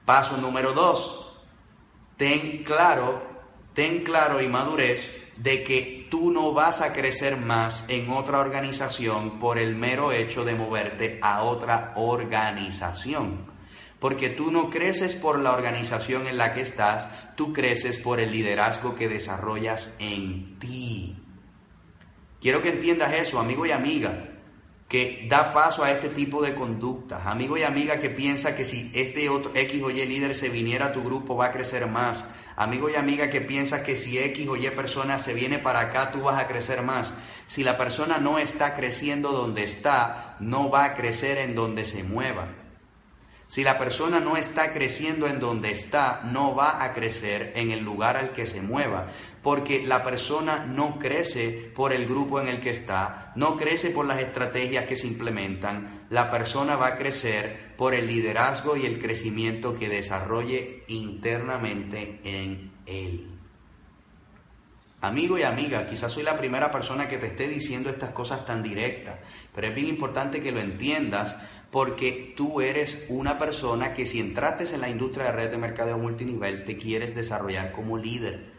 paso 0.04 0.36
número 0.36 0.72
dos, 0.72 1.32
ten 2.16 2.62
claro, 2.64 3.22
ten 3.74 4.04
claro 4.04 4.40
y 4.40 4.48
madurez 4.48 5.25
de 5.36 5.62
que 5.64 6.06
tú 6.10 6.30
no 6.30 6.52
vas 6.52 6.80
a 6.80 6.92
crecer 6.92 7.36
más 7.36 7.84
en 7.88 8.10
otra 8.10 8.38
organización 8.38 9.38
por 9.38 9.58
el 9.58 9.76
mero 9.76 10.12
hecho 10.12 10.44
de 10.44 10.54
moverte 10.54 11.18
a 11.22 11.42
otra 11.42 11.92
organización. 11.96 13.54
Porque 13.98 14.28
tú 14.28 14.50
no 14.50 14.70
creces 14.70 15.14
por 15.14 15.40
la 15.40 15.52
organización 15.52 16.26
en 16.26 16.36
la 16.36 16.52
que 16.54 16.60
estás, 16.60 17.08
tú 17.34 17.52
creces 17.52 17.98
por 17.98 18.20
el 18.20 18.30
liderazgo 18.30 18.94
que 18.94 19.08
desarrollas 19.08 19.96
en 19.98 20.58
ti. 20.58 21.16
Quiero 22.40 22.62
que 22.62 22.68
entiendas 22.70 23.14
eso, 23.14 23.40
amigo 23.40 23.66
y 23.66 23.72
amiga, 23.72 24.28
que 24.88 25.26
da 25.28 25.52
paso 25.52 25.82
a 25.82 25.90
este 25.90 26.10
tipo 26.10 26.42
de 26.42 26.54
conductas. 26.54 27.26
Amigo 27.26 27.56
y 27.56 27.62
amiga 27.62 27.98
que 27.98 28.10
piensa 28.10 28.54
que 28.54 28.64
si 28.64 28.90
este 28.94 29.28
otro 29.28 29.50
X 29.54 29.82
o 29.82 29.90
Y 29.90 30.04
líder 30.06 30.34
se 30.34 30.50
viniera 30.50 30.86
a 30.86 30.92
tu 30.92 31.02
grupo 31.02 31.36
va 31.36 31.46
a 31.46 31.52
crecer 31.52 31.86
más 31.86 32.24
Amigo 32.56 32.88
y 32.88 32.94
amiga 32.94 33.28
que 33.28 33.42
piensa 33.42 33.84
que 33.84 33.96
si 33.96 34.18
X 34.18 34.48
o 34.48 34.56
Y 34.56 34.70
persona 34.70 35.18
se 35.18 35.34
viene 35.34 35.58
para 35.58 35.80
acá, 35.80 36.10
tú 36.10 36.22
vas 36.22 36.40
a 36.42 36.48
crecer 36.48 36.80
más. 36.80 37.12
Si 37.46 37.62
la 37.62 37.76
persona 37.76 38.16
no 38.16 38.38
está 38.38 38.74
creciendo 38.74 39.32
donde 39.32 39.62
está, 39.62 40.36
no 40.40 40.70
va 40.70 40.84
a 40.84 40.94
crecer 40.94 41.36
en 41.36 41.54
donde 41.54 41.84
se 41.84 42.02
mueva. 42.02 42.48
Si 43.48 43.62
la 43.62 43.78
persona 43.78 44.20
no 44.20 44.36
está 44.36 44.72
creciendo 44.72 45.28
en 45.28 45.38
donde 45.38 45.70
está, 45.70 46.22
no 46.24 46.54
va 46.54 46.82
a 46.82 46.94
crecer 46.94 47.52
en 47.54 47.70
el 47.70 47.80
lugar 47.80 48.16
al 48.16 48.32
que 48.32 48.44
se 48.44 48.60
mueva, 48.60 49.06
porque 49.42 49.84
la 49.86 50.02
persona 50.02 50.64
no 50.66 50.98
crece 50.98 51.70
por 51.74 51.92
el 51.92 52.06
grupo 52.06 52.40
en 52.40 52.48
el 52.48 52.60
que 52.60 52.70
está, 52.70 53.32
no 53.36 53.56
crece 53.56 53.90
por 53.90 54.04
las 54.04 54.18
estrategias 54.18 54.86
que 54.86 54.96
se 54.96 55.06
implementan, 55.06 56.06
la 56.10 56.28
persona 56.30 56.74
va 56.74 56.88
a 56.88 56.98
crecer 56.98 57.65
por 57.76 57.94
el 57.94 58.06
liderazgo 58.06 58.76
y 58.76 58.86
el 58.86 59.00
crecimiento 59.00 59.78
que 59.78 59.88
desarrolle 59.88 60.84
internamente 60.88 62.20
en 62.24 62.72
él. 62.86 63.36
Amigo 65.02 65.38
y 65.38 65.42
amiga, 65.42 65.86
quizás 65.86 66.10
soy 66.10 66.22
la 66.22 66.38
primera 66.38 66.70
persona 66.70 67.06
que 67.06 67.18
te 67.18 67.26
esté 67.26 67.48
diciendo 67.48 67.90
estas 67.90 68.10
cosas 68.10 68.46
tan 68.46 68.62
directas, 68.62 69.20
pero 69.54 69.68
es 69.68 69.74
bien 69.74 69.88
importante 69.88 70.40
que 70.40 70.52
lo 70.52 70.58
entiendas 70.58 71.36
porque 71.70 72.32
tú 72.34 72.60
eres 72.60 73.04
una 73.08 73.36
persona 73.36 73.92
que 73.92 74.06
si 74.06 74.20
entraste 74.20 74.64
en 74.74 74.80
la 74.80 74.88
industria 74.88 75.26
de 75.26 75.32
red 75.32 75.50
de 75.50 75.58
mercadeo 75.58 75.98
multinivel, 75.98 76.64
te 76.64 76.78
quieres 76.78 77.14
desarrollar 77.14 77.72
como 77.72 77.98
líder. 77.98 78.52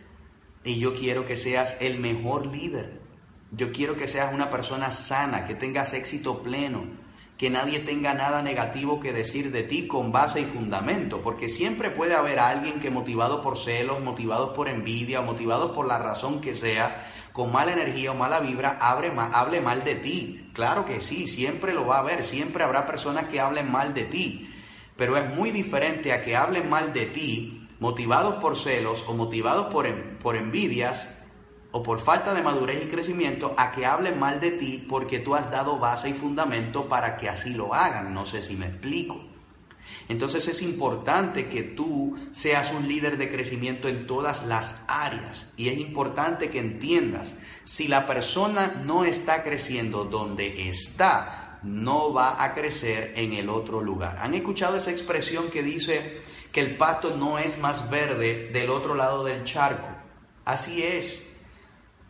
Y 0.64 0.78
yo 0.78 0.94
quiero 0.94 1.26
que 1.26 1.36
seas 1.36 1.78
el 1.80 2.00
mejor 2.00 2.46
líder. 2.46 3.02
Yo 3.52 3.72
quiero 3.72 3.96
que 3.96 4.08
seas 4.08 4.34
una 4.34 4.50
persona 4.50 4.92
sana, 4.92 5.46
que 5.46 5.56
tengas 5.56 5.94
éxito 5.94 6.44
pleno, 6.44 6.86
que 7.38 7.52
nadie 7.52 7.80
tenga 7.80 8.16
nada 8.16 8.42
negativo 8.42 9.00
que 9.00 9.14
decir 9.14 9.52
de 9.52 9.62
ti 9.62 9.88
con 9.88 10.12
base 10.12 10.42
y 10.42 10.46
fundamento, 10.46 11.22
porque 11.22 11.50
siempre 11.50 11.92
puede 11.92 12.16
haber 12.16 12.40
alguien 12.40 12.80
que 12.80 12.90
motivado 12.90 13.42
por 13.42 13.58
celos, 13.58 14.02
motivado 14.02 14.54
por 14.54 14.68
envidia 14.68 15.22
motivado 15.22 15.72
por 15.72 15.88
la 15.88 16.00
razón 16.00 16.42
que 16.42 16.56
sea, 16.56 17.08
con 17.34 17.52
mala 17.52 17.74
energía 17.74 18.12
o 18.12 18.16
mala 18.16 18.40
vibra, 18.40 18.80
hable 18.82 19.62
mal 19.62 19.84
de 19.84 19.96
ti. 19.96 20.50
Claro 20.54 20.86
que 20.86 21.00
sí, 21.00 21.28
siempre 21.28 21.74
lo 21.74 21.86
va 21.86 21.98
a 21.98 22.00
haber, 22.00 22.24
siempre 22.24 22.64
habrá 22.64 22.88
personas 22.88 23.26
que 23.26 23.40
hablen 23.40 23.72
mal 23.72 23.94
de 23.94 24.06
ti, 24.06 24.50
pero 24.96 25.16
es 25.16 25.30
muy 25.36 25.52
diferente 25.52 26.14
a 26.14 26.24
que 26.24 26.36
hablen 26.36 26.68
mal 26.68 26.92
de 26.92 27.06
ti 27.06 27.68
motivados 27.80 28.36
por 28.36 28.56
celos 28.58 29.06
o 29.08 29.14
motivados 29.14 29.68
por, 29.68 29.88
por 30.18 30.36
envidias 30.36 31.17
o 31.72 31.84
por 31.84 32.00
falta 32.00 32.34
de 32.34 32.42
madurez 32.42 32.84
y 32.84 32.88
crecimiento 32.88 33.54
a 33.58 33.72
que 33.72 33.86
hablen 33.86 34.20
mal 34.20 34.40
de 34.40 34.52
ti 34.52 34.86
porque 34.88 35.20
tú 35.20 35.36
has 35.36 35.52
dado 35.52 35.80
base 35.80 36.10
y 36.10 36.14
fundamento 36.14 36.88
para 36.88 37.18
que 37.18 37.30
así 37.30 37.54
lo 37.54 37.74
hagan. 37.74 38.14
No 38.14 38.26
sé 38.26 38.42
si 38.42 38.56
me 38.56 38.68
explico. 38.68 39.22
Entonces 40.10 40.48
es 40.48 40.62
importante 40.62 41.48
que 41.48 41.64
tú 41.64 42.18
seas 42.32 42.72
un 42.74 42.88
líder 42.88 43.18
de 43.18 43.32
crecimiento 43.32 43.88
en 43.88 44.08
todas 44.08 44.46
las 44.46 44.86
áreas 44.88 45.48
y 45.58 45.70
es 45.70 45.80
importante 45.80 46.50
que 46.50 46.60
entiendas, 46.60 47.36
si 47.64 47.88
la 47.88 48.08
persona 48.08 48.82
no 48.86 49.06
está 49.06 49.44
creciendo 49.44 50.06
donde 50.06 50.70
está, 50.70 51.60
no 51.64 52.14
va 52.14 52.44
a 52.44 52.54
crecer 52.54 53.14
en 53.16 53.34
el 53.34 53.50
otro 53.50 53.82
lugar. 53.82 54.18
¿Han 54.22 54.34
escuchado 54.36 54.78
esa 54.78 54.92
expresión 54.92 55.50
que 55.50 55.64
dice 55.64 56.22
que 56.52 56.62
el 56.62 56.78
pasto 56.78 57.16
no 57.18 57.38
es 57.40 57.58
más 57.60 57.90
verde 57.90 58.50
del 58.54 58.70
otro 58.70 58.96
lado 58.96 59.24
del 59.24 59.44
charco? 59.44 59.90
Así 60.46 60.84
es. 60.84 61.27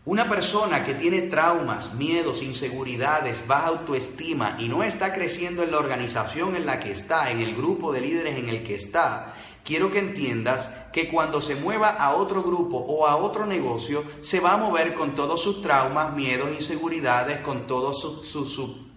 Una 0.07 0.29
persona 0.29 0.85
que 0.85 0.93
tiene 0.93 1.23
traumas, 1.23 1.95
miedos, 1.95 2.41
inseguridades, 2.41 3.45
baja 3.45 3.67
autoestima 3.67 4.55
y 4.57 4.69
no 4.69 4.81
está 4.81 5.11
creciendo 5.11 5.63
en 5.63 5.71
la 5.71 5.79
organización 5.79 6.55
en 6.55 6.65
la 6.65 6.79
que 6.79 6.91
está, 6.93 7.29
en 7.29 7.41
el 7.41 7.53
grupo 7.53 7.91
de 7.91 7.99
líderes 7.99 8.37
en 8.37 8.47
el 8.47 8.63
que 8.63 8.75
está, 8.75 9.33
quiero 9.65 9.91
que 9.91 9.99
entiendas 9.99 10.71
que 10.93 11.09
cuando 11.09 11.41
se 11.41 11.55
mueva 11.55 11.89
a 11.89 12.15
otro 12.15 12.41
grupo 12.41 12.77
o 12.77 13.05
a 13.05 13.17
otro 13.17 13.45
negocio, 13.45 14.05
se 14.21 14.39
va 14.39 14.53
a 14.53 14.57
mover 14.57 14.93
con 14.93 15.13
todos 15.13 15.43
sus 15.43 15.61
traumas, 15.61 16.13
miedos, 16.13 16.51
inseguridades, 16.55 17.41
con 17.41 17.67
todos 17.67 17.99
su, 17.99 18.87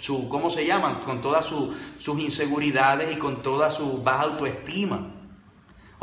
su, 0.00 0.28
¿cómo 0.28 0.50
se 0.50 0.66
llaman? 0.66 1.02
Con 1.04 1.20
todas 1.20 1.46
sus 1.46 2.20
inseguridades 2.20 3.14
y 3.14 3.18
con 3.20 3.44
toda 3.44 3.70
su 3.70 4.02
baja 4.02 4.22
autoestima. 4.22 5.11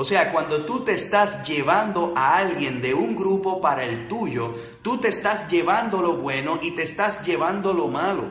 O 0.01 0.05
sea, 0.05 0.31
cuando 0.31 0.63
tú 0.63 0.85
te 0.85 0.93
estás 0.93 1.45
llevando 1.45 2.13
a 2.15 2.37
alguien 2.37 2.81
de 2.81 2.93
un 2.93 3.17
grupo 3.17 3.59
para 3.59 3.83
el 3.83 4.07
tuyo, 4.07 4.53
tú 4.81 4.97
te 4.97 5.09
estás 5.09 5.51
llevando 5.51 6.01
lo 6.01 6.15
bueno 6.15 6.57
y 6.61 6.71
te 6.71 6.83
estás 6.83 7.25
llevando 7.25 7.73
lo 7.73 7.89
malo. 7.89 8.23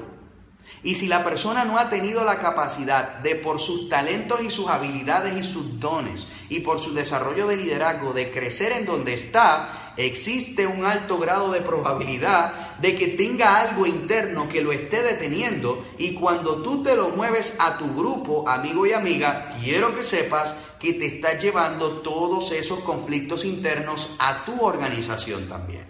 Y 0.83 0.95
si 0.95 1.09
la 1.09 1.23
persona 1.23 1.67
no 1.67 1.77
ha 1.77 1.91
tenido 1.91 2.25
la 2.25 2.39
capacidad 2.39 3.19
de 3.19 3.35
por 3.35 3.61
sus 3.61 3.91
talentos 3.91 4.43
y 4.43 4.49
sus 4.49 4.69
habilidades 4.69 5.37
y 5.37 5.43
sus 5.43 5.79
dones 5.79 6.27
y 6.49 6.61
por 6.61 6.79
su 6.79 6.95
desarrollo 6.95 7.47
de 7.47 7.59
liderazgo 7.59 8.15
de 8.15 8.31
crecer 8.31 8.73
en 8.73 8.87
donde 8.87 9.13
está, 9.13 9.93
existe 9.99 10.67
un 10.67 10.87
alto 10.87 11.19
grado 11.19 11.53
de 11.53 11.61
probabilidad 11.61 12.79
de 12.79 12.97
que 12.97 13.09
tenga 13.09 13.61
algo 13.61 13.85
interno 13.85 14.49
que 14.49 14.63
lo 14.63 14.73
esté 14.73 15.03
deteniendo 15.03 15.85
y 15.99 16.15
cuando 16.15 16.63
tú 16.63 16.83
te 16.83 16.97
lo 16.97 17.11
mueves 17.11 17.57
a 17.59 17.77
tu 17.77 17.95
grupo, 17.95 18.49
amigo 18.49 18.87
y 18.87 18.93
amiga, 18.93 19.53
quiero 19.61 19.95
que 19.95 20.05
sepas 20.05 20.55
que 20.79 20.95
te 20.95 21.07
está 21.07 21.39
llevando 21.39 22.01
todos 22.01 22.53
esos 22.53 22.81
conflictos 22.81 23.45
internos 23.45 24.17
a 24.19 24.45
tu 24.45 24.65
organización 24.65 25.49
también. 25.49 25.87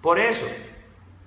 Por 0.00 0.18
eso, 0.18 0.46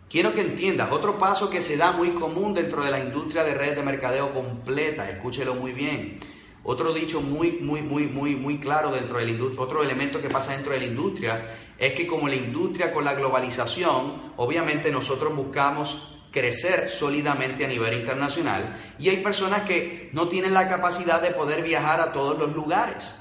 Quiero 0.10 0.32
que 0.32 0.40
entiendas, 0.40 0.90
otro 0.94 1.18
paso 1.18 1.50
que 1.50 1.62
se 1.62 1.76
da 1.76 1.92
muy 1.92 2.12
común 2.12 2.54
dentro 2.54 2.82
de 2.82 2.92
la 2.92 3.00
industria 3.00 3.44
de 3.44 3.54
redes 3.54 3.76
de 3.76 3.84
mercadeo 3.84 4.34
completa, 4.34 5.10
escúchelo 5.10 5.54
muy 5.54 5.74
bien. 5.74 6.20
Otro 6.64 6.94
dicho 6.94 7.20
muy, 7.20 7.60
muy, 7.60 7.82
muy, 7.82 8.08
muy, 8.08 8.38
muy 8.38 8.58
claro 8.58 8.90
dentro 8.90 9.18
de 9.18 9.26
la 9.26 9.32
industria, 9.32 9.62
otro 9.62 9.84
elemento 9.84 10.22
que 10.22 10.30
pasa 10.30 10.54
dentro 10.54 10.72
de 10.72 10.80
la 10.80 10.86
industria 10.86 11.58
es 11.78 11.94
que 11.94 12.08
como 12.08 12.30
la 12.30 12.36
industria 12.36 12.94
con 12.94 13.04
la 13.04 13.16
globalización, 13.16 14.34
obviamente 14.38 14.92
nosotros 14.92 15.36
buscamos 15.36 16.17
crecer 16.32 16.90
sólidamente 16.90 17.66
a 17.66 17.68
nivel 17.68 17.94
internacional 17.94 18.96
y 19.00 19.10
hay 19.10 19.18
personas 19.18 19.62
que 19.62 20.10
no 20.14 20.28
tienen 20.28 20.54
la 20.54 20.68
capacidad 20.68 21.22
de 21.22 21.32
poder 21.32 21.64
viajar 21.64 22.02
a 22.02 22.12
todos 22.12 22.38
los 22.38 22.54
lugares. 22.54 23.16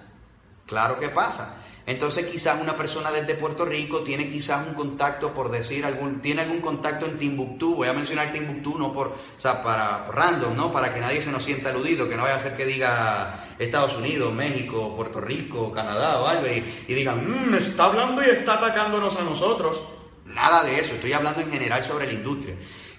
Claro 0.66 0.98
que 0.98 1.08
pasa. 1.08 1.62
Entonces 1.86 2.26
quizás 2.26 2.60
una 2.60 2.76
persona 2.76 3.12
desde 3.12 3.36
Puerto 3.36 3.64
Rico 3.64 4.00
tiene 4.00 4.28
quizás 4.28 4.66
un 4.66 4.74
contacto, 4.74 5.32
por 5.32 5.52
decir, 5.52 5.84
algún, 5.84 6.20
tiene 6.20 6.42
algún 6.42 6.60
contacto 6.60 7.06
en 7.06 7.16
Timbuktu, 7.16 7.76
voy 7.76 7.86
a 7.86 7.92
mencionar 7.92 8.32
Timbuktu 8.32 8.76
no 8.76 8.92
por, 8.92 9.06
o 9.06 9.14
sea, 9.38 9.62
para 9.62 10.08
random, 10.08 10.56
¿no? 10.56 10.72
Para 10.72 10.92
que 10.92 10.98
nadie 10.98 11.22
se 11.22 11.30
nos 11.30 11.44
sienta 11.44 11.70
aludido, 11.70 12.08
que 12.08 12.16
no 12.16 12.24
vaya 12.24 12.34
a 12.34 12.40
ser 12.40 12.56
que 12.56 12.66
diga 12.66 13.54
Estados 13.56 13.96
Unidos, 13.96 14.34
México, 14.34 14.96
Puerto 14.96 15.20
Rico, 15.20 15.70
Canadá 15.70 16.20
o 16.20 16.26
algo 16.26 16.48
y, 16.48 16.92
digan, 16.92 17.24
mmm, 17.24 17.54
está 17.54 17.84
hablando 17.84 18.20
y 18.20 18.30
está 18.30 18.54
atacándonos 18.54 19.14
a 19.14 19.22
nosotros. 19.22 19.80
Nada 20.24 20.64
de 20.64 20.80
eso, 20.80 20.94
estoy 20.94 21.12
hablando 21.12 21.40
en 21.40 21.52
general 21.52 21.84
sobre 21.84 22.06
la 22.06 22.14
industria. 22.14 22.56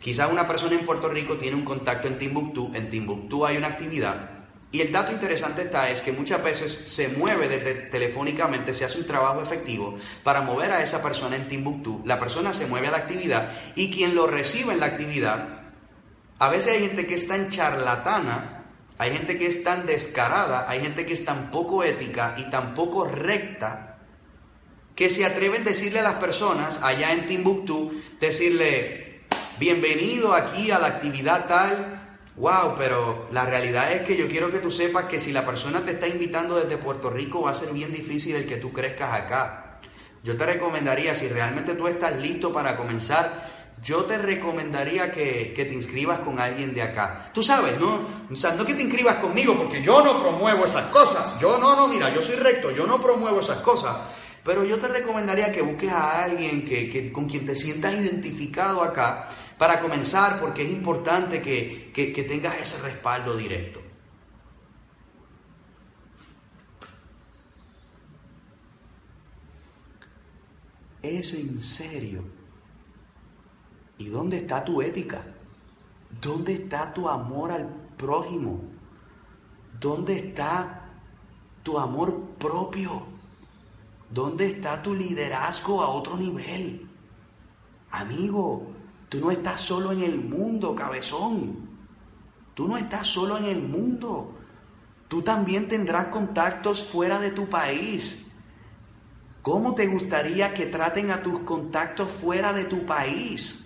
Quizás 0.08 0.32
una 0.32 0.48
persona 0.48 0.76
en 0.76 0.86
Puerto 0.86 1.10
Rico 1.10 1.36
tiene 1.36 1.58
un 1.58 1.66
contacto 1.66 2.08
en 2.08 2.18
Timbuktu, 2.18 2.72
en 2.74 2.90
Timbuktu 2.90 3.46
hay 3.46 3.58
una 3.58 3.68
actividad 3.68 4.30
y 4.72 4.80
el 4.80 4.90
dato 4.90 5.12
interesante 5.12 5.64
está 5.64 5.90
es 5.90 6.00
que 6.00 6.14
muchas 6.14 6.42
veces 6.42 6.72
se 6.72 7.10
mueve 7.10 7.50
desde 7.50 7.74
telefónicamente, 7.74 8.74
se 8.74 8.86
hace 8.86 9.00
un 9.00 9.06
trabajo 9.06 9.42
efectivo 9.42 9.98
para 10.24 10.40
mover 10.40 10.72
a 10.72 10.82
esa 10.82 11.04
persona 11.04 11.36
en 11.36 11.50
Timbuktu. 11.50 12.04
La 12.06 12.22
persona 12.22 12.54
se 12.54 12.68
mueve 12.68 12.88
a 12.88 12.92
la 12.92 13.00
actividad 13.00 13.52
y 13.76 13.92
quien 13.92 14.16
lo 14.16 14.28
recibe 14.28 14.72
en 14.72 14.80
la 14.80 14.86
actividad, 14.86 15.74
a 16.40 16.48
veces 16.48 16.72
hay 16.72 16.88
gente 16.88 17.06
que 17.06 17.16
es 17.16 17.28
tan 17.28 17.50
charlatana, 17.50 18.64
hay 18.98 19.12
gente 19.12 19.38
que 19.38 19.48
es 19.48 19.62
tan 19.66 19.86
descarada, 19.86 20.70
hay 20.70 20.80
gente 20.80 21.06
que 21.06 21.12
es 21.16 21.26
tan 21.26 21.52
poco 21.52 21.84
ética 21.84 22.34
y 22.38 22.50
tan 22.50 22.76
poco 22.76 23.04
recta 23.04 23.98
que 24.96 25.10
se 25.10 25.26
atreven 25.26 25.64
a 25.64 25.66
decirle 25.66 26.00
a 26.00 26.04
las 26.04 26.16
personas 26.16 26.80
allá 26.82 27.12
en 27.12 27.26
Timbuktu, 27.26 28.02
decirle, 28.22 29.07
bienvenido 29.60 30.34
aquí 30.34 30.72
a 30.72 30.80
la 30.80 30.88
actividad 30.88 31.48
tal, 31.48 31.98
Wow, 32.38 32.76
pero 32.78 33.28
la 33.32 33.46
realidad 33.46 33.92
es 33.92 34.04
que 34.04 34.16
yo 34.16 34.28
quiero 34.28 34.52
que 34.52 34.60
tú 34.60 34.70
sepas 34.70 35.06
que 35.06 35.20
si 35.20 35.32
la 35.32 35.44
persona 35.44 35.84
te 35.84 35.92
está 35.92 36.08
invitando 36.08 36.56
desde 36.60 36.78
Puerto 36.78 37.10
Rico 37.10 37.42
va 37.42 37.50
a 37.50 37.56
ser 37.56 37.74
bien 37.74 37.92
difícil 37.92 38.36
el 38.36 38.46
que 38.46 38.58
tú 38.58 38.72
crezcas 38.72 39.22
acá. 39.22 39.80
Yo 40.24 40.38
te 40.38 40.46
recomendaría, 40.46 41.16
si 41.16 41.30
realmente 41.30 41.74
tú 41.74 41.88
estás 41.88 42.16
listo 42.18 42.54
para 42.54 42.78
comenzar, 42.78 43.74
yo 43.82 44.04
te 44.04 44.20
recomendaría 44.20 45.12
que, 45.12 45.52
te 45.56 45.74
inscribas 45.74 46.20
con 46.20 46.40
alguien 46.40 46.76
de 46.76 46.84
acá. 46.84 47.32
Tú 47.34 47.42
sabes, 47.42 47.80
¿no? 47.80 48.02
O 48.32 48.36
sea, 48.36 48.52
no 48.54 48.64
que 48.66 48.76
te 48.76 48.84
inscribas 48.84 49.16
conmigo, 49.16 49.56
porque 49.56 49.82
yo 49.82 50.04
no 50.04 50.22
promuevo 50.22 50.66
esas 50.66 50.86
cosas. 50.92 51.40
Yo 51.40 51.58
no, 51.58 51.76
no, 51.76 51.88
mira, 51.88 52.14
yo 52.14 52.22
soy 52.22 52.36
recto, 52.36 52.70
yo 52.70 52.86
no 52.86 53.02
promuevo 53.02 53.40
esas 53.40 53.62
cosas. 53.62 53.98
Pero 54.44 54.64
yo 54.64 54.78
te 54.78 54.88
recomendaría 54.88 55.52
que 55.52 55.64
busques 55.64 55.92
a 55.92 56.24
alguien 56.24 56.64
que, 56.64 57.12
con 57.12 57.28
quien 57.28 57.48
te 57.48 57.56
sientas 57.56 57.96
identificado 57.96 58.84
acá 58.84 59.28
para 59.58 59.80
comenzar, 59.80 60.40
porque 60.40 60.64
es 60.64 60.72
importante 60.72 61.42
que, 61.42 61.92
que 61.94 62.24
tengas 62.24 62.60
ese 62.60 62.82
respaldo 62.82 63.36
directo. 63.36 63.82
Es 71.02 71.34
en 71.34 71.62
serio. 71.62 72.24
¿Y 73.98 74.08
dónde 74.08 74.38
está 74.38 74.64
tu 74.64 74.82
ética? 74.82 75.24
¿Dónde 76.22 76.54
está 76.54 76.94
tu 76.94 77.10
amor 77.10 77.52
al 77.52 77.68
prójimo? 77.98 78.62
¿Dónde 79.80 80.20
está 80.20 80.90
tu 81.64 81.80
amor 81.80 82.22
propio? 82.38 83.04
¿Dónde 84.10 84.52
está 84.52 84.82
tu 84.82 84.94
liderazgo 84.96 85.82
a 85.82 85.90
otro 85.90 86.16
nivel? 86.16 86.88
Amigo, 87.92 88.68
Tú 89.10 89.20
no 89.20 89.32
estás 89.32 89.62
solo 89.62 89.92
en 89.92 90.02
el 90.02 90.18
mundo, 90.18 90.76
cabezón. 90.76 91.70
Tú 92.54 92.68
no 92.68 92.78
estás 92.78 93.08
solo 93.08 93.38
en 93.38 93.46
el 93.46 93.62
mundo. 93.62 94.38
Tú 95.08 95.22
también 95.22 95.68
tendrás 95.68 96.08
contactos 96.08 96.84
fuera 96.84 97.20
de 97.20 97.32
tu 97.32 97.48
país. 97.48 98.26
¿Cómo 99.42 99.74
te 99.76 99.88
gustaría 99.88 100.54
que 100.54 100.66
traten 100.66 101.12
a 101.12 101.24
tus 101.24 101.40
contactos 101.40 102.12
fuera 102.12 102.52
de 102.52 102.66
tu 102.66 102.86
país? 102.86 103.66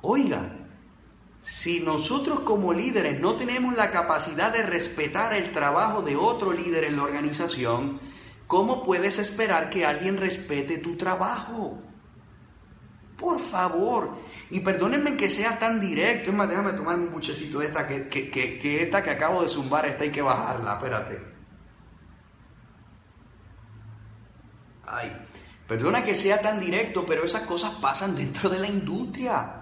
Oiga, 0.00 0.56
si 1.40 1.80
nosotros 1.80 2.40
como 2.40 2.72
líderes 2.72 3.20
no 3.20 3.36
tenemos 3.36 3.74
la 3.76 3.90
capacidad 3.90 4.52
de 4.52 4.62
respetar 4.62 5.34
el 5.34 5.52
trabajo 5.52 6.00
de 6.00 6.16
otro 6.16 6.52
líder 6.52 6.84
en 6.84 6.96
la 6.96 7.02
organización, 7.02 8.00
¿cómo 8.46 8.82
puedes 8.84 9.18
esperar 9.18 9.68
que 9.68 9.84
alguien 9.84 10.16
respete 10.16 10.78
tu 10.78 10.96
trabajo? 10.96 11.78
Por 13.18 13.40
favor. 13.40 14.16
Y 14.48 14.60
perdónenme 14.60 15.16
que 15.16 15.28
sea 15.28 15.58
tan 15.58 15.80
directo. 15.80 16.30
Es 16.30 16.36
más, 16.36 16.48
déjame 16.48 16.72
tomarme 16.72 17.06
un 17.06 17.12
buchecito 17.12 17.58
de 17.58 17.66
esta 17.66 17.86
que, 17.86 18.08
que, 18.08 18.30
que, 18.30 18.82
esta 18.82 19.02
que 19.02 19.10
acabo 19.10 19.42
de 19.42 19.48
zumbar, 19.48 19.86
esta 19.86 20.04
hay 20.04 20.10
que 20.10 20.22
bajarla. 20.22 20.74
Espérate. 20.74 21.20
Ay, 24.86 25.12
perdona 25.66 26.04
que 26.04 26.14
sea 26.14 26.40
tan 26.40 26.60
directo, 26.60 27.04
pero 27.04 27.24
esas 27.24 27.42
cosas 27.42 27.72
pasan 27.82 28.14
dentro 28.14 28.48
de 28.48 28.60
la 28.60 28.68
industria. 28.68 29.54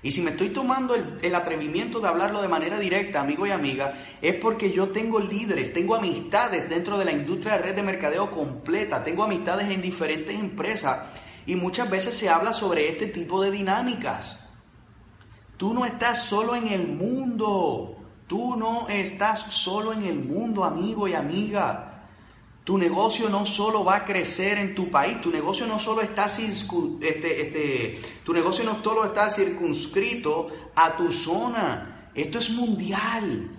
Y 0.00 0.12
si 0.12 0.22
me 0.22 0.30
estoy 0.30 0.50
tomando 0.50 0.94
el, 0.94 1.18
el, 1.20 1.34
atrevimiento 1.34 1.98
de 1.98 2.08
hablarlo 2.08 2.42
de 2.42 2.48
manera 2.48 2.78
directa, 2.78 3.20
amigo 3.20 3.46
y 3.46 3.50
amiga, 3.50 3.94
es 4.22 4.36
porque 4.36 4.70
yo 4.70 4.90
tengo 4.90 5.18
líderes, 5.18 5.72
tengo 5.72 5.96
amistades 5.96 6.68
dentro 6.68 6.98
de 6.98 7.06
la 7.06 7.12
industria 7.12 7.54
de 7.54 7.62
red 7.62 7.74
de 7.74 7.82
mercadeo 7.82 8.30
completa, 8.30 9.02
tengo 9.02 9.24
amistades 9.24 9.70
en 9.70 9.80
diferentes 9.80 10.38
empresas 10.38 11.08
y 11.46 11.56
muchas 11.56 11.90
veces 11.90 12.16
se 12.16 12.28
habla 12.28 12.52
sobre 12.52 12.88
este 12.88 13.06
tipo 13.06 13.42
de 13.42 13.50
dinámicas. 13.50 14.40
Tú 15.56 15.74
no 15.74 15.84
estás 15.84 16.24
solo 16.24 16.56
en 16.56 16.68
el 16.68 16.88
mundo. 16.88 17.96
Tú 18.26 18.56
no 18.56 18.88
estás 18.88 19.52
solo 19.52 19.92
en 19.92 20.02
el 20.02 20.18
mundo, 20.18 20.64
amigo 20.64 21.06
y 21.06 21.14
amiga. 21.14 22.06
Tu 22.64 22.78
negocio 22.78 23.28
no 23.28 23.44
solo 23.44 23.84
va 23.84 23.96
a 23.96 24.04
crecer 24.06 24.56
en 24.56 24.74
tu 24.74 24.90
país, 24.90 25.20
tu 25.20 25.30
negocio 25.30 25.66
no 25.66 25.78
solo 25.78 26.00
está 26.00 26.24
este, 26.24 27.42
este, 27.42 28.00
tu 28.24 28.32
negocio 28.32 28.64
no 28.64 28.82
solo 28.82 29.04
está 29.04 29.28
circunscrito 29.28 30.48
a 30.74 30.96
tu 30.96 31.12
zona. 31.12 32.10
Esto 32.14 32.38
es 32.38 32.48
mundial. 32.50 33.50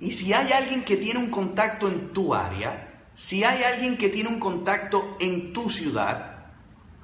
Y 0.00 0.10
si 0.10 0.34
hay 0.34 0.52
alguien 0.52 0.84
que 0.84 0.98
tiene 0.98 1.18
un 1.18 1.30
contacto 1.30 1.88
en 1.88 2.12
tu 2.12 2.34
área, 2.34 3.08
si 3.14 3.42
hay 3.42 3.62
alguien 3.62 3.96
que 3.96 4.10
tiene 4.10 4.28
un 4.28 4.38
contacto 4.38 5.16
en 5.18 5.54
tu 5.54 5.70
ciudad, 5.70 6.33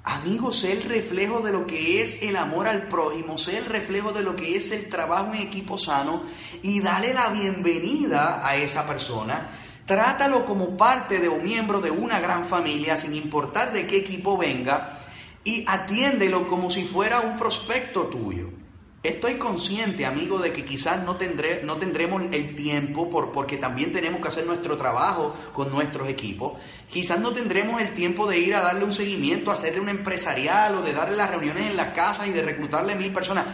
Amigos, 0.02 0.60
sé 0.60 0.72
el 0.72 0.82
reflejo 0.82 1.40
de 1.40 1.52
lo 1.52 1.66
que 1.66 2.00
es 2.00 2.22
el 2.22 2.36
amor 2.36 2.66
al 2.66 2.88
prójimo, 2.88 3.36
sé 3.36 3.58
el 3.58 3.66
reflejo 3.66 4.12
de 4.12 4.22
lo 4.22 4.34
que 4.34 4.56
es 4.56 4.72
el 4.72 4.88
trabajo 4.88 5.34
en 5.34 5.42
equipo 5.42 5.76
sano 5.76 6.22
y 6.62 6.80
dale 6.80 7.12
la 7.12 7.28
bienvenida 7.28 8.46
a 8.46 8.56
esa 8.56 8.86
persona. 8.86 9.50
Trátalo 9.84 10.46
como 10.46 10.74
parte 10.76 11.18
de 11.18 11.28
un 11.28 11.44
miembro 11.44 11.82
de 11.82 11.90
una 11.90 12.18
gran 12.18 12.46
familia, 12.46 12.96
sin 12.96 13.14
importar 13.14 13.72
de 13.74 13.86
qué 13.86 13.98
equipo 13.98 14.38
venga, 14.38 15.00
y 15.44 15.64
atiéndelo 15.68 16.48
como 16.48 16.70
si 16.70 16.84
fuera 16.84 17.20
un 17.20 17.36
prospecto 17.36 18.04
tuyo. 18.04 18.59
Estoy 19.02 19.38
consciente, 19.38 20.04
amigo, 20.04 20.38
de 20.38 20.52
que 20.52 20.62
quizás 20.62 21.02
no, 21.04 21.16
tendré, 21.16 21.62
no 21.62 21.78
tendremos 21.78 22.22
el 22.32 22.54
tiempo 22.54 23.08
por, 23.08 23.32
porque 23.32 23.56
también 23.56 23.92
tenemos 23.92 24.20
que 24.20 24.28
hacer 24.28 24.44
nuestro 24.44 24.76
trabajo 24.76 25.34
con 25.54 25.70
nuestros 25.70 26.06
equipos. 26.06 26.60
Quizás 26.86 27.18
no 27.18 27.32
tendremos 27.32 27.80
el 27.80 27.94
tiempo 27.94 28.26
de 28.26 28.38
ir 28.38 28.54
a 28.54 28.60
darle 28.60 28.84
un 28.84 28.92
seguimiento, 28.92 29.50
hacerle 29.50 29.80
un 29.80 29.88
empresarial 29.88 30.74
o 30.74 30.82
de 30.82 30.92
darle 30.92 31.16
las 31.16 31.30
reuniones 31.30 31.70
en 31.70 31.78
las 31.78 31.94
casas 31.94 32.26
y 32.26 32.32
de 32.32 32.42
reclutarle 32.42 32.94
mil 32.94 33.10
personas. 33.10 33.46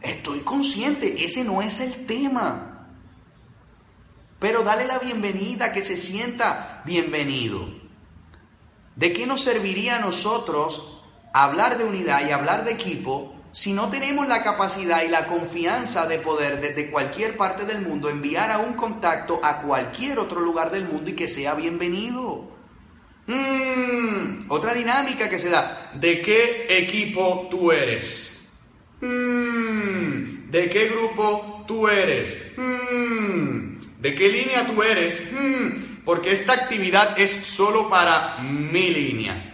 Estoy 0.00 0.40
consciente, 0.40 1.24
ese 1.24 1.44
no 1.44 1.62
es 1.62 1.78
el 1.78 2.06
tema. 2.06 2.88
Pero 4.40 4.64
dale 4.64 4.86
la 4.86 4.98
bienvenida, 4.98 5.72
que 5.72 5.82
se 5.82 5.96
sienta 5.96 6.82
bienvenido. 6.84 7.68
¿De 8.96 9.12
qué 9.12 9.24
nos 9.24 9.42
serviría 9.42 9.98
a 9.98 10.00
nosotros 10.00 11.00
hablar 11.32 11.78
de 11.78 11.84
unidad 11.84 12.26
y 12.26 12.32
hablar 12.32 12.64
de 12.64 12.72
equipo 12.72 13.36
si 13.52 13.72
no 13.72 13.88
tenemos 13.88 14.28
la 14.28 14.42
capacidad 14.42 15.02
y 15.02 15.08
la 15.08 15.26
confianza 15.26 16.06
de 16.06 16.18
poder 16.18 16.60
desde 16.60 16.90
cualquier 16.90 17.36
parte 17.36 17.64
del 17.64 17.82
mundo 17.82 18.08
enviar 18.08 18.50
a 18.50 18.58
un 18.58 18.74
contacto 18.74 19.40
a 19.42 19.62
cualquier 19.62 20.18
otro 20.18 20.40
lugar 20.40 20.70
del 20.70 20.86
mundo 20.86 21.10
y 21.10 21.14
que 21.14 21.28
sea 21.28 21.54
bienvenido. 21.54 22.48
Mm, 23.26 24.46
otra 24.48 24.74
dinámica 24.74 25.28
que 25.28 25.38
se 25.38 25.50
da. 25.50 25.92
¿De 25.94 26.22
qué 26.22 26.66
equipo 26.68 27.48
tú 27.50 27.72
eres? 27.72 28.48
Mm, 29.00 30.50
¿De 30.50 30.68
qué 30.68 30.88
grupo 30.88 31.64
tú 31.66 31.88
eres? 31.88 32.36
Mm, 32.56 34.00
¿De 34.00 34.14
qué 34.14 34.28
línea 34.28 34.66
tú 34.66 34.82
eres? 34.82 35.32
porque 36.04 36.32
esta 36.32 36.54
actividad 36.54 37.20
es 37.20 37.30
solo 37.30 37.88
para 37.88 38.38
mi 38.38 38.88
línea. 38.90 39.46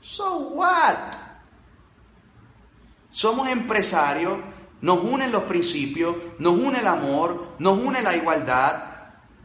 So 0.00 0.38
what? 0.50 1.19
Somos 3.10 3.48
empresarios, 3.48 4.38
nos 4.82 5.02
unen 5.02 5.32
los 5.32 5.42
principios, 5.44 6.16
nos 6.38 6.54
une 6.54 6.78
el 6.80 6.86
amor, 6.86 7.54
nos 7.58 7.78
une 7.78 8.02
la 8.02 8.16
igualdad. 8.16 8.84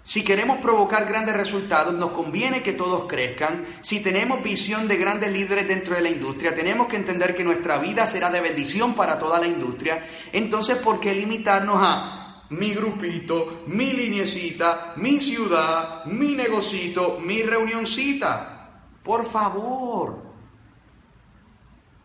Si 0.03 0.24
queremos 0.24 0.59
provocar 0.59 1.07
grandes 1.07 1.36
resultados, 1.36 1.93
nos 1.93 2.11
conviene 2.11 2.61
que 2.61 2.74
todos 2.74 3.05
crezcan. 3.07 3.66
Si 3.82 4.03
tenemos 4.03 4.43
visión 4.43 4.88
de 4.88 4.97
grandes 4.97 5.32
líderes 5.32 5.68
dentro 5.68 5.95
de 5.95 6.01
la 6.01 6.11
industria, 6.11 6.53
tenemos 6.53 6.88
que 6.88 6.95
entender 6.95 7.36
que 7.36 7.43
nuestra 7.43 7.80
vida 7.80 8.05
será 8.05 8.30
de 8.30 8.39
bendición 8.39 8.93
para 8.93 9.18
toda 9.18 9.39
la 9.39 9.47
industria. 9.47 10.07
Entonces, 10.32 10.78
¿por 10.78 10.99
qué 10.99 11.16
limitarnos 11.16 11.78
a 11.80 12.45
mi 12.51 12.74
grupito, 12.76 13.63
mi 13.66 13.93
liniecita, 13.93 14.93
mi 14.97 15.20
ciudad, 15.20 16.05
mi 16.05 16.36
negocito, 16.36 17.20
mi 17.20 17.41
reunioncita? 17.41 18.70
Por 19.01 19.26
favor. 19.26 20.24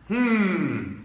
Hmm. 0.08 0.99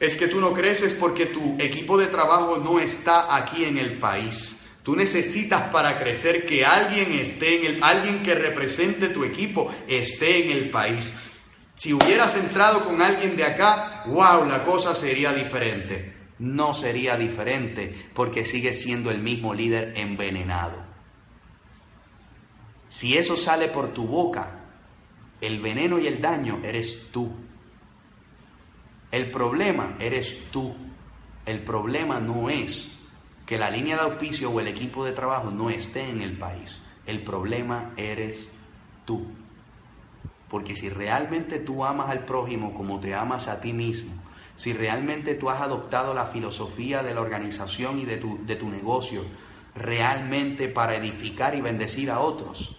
Es 0.00 0.14
que 0.14 0.28
tú 0.28 0.40
no 0.40 0.52
creces 0.52 0.94
porque 0.94 1.26
tu 1.26 1.56
equipo 1.58 1.98
de 1.98 2.06
trabajo 2.06 2.58
no 2.58 2.78
está 2.78 3.34
aquí 3.36 3.64
en 3.64 3.78
el 3.78 3.98
país. 3.98 4.58
Tú 4.82 4.94
necesitas 4.96 5.70
para 5.70 5.98
crecer 5.98 6.46
que 6.46 6.64
alguien 6.64 7.12
esté 7.12 7.58
en 7.58 7.74
el, 7.74 7.82
alguien 7.82 8.22
que 8.22 8.34
represente 8.34 9.08
tu 9.08 9.24
equipo 9.24 9.70
esté 9.86 10.44
en 10.44 10.50
el 10.50 10.70
país. 10.70 11.14
Si 11.74 11.92
hubieras 11.92 12.36
entrado 12.36 12.84
con 12.84 13.02
alguien 13.02 13.36
de 13.36 13.44
acá, 13.44 14.04
wow, 14.06 14.48
la 14.48 14.64
cosa 14.64 14.94
sería 14.94 15.32
diferente. 15.32 16.16
No 16.38 16.72
sería 16.74 17.16
diferente 17.16 18.08
porque 18.14 18.44
sigues 18.44 18.80
siendo 18.80 19.10
el 19.10 19.18
mismo 19.18 19.52
líder 19.52 19.92
envenenado. 19.96 20.86
Si 22.88 23.18
eso 23.18 23.36
sale 23.36 23.68
por 23.68 23.92
tu 23.92 24.06
boca, 24.06 24.64
el 25.40 25.60
veneno 25.60 25.98
y 25.98 26.06
el 26.06 26.20
daño 26.20 26.60
eres 26.64 27.10
tú. 27.12 27.30
El 29.10 29.30
problema 29.30 29.96
eres 29.98 30.50
tú. 30.50 30.74
El 31.46 31.64
problema 31.64 32.20
no 32.20 32.50
es 32.50 32.94
que 33.46 33.56
la 33.56 33.70
línea 33.70 33.96
de 33.96 34.02
auspicio 34.02 34.50
o 34.50 34.60
el 34.60 34.68
equipo 34.68 35.04
de 35.04 35.12
trabajo 35.12 35.50
no 35.50 35.70
esté 35.70 36.10
en 36.10 36.20
el 36.20 36.36
país. 36.36 36.82
El 37.06 37.24
problema 37.24 37.92
eres 37.96 38.52
tú. 39.06 39.26
Porque 40.50 40.76
si 40.76 40.90
realmente 40.90 41.58
tú 41.58 41.84
amas 41.84 42.10
al 42.10 42.26
prójimo 42.26 42.74
como 42.74 43.00
te 43.00 43.14
amas 43.14 43.48
a 43.48 43.60
ti 43.60 43.72
mismo, 43.72 44.12
si 44.56 44.74
realmente 44.74 45.34
tú 45.34 45.48
has 45.48 45.62
adoptado 45.62 46.12
la 46.12 46.26
filosofía 46.26 47.02
de 47.02 47.14
la 47.14 47.22
organización 47.22 47.98
y 47.98 48.04
de 48.04 48.18
tu, 48.18 48.44
de 48.44 48.56
tu 48.56 48.68
negocio 48.68 49.24
realmente 49.74 50.68
para 50.68 50.96
edificar 50.96 51.54
y 51.54 51.60
bendecir 51.60 52.10
a 52.10 52.20
otros, 52.20 52.76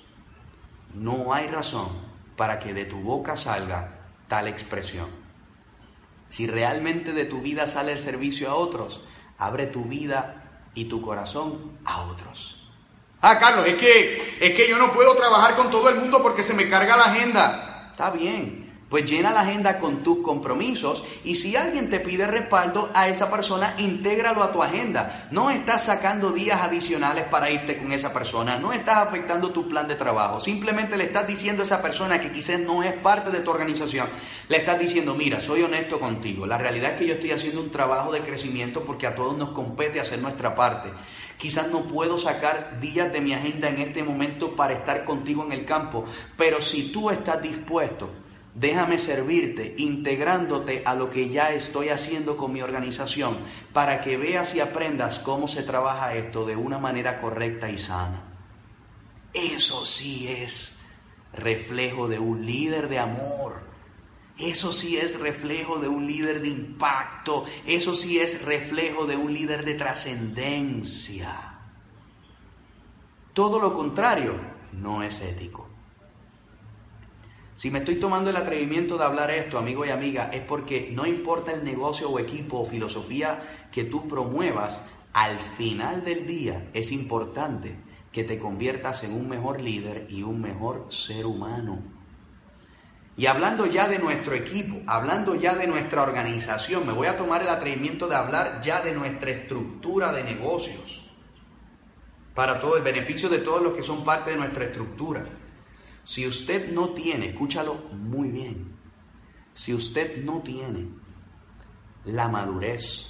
no 0.93 1.34
hay 1.34 1.47
razón 1.47 1.88
para 2.36 2.59
que 2.59 2.73
de 2.73 2.86
tu 2.86 2.99
boca 2.99 3.36
salga 3.36 3.99
tal 4.27 4.47
expresión. 4.47 5.18
Si 6.30 6.47
realmente 6.47 7.11
de 7.13 7.25
tu 7.25 7.41
vida 7.41 7.67
sale 7.67 7.91
el 7.91 7.99
servicio 7.99 8.49
a 8.49 8.55
otros, 8.55 9.01
abre 9.38 9.65
tu 9.65 9.86
vida 9.86 10.61
y 10.75 10.86
tu 10.86 11.01
corazón 11.01 11.77
a 11.86 12.03
otros. 12.03 12.55
Ah, 13.21 13.38
Carlos, 13.38 13.67
es 13.67 13.75
que, 13.75 14.38
es 14.39 14.55
que 14.55 14.69
yo 14.69 14.77
no 14.77 14.93
puedo 14.93 15.15
trabajar 15.15 15.55
con 15.55 15.69
todo 15.69 15.89
el 15.89 15.95
mundo 15.95 16.21
porque 16.23 16.43
se 16.43 16.53
me 16.53 16.69
carga 16.69 16.95
la 16.95 17.05
agenda. 17.05 17.89
Está 17.91 18.11
bien, 18.11 18.68
pues 18.90 19.06
llena 19.06 19.32
la 19.32 19.42
agenda 19.42 19.78
con 19.78 20.02
tus 20.04 20.20
compromisos 20.20 21.04
y 21.24 21.36
si 21.36 21.56
alguien 21.56 21.90
te 21.90 22.00
pide 22.00 22.26
respaldo 22.26 22.90
a 22.96 23.08
esa 23.08 23.30
persona, 23.30 23.76
intégralo 23.78 24.44
a 24.44 24.52
tu 24.52 24.64
agenda. 24.64 25.28
No 25.32 25.52
estás 25.52 25.86
sacando 25.86 26.32
días 26.32 26.62
adicionales 26.62 27.26
para 27.26 27.52
irte 27.52 27.78
con 27.78 27.92
esa 27.92 28.12
persona, 28.12 28.58
no 28.58 28.74
estás 28.74 28.98
afectando 28.98 29.52
tu 29.52 29.68
plan 29.68 29.88
de 29.88 29.96
trabajo. 29.96 30.40
Simplemente 30.40 30.98
le 30.98 31.06
estás 31.06 31.28
diciendo 31.28 31.62
a 31.62 31.66
esa 31.66 31.82
persona 31.82 32.20
que 32.20 32.32
quizás 32.32 32.60
no 32.60 32.82
es 32.82 32.94
parte 32.94 33.30
de 33.30 33.42
tu 33.42 33.52
organización, 33.52 34.08
le 34.48 34.58
estás 34.58 34.80
diciendo, 34.80 35.14
mira, 35.14 35.40
soy 35.40 35.62
honesto 35.62 36.00
contigo. 36.00 36.48
La 36.48 36.58
realidad 36.58 36.94
es 36.94 36.98
que 36.98 37.08
yo 37.08 37.14
estoy 37.14 37.32
haciendo 37.32 37.62
un 37.62 37.70
trabajo 37.70 38.12
de 38.12 38.22
crecimiento 38.22 38.84
porque 38.84 39.06
a 39.06 39.14
todos 39.14 39.38
nos 39.38 39.50
compete 39.50 40.00
hacer 40.00 40.20
nuestra 40.20 40.56
parte. 40.56 40.90
Quizás 41.38 41.70
no 41.70 41.84
puedo 41.84 42.18
sacar 42.18 42.80
días 42.82 43.14
de 43.14 43.22
mi 43.22 43.34
agenda 43.34 43.70
en 43.70 43.80
este 43.80 44.04
momento 44.04 44.56
para 44.56 44.74
estar 44.74 45.06
contigo 45.06 45.46
en 45.46 45.52
el 45.52 45.64
campo, 45.64 46.04
pero 46.36 46.60
si 46.60 46.92
tú 46.92 47.10
estás 47.10 47.42
dispuesto, 47.42 48.10
Déjame 48.60 48.99
servirte 48.99 49.74
integrándote 49.78 50.84
a 50.86 50.93
lo 50.93 51.10
que 51.10 51.30
ya 51.30 51.53
estoy 51.53 51.88
haciendo 51.88 52.36
con 52.36 52.51
mi 52.51 52.62
organización 52.62 53.39
para 53.72 54.01
que 54.01 54.18
veas 54.18 54.53
y 54.53 54.60
aprendas 54.60 55.20
cómo 55.20 55.47
se 55.47 55.64
trabaja 55.64 56.14
esto 56.16 56.45
de 56.45 56.57
una 56.57 56.78
manera 56.78 57.22
correcta 57.22 57.70
y 57.70 57.78
sana. 57.78 58.22
Eso 59.34 59.86
sí 59.86 60.28
es 60.28 60.82
reflejo 61.32 62.10
de 62.10 62.20
un 62.20 62.45
líder 62.45 62.89
de 62.89 62.99
amor. 62.99 63.62
Eso 64.38 64.74
sí 64.74 64.97
es 64.97 65.22
reflejo 65.22 65.80
de 65.80 65.88
un 65.88 66.05
líder 66.05 66.41
de 66.41 66.49
impacto. 66.49 67.45
Eso 67.66 67.95
sí 67.95 68.20
es 68.20 68.43
reflejo 68.43 69.05
de 69.05 69.16
un 69.16 69.34
líder 69.34 69.64
de 69.64 69.76
trascendencia. 69.76 71.60
Todo 73.32 73.57
lo 73.57 73.74
contrario 73.74 74.36
no 74.74 75.01
es 75.01 75.22
ético. 75.22 75.68
Si 77.60 77.70
me 77.72 77.80
estoy 77.80 77.95
tomando 77.95 78.30
el 78.30 78.38
atrevimiento 78.38 78.97
de 78.97 79.03
hablar 79.03 79.32
esto, 79.32 79.57
amigo 79.57 79.86
y 79.86 79.89
amiga, 79.89 80.30
es 80.32 80.39
porque 80.43 80.91
no 80.93 81.05
importa 81.05 81.51
el 81.51 81.66
negocio 81.66 82.10
o 82.10 82.18
equipo 82.18 82.60
o 82.60 82.66
filosofía 82.66 83.68
que 83.70 83.84
tú 83.84 84.07
promuevas, 84.07 84.86
al 85.12 85.41
final 85.41 86.05
del 86.05 86.26
día 86.26 86.70
es 86.74 86.93
importante 86.93 87.76
que 88.14 88.24
te 88.24 88.39
conviertas 88.39 89.03
en 89.03 89.12
un 89.12 89.28
mejor 89.28 89.60
líder 89.60 90.07
y 90.10 90.24
un 90.24 90.39
mejor 90.39 90.86
ser 90.88 91.26
humano. 91.26 91.80
Y 93.18 93.26
hablando 93.26 93.66
ya 93.66 93.89
de 93.89 93.99
nuestro 93.99 94.36
equipo, 94.36 94.78
hablando 94.88 95.36
ya 95.36 95.53
de 95.53 95.68
nuestra 95.68 96.03
organización, 96.03 96.88
me 96.88 96.93
voy 96.93 97.07
a 97.07 97.18
tomar 97.18 97.41
el 97.41 97.49
atrevimiento 97.49 98.07
de 98.07 98.16
hablar 98.16 98.62
ya 98.64 98.80
de 98.80 98.93
nuestra 98.93 99.32
estructura 99.32 100.14
de 100.14 100.24
negocios, 100.24 101.12
para 102.34 102.62
todo 102.62 102.78
el 102.78 102.84
beneficio 102.84 103.28
de 103.28 103.39
todos 103.39 103.62
los 103.62 103.74
que 103.74 103.84
son 103.84 104.05
parte 104.05 104.30
de 104.30 104.38
nuestra 104.38 104.64
estructura. 104.64 105.26
Si 106.10 106.26
usted 106.26 106.72
no 106.72 106.89
tiene, 106.89 107.28
escúchalo 107.28 107.76
muy 107.91 108.30
bien, 108.30 108.76
si 109.53 109.76
usted 109.76 110.24
no 110.24 110.39
tiene 110.39 110.88
la 112.03 112.28
madurez, 112.28 113.05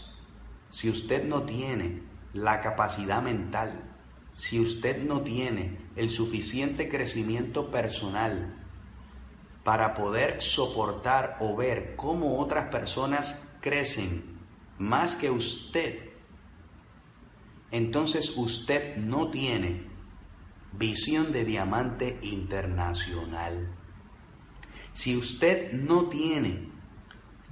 si 0.70 0.90
usted 0.90 1.24
no 1.24 1.44
tiene 1.44 2.04
la 2.34 2.60
capacidad 2.60 3.22
mental, 3.22 3.90
si 4.36 4.60
usted 4.60 5.02
no 5.02 5.22
tiene 5.22 5.78
el 5.96 6.10
suficiente 6.10 6.90
crecimiento 6.90 7.72
personal 7.72 8.54
para 9.64 9.94
poder 9.94 10.42
soportar 10.42 11.38
o 11.40 11.56
ver 11.56 11.96
cómo 11.96 12.38
otras 12.38 12.68
personas 12.68 13.50
crecen 13.62 14.42
más 14.78 15.16
que 15.16 15.32
usted, 15.32 16.10
entonces 17.72 18.34
usted 18.36 18.98
no 18.98 19.32
tiene 19.32 19.89
Visión 20.72 21.32
de 21.32 21.46
Diamante 21.46 22.20
Internacional. 22.22 23.70
Si 24.94 25.18
usted 25.18 25.74
no 25.74 26.10
tiene 26.10 26.70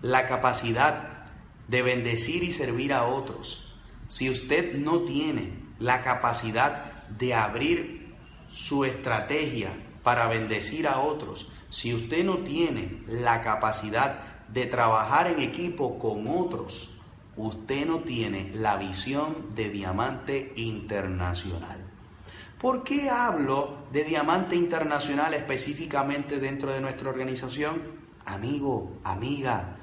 la 0.01 0.27
capacidad 0.27 1.25
de 1.67 1.81
bendecir 1.81 2.43
y 2.43 2.51
servir 2.51 2.93
a 2.93 3.05
otros, 3.05 3.75
si 4.07 4.29
usted 4.29 4.75
no 4.75 5.01
tiene 5.01 5.53
la 5.79 6.03
capacidad 6.03 7.07
de 7.09 7.33
abrir 7.33 8.15
su 8.51 8.85
estrategia 8.85 9.75
para 10.03 10.27
bendecir 10.27 10.87
a 10.87 10.99
otros, 10.99 11.49
si 11.69 11.93
usted 11.93 12.23
no 12.23 12.39
tiene 12.39 13.03
la 13.07 13.41
capacidad 13.41 14.45
de 14.47 14.67
trabajar 14.67 15.27
en 15.27 15.39
equipo 15.39 15.97
con 15.97 16.27
otros, 16.27 16.99
usted 17.35 17.85
no 17.85 17.99
tiene 18.01 18.51
la 18.53 18.77
visión 18.77 19.55
de 19.55 19.69
diamante 19.69 20.53
internacional. 20.55 21.86
¿Por 22.59 22.83
qué 22.83 23.07
hablo 23.11 23.85
de 23.91 24.03
diamante 24.03 24.55
internacional 24.55 25.35
específicamente 25.35 26.39
dentro 26.39 26.71
de 26.71 26.81
nuestra 26.81 27.09
organización? 27.09 27.83
Amigo, 28.25 28.97
amiga, 29.03 29.75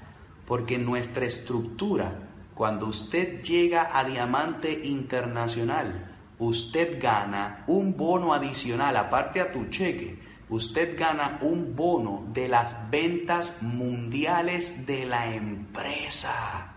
porque 0.45 0.77
nuestra 0.77 1.25
estructura, 1.25 2.31
cuando 2.53 2.87
usted 2.87 3.41
llega 3.43 3.97
a 3.97 4.03
diamante 4.03 4.73
internacional, 4.73 6.17
usted 6.39 7.01
gana 7.01 7.63
un 7.69 7.97
bono 7.97 8.35
adicional, 8.35 8.97
aparte 8.97 9.41
a 9.41 9.53
tu 9.53 9.67
cheque, 9.67 10.19
usted 10.49 10.99
gana 10.99 11.39
un 11.43 11.77
bono 11.77 12.27
de 12.33 12.49
las 12.49 12.91
ventas 12.91 13.63
mundiales 13.63 14.85
de 14.85 15.05
la 15.07 15.33
empresa. 15.33 16.74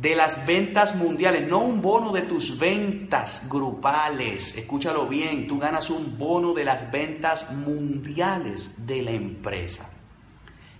De 0.00 0.16
las 0.16 0.46
ventas 0.46 0.96
mundiales, 0.96 1.46
no 1.46 1.58
un 1.58 1.82
bono 1.82 2.10
de 2.10 2.22
tus 2.22 2.58
ventas 2.58 3.46
grupales. 3.50 4.56
Escúchalo 4.56 5.06
bien, 5.06 5.46
tú 5.46 5.58
ganas 5.58 5.90
un 5.90 6.16
bono 6.16 6.54
de 6.54 6.64
las 6.64 6.90
ventas 6.90 7.52
mundiales 7.52 8.86
de 8.86 9.02
la 9.02 9.10
empresa. 9.10 9.90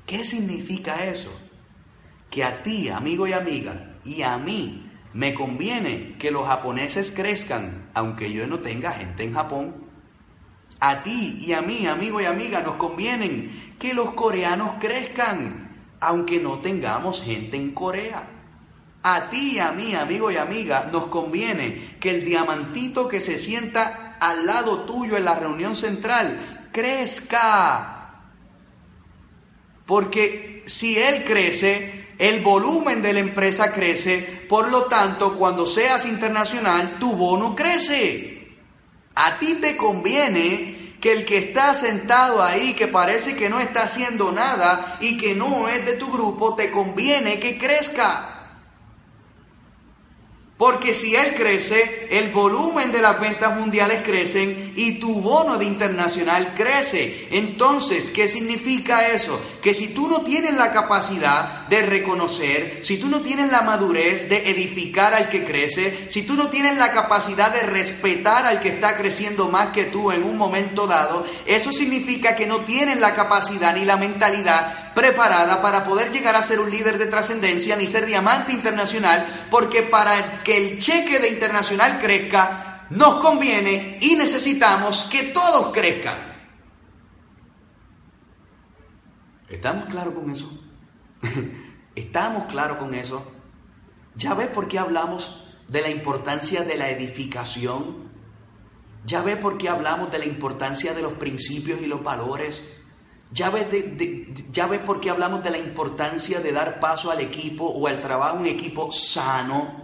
¿Qué 0.07 0.25
significa 0.25 1.05
eso? 1.05 1.31
Que 2.31 2.45
a 2.45 2.63
ti, 2.63 2.89
amigo 2.89 3.27
y 3.27 3.35
amiga, 3.35 3.99
y 4.07 4.23
a 4.23 4.39
mí, 4.39 4.91
me 5.13 5.35
conviene 5.35 6.17
que 6.19 6.31
los 6.31 6.49
japoneses 6.49 7.11
crezcan, 7.11 7.91
aunque 7.93 8.33
yo 8.33 8.47
no 8.47 8.61
tenga 8.61 8.93
gente 8.93 9.25
en 9.25 9.35
Japón. 9.35 9.85
A 10.81 11.03
ti 11.03 11.37
y 11.47 11.53
a 11.53 11.61
mí, 11.61 11.87
amigo 11.87 12.23
y 12.23 12.25
amiga, 12.25 12.63
nos 12.63 12.77
conviene 12.77 13.51
que 13.79 13.93
los 13.93 14.15
coreanos 14.15 14.77
crezcan, 14.81 15.77
aunque 16.01 16.41
no 16.41 16.61
tengamos 16.61 17.23
gente 17.23 17.59
en 17.59 17.73
Corea. 17.73 18.27
A 19.03 19.31
ti 19.31 19.53
y 19.55 19.59
a 19.59 19.73
mí, 19.73 19.95
amigo 19.95 20.31
y 20.31 20.37
amiga, 20.37 20.89
nos 20.93 21.07
conviene 21.07 21.97
que 21.99 22.11
el 22.11 22.25
diamantito 22.25 23.09
que 23.09 23.21
se 23.21 23.39
sienta 23.39 24.17
al 24.21 24.45
lado 24.45 24.81
tuyo 24.81 25.17
en 25.17 25.25
la 25.25 25.35
reunión 25.35 25.75
central 25.75 26.69
crezca. 26.73 28.21
Porque 29.87 30.63
si 30.67 30.99
él 30.99 31.25
crece, 31.25 32.11
el 32.19 32.41
volumen 32.41 33.01
de 33.01 33.15
la 33.15 33.21
empresa 33.21 33.73
crece, 33.73 34.45
por 34.49 34.71
lo 34.71 34.85
tanto, 34.85 35.39
cuando 35.39 35.65
seas 35.65 36.05
internacional, 36.05 36.97
tu 37.01 37.13
bono 37.13 37.57
crece. 37.57 38.57
A 39.15 39.39
ti 39.39 39.55
te 39.55 39.77
conviene 39.79 40.97
que 41.01 41.13
el 41.13 41.25
que 41.25 41.39
está 41.39 41.73
sentado 41.73 42.43
ahí, 42.43 42.75
que 42.75 42.87
parece 42.87 43.35
que 43.35 43.49
no 43.49 43.59
está 43.59 43.85
haciendo 43.85 44.31
nada 44.31 44.99
y 45.01 45.17
que 45.17 45.35
no 45.35 45.69
es 45.69 45.87
de 45.87 45.95
tu 45.95 46.13
grupo, 46.13 46.55
te 46.55 46.71
conviene 46.71 47.41
que 47.41 47.57
crezca. 47.57 48.40
Porque 50.61 50.93
si 50.93 51.17
él 51.17 51.37
crece, 51.37 52.07
el 52.11 52.33
volumen 52.33 52.93
de 52.93 53.01
las 53.01 53.19
ventas 53.19 53.57
mundiales 53.57 54.03
crecen 54.03 54.75
y 54.77 55.01
tu 55.01 55.15
bono 55.15 55.57
de 55.57 55.65
internacional 55.65 56.53
crece. 56.55 57.29
Entonces, 57.31 58.11
¿qué 58.11 58.29
significa 58.29 59.09
eso? 59.09 59.41
Que 59.63 59.73
si 59.73 59.95
tú 59.95 60.07
no 60.07 60.21
tienes 60.21 60.53
la 60.53 60.71
capacidad 60.71 61.67
de 61.69 61.81
reconocer, 61.81 62.81
si 62.83 62.99
tú 62.99 63.09
no 63.09 63.23
tienes 63.23 63.51
la 63.51 63.63
madurez 63.63 64.29
de 64.29 64.51
edificar 64.51 65.15
al 65.15 65.31
que 65.31 65.45
crece, 65.45 66.11
si 66.11 66.25
tú 66.25 66.35
no 66.35 66.51
tienes 66.51 66.77
la 66.77 66.93
capacidad 66.93 67.51
de 67.51 67.61
respetar 67.61 68.45
al 68.45 68.61
que 68.61 68.69
está 68.69 68.99
creciendo 68.99 69.49
más 69.49 69.69
que 69.69 69.85
tú 69.85 70.13
en 70.13 70.25
un 70.25 70.37
momento 70.37 70.87
dado, 70.87 71.25
eso 71.47 71.73
significa 71.73 72.37
que 72.37 72.45
no 72.45 72.67
tienes 72.67 73.01
la 73.01 73.15
capacidad 73.15 73.75
ni 73.75 73.87
la 73.87 73.97
mentalidad 73.97 74.90
preparada 74.95 75.63
para 75.63 75.85
poder 75.85 76.11
llegar 76.11 76.37
a 76.37 76.43
ser 76.43 76.61
un 76.61 76.71
líder 76.71 76.99
de 76.99 77.07
trascendencia 77.07 77.77
ni 77.77 77.87
ser 77.87 78.07
diamante 78.07 78.53
internacional, 78.53 79.47
porque 79.51 79.83
para 79.83 80.43
que 80.43 80.57
el 80.57 80.79
cheque 80.79 81.19
de 81.19 81.29
internacional 81.29 81.99
crezca, 82.01 82.87
nos 82.91 83.17
conviene 83.17 83.99
y 84.01 84.17
necesitamos 84.17 85.05
que 85.05 85.25
todos 85.25 85.73
crezcan. 85.73 86.31
¿Estamos 89.49 89.87
claros 89.87 90.15
con 90.15 90.31
eso? 90.31 90.51
¿Estamos 91.95 92.45
claros 92.45 92.79
con 92.79 92.95
eso? 92.95 93.31
¿Ya 94.15 94.35
ves 94.35 94.49
por 94.49 94.69
qué 94.69 94.79
hablamos 94.79 95.47
de 95.69 95.83
la 95.83 95.91
importancia 95.91 96.63
de 96.63 96.77
la 96.77 96.91
edificación? 96.91 98.11
¿Ya 99.05 99.23
ves 99.23 99.39
por 99.39 99.57
qué 99.57 99.69
hablamos 99.69 100.11
de 100.11 100.19
la 100.19 100.27
importancia 100.27 100.95
de 100.95 101.03
los 101.03 101.15
principios 101.15 101.81
y 101.81 101.87
los 101.87 102.03
valores? 102.03 102.63
Ya 103.33 103.49
ves, 103.51 103.67
ya 104.51 104.67
ves 104.67 104.81
por 104.81 105.01
qué 105.01 105.11
hablamos 105.11 105.43
de 105.45 105.51
la 105.51 105.59
importancia 105.59 106.41
de 106.41 106.51
dar 106.51 106.81
paso 106.81 107.13
al 107.13 107.21
equipo 107.21 107.65
o 107.65 107.87
al 107.87 108.01
trabajo, 108.01 108.39
un 108.39 108.47
equipo 108.47 108.91
sano. 108.91 109.81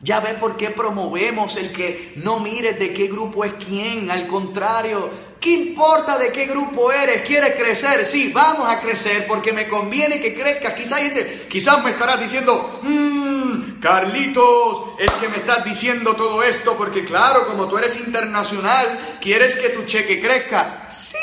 Ya 0.00 0.20
ves 0.20 0.34
por 0.34 0.56
qué 0.56 0.70
promovemos 0.70 1.56
el 1.56 1.72
que 1.72 2.12
no 2.16 2.40
mires 2.40 2.78
de 2.78 2.92
qué 2.92 3.06
grupo 3.06 3.44
es 3.44 3.54
quién. 3.54 4.10
Al 4.10 4.26
contrario, 4.26 5.08
¿qué 5.40 5.50
importa 5.50 6.18
de 6.18 6.32
qué 6.32 6.46
grupo 6.46 6.92
eres? 6.92 7.22
¿Quieres 7.22 7.54
crecer? 7.54 8.04
Sí, 8.04 8.30
vamos 8.34 8.68
a 8.68 8.80
crecer 8.80 9.26
porque 9.26 9.52
me 9.52 9.68
conviene 9.68 10.20
que 10.20 10.34
crezcas. 10.34 10.74
Quizás, 10.74 11.00
quizás 11.48 11.82
me 11.82 11.92
estarás 11.92 12.20
diciendo, 12.20 12.80
mmm, 12.82 13.78
Carlitos, 13.80 14.98
es 14.98 15.10
que 15.12 15.28
me 15.28 15.36
estás 15.36 15.64
diciendo 15.64 16.14
todo 16.14 16.42
esto 16.42 16.76
porque 16.76 17.04
claro, 17.04 17.46
como 17.46 17.68
tú 17.68 17.78
eres 17.78 17.96
internacional, 18.00 19.18
quieres 19.20 19.56
que 19.56 19.70
tu 19.70 19.84
cheque 19.84 20.20
crezca. 20.20 20.88
Sí. 20.90 21.16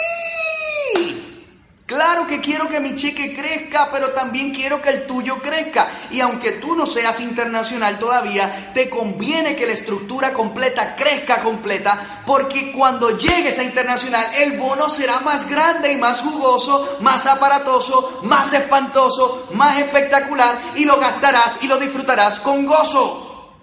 Que 2.30 2.42
quiero 2.42 2.70
que 2.70 2.80
mi 2.80 2.94
cheque 2.94 3.36
crezca, 3.36 3.90
pero 3.92 4.12
también 4.12 4.54
quiero 4.54 4.80
que 4.80 4.90
el 4.90 5.08
tuyo 5.08 5.42
crezca. 5.42 5.90
Y 6.12 6.22
aunque 6.22 6.52
tú 6.54 6.76
no 6.76 6.86
seas 6.86 7.20
internacional 7.22 7.98
todavía, 7.98 8.72
te 8.72 8.88
conviene 8.88 9.56
que 9.56 9.66
la 9.66 9.74
estructura 9.74 10.32
completa 10.32 10.96
crezca 10.96 11.42
completa, 11.42 12.24
porque 12.28 12.72
cuando 12.72 13.18
llegues 13.18 13.58
a 13.58 13.64
internacional, 13.64 14.24
el 14.42 14.60
bono 14.60 14.90
será 14.90 15.20
más 15.22 15.50
grande 15.50 15.92
y 15.92 15.98
más 15.98 16.22
jugoso, 16.22 16.98
más 17.02 17.26
aparatoso, 17.26 18.20
más 18.22 18.54
espantoso, 18.54 19.50
más 19.54 19.80
espectacular, 19.80 20.56
y 20.76 20.86
lo 20.86 21.00
gastarás 21.00 21.64
y 21.64 21.68
lo 21.68 21.78
disfrutarás 21.78 22.40
con 22.40 22.68
gozo. 22.68 23.58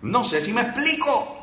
No 0.00 0.24
sé 0.24 0.40
si 0.40 0.54
me 0.54 0.62
explico. 0.62 1.34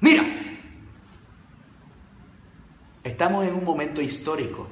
Mira, 0.00 0.22
Estamos 3.16 3.46
en 3.46 3.54
un 3.54 3.64
momento 3.64 4.02
histórico 4.02 4.68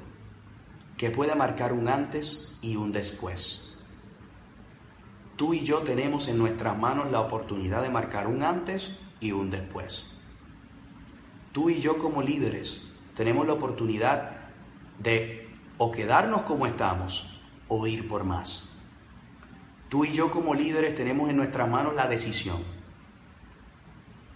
que 0.99 1.11
puede 1.11 1.35
marcar 1.35 1.73
un 1.73 1.89
antes 1.89 2.59
y 2.61 2.77
un 2.77 2.93
después. 2.93 3.75
Tú 5.37 5.55
y 5.55 5.61
yo 5.61 5.79
tenemos 5.79 6.29
en 6.29 6.37
nuestras 6.37 6.77
manos 6.77 7.11
la 7.11 7.21
oportunidad 7.21 7.81
de 7.81 7.89
marcar 7.89 8.27
un 8.27 8.43
antes 8.43 8.99
y 9.19 9.33
un 9.33 9.49
después. 9.49 10.21
Tú 11.53 11.71
y 11.71 11.81
yo 11.81 11.97
como 11.97 12.21
líderes 12.21 12.87
tenemos 13.15 13.47
la 13.47 13.55
oportunidad 13.55 14.33
de 14.99 15.49
o 15.79 15.91
quedarnos 15.91 16.43
como 16.43 16.67
estamos 16.67 17.41
o 17.69 17.87
ir 17.87 18.07
por 18.07 18.25
más. 18.25 18.79
Tú 19.89 20.05
y 20.05 20.13
yo 20.13 20.31
como 20.31 20.55
líderes 20.55 20.95
tenemos 20.95 21.31
en 21.31 21.39
nuestras 21.39 21.67
manos 21.67 21.95
la 21.95 22.09
decisión 22.09 22.63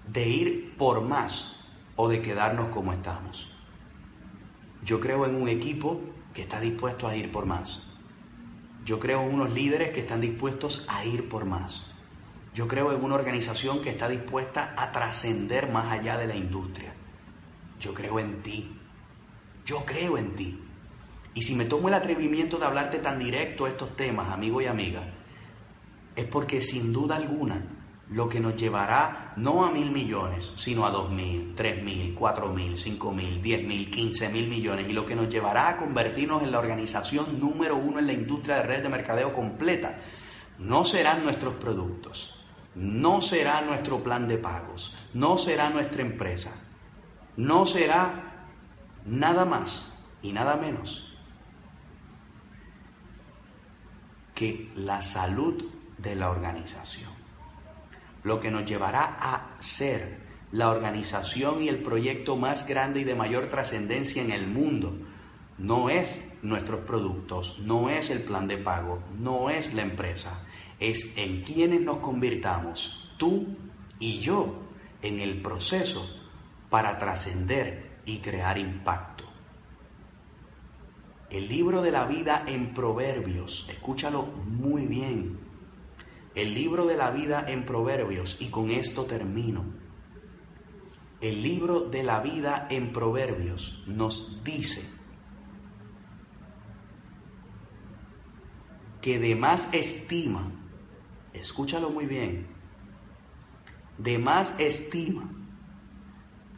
de 0.06 0.26
ir 0.26 0.76
por 0.78 1.02
más 1.02 1.68
o 1.96 2.08
de 2.08 2.22
quedarnos 2.22 2.68
como 2.68 2.94
estamos. 2.94 3.57
Yo 4.84 5.00
creo 5.00 5.26
en 5.26 5.34
un 5.34 5.48
equipo 5.48 6.00
que 6.34 6.42
está 6.42 6.60
dispuesto 6.60 7.08
a 7.08 7.16
ir 7.16 7.32
por 7.32 7.46
más. 7.46 7.86
Yo 8.84 8.98
creo 8.98 9.22
en 9.22 9.34
unos 9.34 9.52
líderes 9.52 9.90
que 9.90 10.00
están 10.00 10.20
dispuestos 10.20 10.86
a 10.88 11.04
ir 11.04 11.28
por 11.28 11.44
más. 11.44 11.90
Yo 12.54 12.66
creo 12.66 12.92
en 12.92 13.04
una 13.04 13.14
organización 13.14 13.82
que 13.82 13.90
está 13.90 14.08
dispuesta 14.08 14.74
a 14.76 14.90
trascender 14.92 15.70
más 15.70 15.92
allá 15.92 16.16
de 16.16 16.26
la 16.26 16.36
industria. 16.36 16.92
Yo 17.80 17.94
creo 17.94 18.18
en 18.18 18.42
ti. 18.42 18.76
Yo 19.64 19.84
creo 19.84 20.16
en 20.16 20.34
ti. 20.34 20.60
Y 21.34 21.42
si 21.42 21.54
me 21.54 21.66
tomo 21.66 21.88
el 21.88 21.94
atrevimiento 21.94 22.58
de 22.58 22.66
hablarte 22.66 22.98
tan 22.98 23.18
directo 23.18 23.66
estos 23.66 23.94
temas, 23.94 24.32
amigo 24.32 24.60
y 24.60 24.66
amiga, 24.66 25.02
es 26.16 26.24
porque 26.26 26.60
sin 26.60 26.92
duda 26.92 27.16
alguna 27.16 27.77
lo 28.10 28.28
que 28.28 28.40
nos 28.40 28.56
llevará 28.56 29.34
no 29.36 29.64
a 29.64 29.70
mil 29.70 29.90
millones, 29.90 30.52
sino 30.56 30.86
a 30.86 30.90
dos 30.90 31.10
mil, 31.10 31.54
tres 31.54 31.82
mil, 31.82 32.14
cuatro 32.14 32.48
mil, 32.48 32.76
cinco 32.76 33.12
mil, 33.12 33.42
diez 33.42 33.62
mil, 33.62 33.90
quince 33.90 34.28
mil 34.30 34.48
millones, 34.48 34.88
y 34.88 34.92
lo 34.92 35.04
que 35.04 35.14
nos 35.14 35.28
llevará 35.28 35.68
a 35.68 35.76
convertirnos 35.76 36.42
en 36.42 36.50
la 36.50 36.58
organización 36.58 37.38
número 37.38 37.76
uno 37.76 37.98
en 37.98 38.06
la 38.06 38.14
industria 38.14 38.56
de 38.56 38.62
red 38.62 38.82
de 38.82 38.88
mercadeo 38.88 39.34
completa, 39.34 39.98
no 40.58 40.84
serán 40.84 41.22
nuestros 41.22 41.54
productos, 41.56 42.34
no 42.74 43.20
será 43.20 43.60
nuestro 43.60 44.02
plan 44.02 44.26
de 44.26 44.38
pagos, 44.38 44.96
no 45.12 45.36
será 45.36 45.68
nuestra 45.68 46.00
empresa, 46.00 46.52
no 47.36 47.66
será 47.66 48.46
nada 49.04 49.44
más 49.44 49.98
y 50.22 50.32
nada 50.32 50.56
menos 50.56 51.04
que 54.34 54.70
la 54.76 55.02
salud 55.02 55.64
de 55.98 56.14
la 56.14 56.30
organización 56.30 57.18
lo 58.22 58.40
que 58.40 58.50
nos 58.50 58.64
llevará 58.64 59.16
a 59.20 59.56
ser 59.60 60.28
la 60.52 60.70
organización 60.70 61.62
y 61.62 61.68
el 61.68 61.82
proyecto 61.82 62.36
más 62.36 62.66
grande 62.66 63.00
y 63.00 63.04
de 63.04 63.14
mayor 63.14 63.48
trascendencia 63.48 64.22
en 64.22 64.30
el 64.30 64.46
mundo. 64.46 64.96
No 65.58 65.90
es 65.90 66.32
nuestros 66.42 66.80
productos, 66.80 67.58
no 67.60 67.90
es 67.90 68.10
el 68.10 68.22
plan 68.22 68.48
de 68.48 68.58
pago, 68.58 69.02
no 69.18 69.50
es 69.50 69.74
la 69.74 69.82
empresa, 69.82 70.44
es 70.78 71.18
en 71.18 71.42
quienes 71.42 71.80
nos 71.80 71.98
convirtamos, 71.98 73.12
tú 73.18 73.56
y 73.98 74.20
yo, 74.20 74.62
en 75.02 75.18
el 75.18 75.42
proceso 75.42 76.08
para 76.70 76.98
trascender 76.98 77.98
y 78.04 78.18
crear 78.18 78.58
impacto. 78.58 79.24
El 81.30 81.48
libro 81.48 81.82
de 81.82 81.90
la 81.90 82.06
vida 82.06 82.44
en 82.46 82.72
Proverbios, 82.72 83.68
escúchalo 83.68 84.22
muy 84.22 84.86
bien, 84.86 85.38
el 86.38 86.54
libro 86.54 86.86
de 86.86 86.96
la 86.96 87.10
vida 87.10 87.44
en 87.48 87.66
Proverbios, 87.66 88.36
y 88.38 88.46
con 88.46 88.70
esto 88.70 89.06
termino. 89.06 89.64
El 91.20 91.42
libro 91.42 91.80
de 91.80 92.04
la 92.04 92.20
vida 92.20 92.68
en 92.70 92.92
Proverbios 92.92 93.82
nos 93.88 94.44
dice 94.44 94.88
que 99.00 99.18
de 99.18 99.34
más 99.34 99.74
estima, 99.74 100.52
escúchalo 101.32 101.90
muy 101.90 102.06
bien, 102.06 102.46
de 103.98 104.18
más 104.18 104.60
estima 104.60 105.28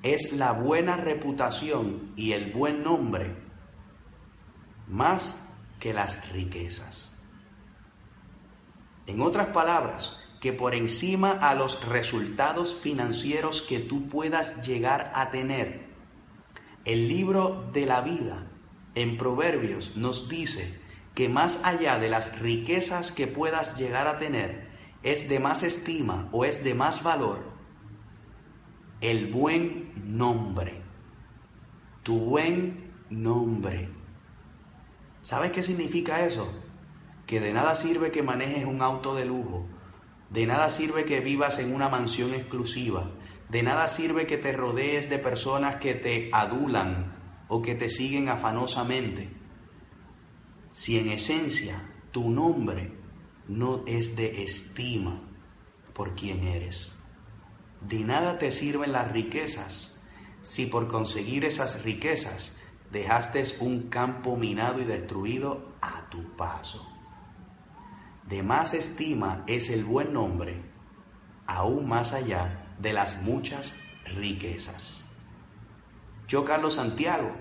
es 0.02 0.34
la 0.34 0.52
buena 0.52 0.98
reputación 0.98 2.12
y 2.16 2.32
el 2.32 2.52
buen 2.52 2.82
nombre 2.82 3.34
más 4.88 5.40
que 5.78 5.94
las 5.94 6.30
riquezas. 6.32 7.09
En 9.07 9.20
otras 9.20 9.48
palabras, 9.48 10.18
que 10.40 10.53
por 10.53 10.74
encima 10.74 11.32
a 11.32 11.55
los 11.55 11.86
resultados 11.86 12.74
financieros 12.74 13.62
que 13.62 13.80
tú 13.80 14.09
puedas 14.09 14.66
llegar 14.66 15.12
a 15.14 15.30
tener, 15.30 15.88
el 16.84 17.09
libro 17.09 17.68
de 17.72 17.86
la 17.86 18.01
vida 18.01 18.46
en 18.94 19.16
Proverbios 19.16 19.96
nos 19.96 20.28
dice 20.28 20.80
que 21.14 21.28
más 21.28 21.61
allá 21.64 21.98
de 21.98 22.09
las 22.09 22.38
riquezas 22.40 23.12
que 23.12 23.26
puedas 23.26 23.76
llegar 23.76 24.07
a 24.07 24.18
tener, 24.18 24.70
es 25.03 25.28
de 25.28 25.40
más 25.40 25.62
estima 25.62 26.28
o 26.32 26.44
es 26.44 26.62
de 26.64 26.74
más 26.74 27.03
valor 27.03 27.51
el 29.01 29.28
buen 29.28 29.92
nombre. 30.16 30.82
Tu 32.03 32.18
buen 32.18 32.92
nombre. 33.09 33.88
¿Sabes 35.22 35.53
qué 35.53 35.62
significa 35.62 36.24
eso? 36.24 36.51
Que 37.30 37.38
de 37.38 37.52
nada 37.52 37.76
sirve 37.76 38.10
que 38.10 38.24
manejes 38.24 38.64
un 38.64 38.82
auto 38.82 39.14
de 39.14 39.24
lujo, 39.24 39.64
de 40.30 40.46
nada 40.46 40.68
sirve 40.68 41.04
que 41.04 41.20
vivas 41.20 41.60
en 41.60 41.72
una 41.72 41.88
mansión 41.88 42.34
exclusiva, 42.34 43.12
de 43.48 43.62
nada 43.62 43.86
sirve 43.86 44.26
que 44.26 44.36
te 44.36 44.50
rodees 44.50 45.08
de 45.08 45.20
personas 45.20 45.76
que 45.76 45.94
te 45.94 46.28
adulan 46.32 47.44
o 47.46 47.62
que 47.62 47.76
te 47.76 47.88
siguen 47.88 48.28
afanosamente. 48.28 49.30
Si 50.72 50.98
en 50.98 51.08
esencia 51.08 51.80
tu 52.10 52.30
nombre 52.30 52.98
no 53.46 53.84
es 53.86 54.16
de 54.16 54.42
estima 54.42 55.22
por 55.92 56.16
quien 56.16 56.42
eres. 56.42 56.98
De 57.80 58.00
nada 58.00 58.38
te 58.38 58.50
sirven 58.50 58.90
las 58.90 59.12
riquezas 59.12 60.02
si 60.42 60.66
por 60.66 60.88
conseguir 60.88 61.44
esas 61.44 61.84
riquezas 61.84 62.56
dejaste 62.90 63.44
un 63.60 63.88
campo 63.88 64.36
minado 64.36 64.80
y 64.80 64.84
destruido 64.84 65.76
a 65.80 66.10
tu 66.10 66.36
paso. 66.36 66.99
De 68.30 68.44
más 68.44 68.74
estima 68.74 69.42
es 69.48 69.70
el 69.70 69.84
buen 69.84 70.12
nombre, 70.12 70.62
aún 71.48 71.88
más 71.88 72.12
allá 72.12 72.74
de 72.78 72.92
las 72.92 73.22
muchas 73.22 73.74
riquezas. 74.04 75.04
Yo, 76.28 76.44
Carlos 76.44 76.74
Santiago, 76.74 77.32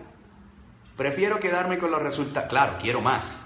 prefiero 0.97 1.39
quedarme 1.39 1.77
con 1.77 1.91
los 1.91 2.01
resultados, 2.01 2.49
claro, 2.49 2.77
quiero 2.81 3.01
más, 3.01 3.39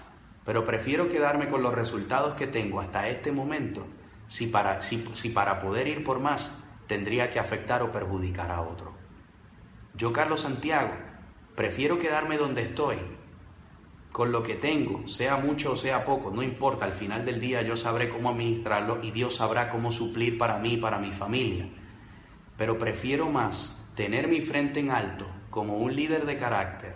pero 0.46 0.64
prefiero 0.64 1.10
quedarme 1.10 1.50
con 1.50 1.62
los 1.62 1.74
resultados 1.74 2.36
que 2.36 2.48
tengo 2.48 2.80
hasta 2.80 3.10
este 3.10 3.34
momento, 3.34 3.86
si 4.28 4.48
para, 4.48 4.82
si, 4.82 5.06
si 5.12 5.28
para 5.28 5.60
poder 5.60 5.90
ir 5.90 6.06
por 6.06 6.22
más 6.22 6.50
tendría 6.88 7.30
que 7.30 7.40
afectar 7.40 7.84
o 7.84 7.92
perjudicar 7.92 8.52
a 8.52 8.62
otro. 8.62 8.94
Yo, 9.96 10.14
Carlos 10.14 10.42
Santiago, 10.42 10.94
prefiero 11.56 12.00
quedarme 12.00 12.38
donde 12.38 12.62
estoy, 12.62 13.00
con 14.14 14.32
lo 14.32 14.44
que 14.44 14.54
tengo, 14.54 15.08
sea 15.08 15.38
mucho 15.38 15.72
o 15.72 15.76
sea 15.76 16.06
poco, 16.06 16.30
no 16.30 16.44
importa, 16.44 16.86
al 16.86 16.94
final 16.94 17.26
del 17.26 17.42
día 17.42 17.64
yo 17.64 17.76
sabré 17.76 18.10
cómo 18.10 18.30
administrarlo 18.30 19.00
y 19.02 19.10
Dios 19.10 19.38
sabrá 19.38 19.72
cómo 19.72 19.92
suplir 19.92 20.38
para 20.38 20.60
mí 20.60 20.78
para 20.78 21.00
mi 21.00 21.12
familia. 21.12 21.68
Pero 22.56 22.78
prefiero 22.78 23.32
más 23.32 23.76
tener 23.96 24.28
mi 24.28 24.40
frente 24.40 24.80
en 24.80 24.92
alto 24.92 25.26
como 25.50 25.78
un 25.78 25.96
líder 25.96 26.28
de 26.28 26.38
carácter. 26.38 26.96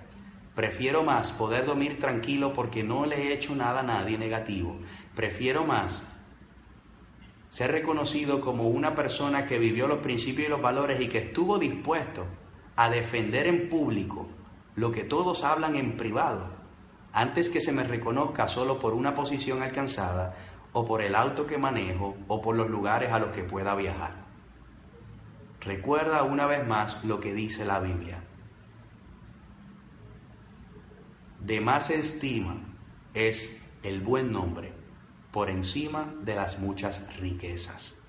Prefiero 0.53 1.03
más 1.03 1.31
poder 1.31 1.65
dormir 1.65 1.99
tranquilo 1.99 2.53
porque 2.53 2.83
no 2.83 3.07
le 3.07 3.23
he 3.23 3.33
hecho 3.33 3.55
nada 3.55 3.79
a 3.79 3.83
nadie 3.83 4.19
negativo. 4.19 4.77
Prefiero 5.15 5.65
más 5.65 6.07
ser 7.49 7.71
reconocido 7.71 8.41
como 8.41 8.67
una 8.67 8.93
persona 8.93 9.47
que 9.47 9.57
vivió 9.57 9.87
los 9.87 9.99
principios 9.99 10.49
y 10.49 10.51
los 10.51 10.61
valores 10.61 11.01
y 11.01 11.07
que 11.07 11.17
estuvo 11.17 11.57
dispuesto 11.57 12.27
a 12.75 12.91
defender 12.91 13.47
en 13.47 13.69
público 13.69 14.27
lo 14.75 14.91
que 14.91 15.03
todos 15.03 15.43
hablan 15.43 15.75
en 15.75 15.97
privado, 15.97 16.56
antes 17.13 17.49
que 17.49 17.61
se 17.61 17.71
me 17.71 17.83
reconozca 17.83 18.47
solo 18.47 18.79
por 18.79 18.93
una 18.93 19.13
posición 19.13 19.63
alcanzada 19.63 20.35
o 20.73 20.85
por 20.85 21.01
el 21.01 21.15
auto 21.15 21.47
que 21.47 21.57
manejo 21.57 22.15
o 22.27 22.41
por 22.41 22.55
los 22.55 22.69
lugares 22.69 23.11
a 23.11 23.19
los 23.19 23.29
que 23.29 23.43
pueda 23.43 23.75
viajar. 23.75 24.27
Recuerda 25.61 26.23
una 26.23 26.45
vez 26.45 26.65
más 26.65 27.03
lo 27.03 27.19
que 27.19 27.33
dice 27.33 27.65
la 27.65 27.79
Biblia. 27.79 28.23
De 31.39 31.61
más 31.61 31.89
estima 31.89 32.57
es 33.13 33.61
el 33.83 34.01
buen 34.01 34.31
nombre 34.31 34.73
por 35.31 35.49
encima 35.49 36.13
de 36.21 36.35
las 36.35 36.59
muchas 36.59 37.17
riquezas. 37.19 38.01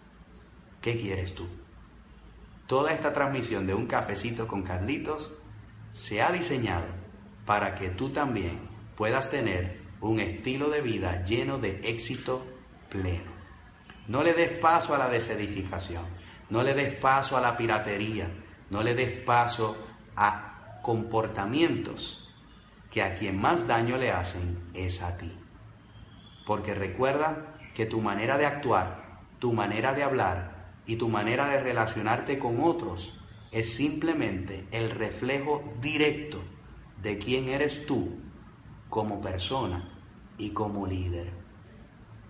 ¿Qué 0.80 0.96
quieres 0.96 1.34
tú? 1.34 1.46
Toda 2.66 2.92
esta 2.92 3.12
transmisión 3.12 3.66
de 3.66 3.74
un 3.74 3.86
cafecito 3.86 4.46
con 4.46 4.62
Carlitos 4.62 5.32
se 5.92 6.22
ha 6.22 6.30
diseñado 6.30 6.86
para 7.46 7.74
que 7.74 7.88
tú 7.88 8.10
también 8.10 8.67
puedas 8.98 9.30
tener 9.30 9.78
un 10.00 10.18
estilo 10.18 10.70
de 10.70 10.80
vida 10.80 11.24
lleno 11.24 11.58
de 11.58 11.88
éxito 11.88 12.44
pleno. 12.88 13.30
No 14.08 14.24
le 14.24 14.34
des 14.34 14.50
paso 14.58 14.92
a 14.92 14.98
la 14.98 15.08
desedificación, 15.08 16.04
no 16.50 16.64
le 16.64 16.74
des 16.74 16.96
paso 16.96 17.36
a 17.36 17.40
la 17.40 17.56
piratería, 17.56 18.28
no 18.70 18.82
le 18.82 18.96
des 18.96 19.22
paso 19.24 19.76
a 20.16 20.80
comportamientos 20.82 22.28
que 22.90 23.00
a 23.00 23.14
quien 23.14 23.40
más 23.40 23.68
daño 23.68 23.98
le 23.98 24.10
hacen 24.10 24.68
es 24.74 25.00
a 25.00 25.16
ti. 25.16 25.32
Porque 26.44 26.74
recuerda 26.74 27.54
que 27.74 27.86
tu 27.86 28.00
manera 28.00 28.36
de 28.36 28.46
actuar, 28.46 29.20
tu 29.38 29.52
manera 29.52 29.94
de 29.94 30.02
hablar 30.02 30.72
y 30.86 30.96
tu 30.96 31.08
manera 31.08 31.46
de 31.46 31.60
relacionarte 31.60 32.36
con 32.40 32.60
otros 32.60 33.16
es 33.52 33.76
simplemente 33.76 34.66
el 34.72 34.90
reflejo 34.90 35.62
directo 35.80 36.42
de 37.00 37.18
quién 37.18 37.48
eres 37.48 37.86
tú 37.86 38.26
como 38.88 39.20
persona 39.20 39.88
y 40.38 40.50
como 40.50 40.86
líder. 40.86 41.30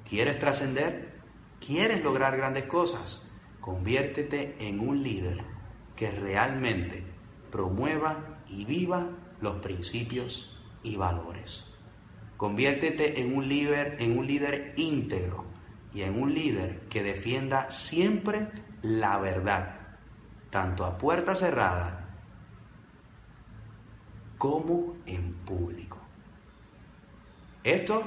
¿Quieres 0.08 0.38
trascender? 0.38 1.18
¿Quieres 1.64 2.02
lograr 2.02 2.36
grandes 2.36 2.64
cosas? 2.64 3.30
Conviértete 3.60 4.56
en 4.60 4.80
un 4.80 5.02
líder 5.02 5.44
que 5.96 6.10
realmente 6.10 7.04
promueva 7.50 8.40
y 8.48 8.64
viva 8.64 9.10
los 9.40 9.56
principios 9.56 10.58
y 10.82 10.96
valores. 10.96 11.66
Conviértete 12.36 13.20
en 13.20 13.36
un 13.36 13.48
líder, 13.48 13.96
en 14.00 14.16
un 14.16 14.26
líder 14.26 14.74
íntegro 14.76 15.44
y 15.92 16.02
en 16.02 16.20
un 16.20 16.32
líder 16.32 16.80
que 16.88 17.02
defienda 17.02 17.70
siempre 17.70 18.48
la 18.82 19.18
verdad, 19.18 19.74
tanto 20.50 20.84
a 20.84 20.96
puerta 20.96 21.34
cerrada 21.34 22.08
como 24.38 24.96
en 25.04 25.34
público. 25.44 25.87
Esto 27.68 28.02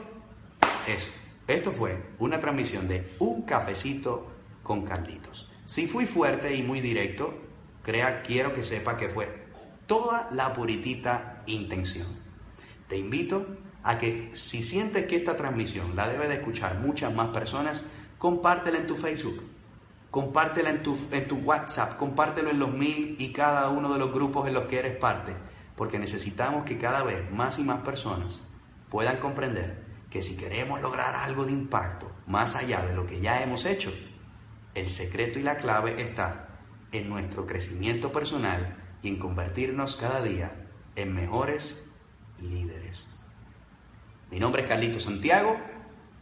es, 0.87 1.11
esto 1.47 1.71
fue 1.71 1.95
una 2.17 2.39
transmisión 2.39 2.87
de 2.87 3.13
Un 3.19 3.43
cafecito 3.43 4.25
con 4.63 4.81
Carlitos. 4.81 5.51
Si 5.65 5.85
fui 5.85 6.07
fuerte 6.07 6.55
y 6.55 6.63
muy 6.63 6.81
directo, 6.81 7.35
crea, 7.83 8.23
quiero 8.23 8.53
que 8.53 8.63
sepa 8.63 8.97
que 8.97 9.09
fue 9.09 9.45
toda 9.85 10.27
la 10.31 10.51
puritita 10.51 11.43
intención. 11.45 12.07
Te 12.87 12.97
invito 12.97 13.45
a 13.83 13.99
que 13.99 14.31
si 14.33 14.63
sientes 14.63 15.05
que 15.05 15.17
esta 15.17 15.37
transmisión 15.37 15.95
la 15.95 16.07
debe 16.07 16.27
de 16.27 16.37
escuchar 16.37 16.79
muchas 16.79 17.13
más 17.13 17.27
personas, 17.27 17.85
compártela 18.17 18.79
en 18.79 18.87
tu 18.87 18.95
Facebook, 18.95 19.43
compártela 20.09 20.71
en 20.71 20.81
tu, 20.81 20.97
en 21.11 21.27
tu 21.27 21.35
WhatsApp, 21.35 21.97
compártelo 21.97 22.49
en 22.49 22.57
los 22.57 22.71
mil 22.71 23.15
y 23.19 23.31
cada 23.31 23.69
uno 23.69 23.93
de 23.93 23.99
los 23.99 24.11
grupos 24.11 24.47
en 24.47 24.55
los 24.55 24.63
que 24.63 24.79
eres 24.79 24.97
parte, 24.97 25.35
porque 25.75 25.99
necesitamos 25.99 26.65
que 26.65 26.79
cada 26.79 27.03
vez 27.03 27.29
más 27.31 27.59
y 27.59 27.63
más 27.63 27.81
personas 27.81 28.41
puedan 28.91 29.17
comprender 29.17 29.83
que 30.11 30.21
si 30.21 30.35
queremos 30.35 30.81
lograr 30.81 31.15
algo 31.15 31.45
de 31.45 31.53
impacto 31.53 32.11
más 32.27 32.55
allá 32.55 32.85
de 32.85 32.93
lo 32.93 33.07
que 33.07 33.21
ya 33.21 33.41
hemos 33.41 33.65
hecho, 33.65 33.91
el 34.75 34.89
secreto 34.89 35.39
y 35.39 35.43
la 35.43 35.57
clave 35.57 36.01
está 36.01 36.49
en 36.91 37.09
nuestro 37.09 37.47
crecimiento 37.47 38.11
personal 38.11 38.77
y 39.01 39.07
en 39.07 39.17
convertirnos 39.17 39.95
cada 39.95 40.21
día 40.21 40.67
en 40.95 41.15
mejores 41.15 41.89
líderes. 42.39 43.07
Mi 44.29 44.39
nombre 44.39 44.63
es 44.63 44.67
Carlito 44.67 44.99
Santiago 44.99 45.57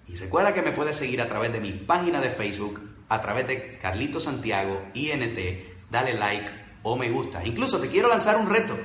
y 0.08 0.16
recuerda 0.16 0.54
que 0.54 0.62
me 0.62 0.72
puedes 0.72 0.96
seguir 0.96 1.22
a 1.22 1.28
través 1.28 1.52
de 1.52 1.60
mi 1.60 1.72
página 1.72 2.22
de 2.22 2.30
Facebook, 2.30 2.82
a 3.10 3.22
través 3.22 3.48
de 3.48 3.80
Carlito 3.80 4.20
Santiago 4.20 4.84
INT, 4.94 5.40
dale 5.90 6.14
like 6.14 6.52
o 6.84 6.96
me 6.96 7.10
gusta. 7.10 7.46
Incluso 7.46 7.80
te 7.80 7.90
quiero 7.90 8.10
lanzar 8.10 8.38
un 8.38 8.50
reto. 8.50 8.78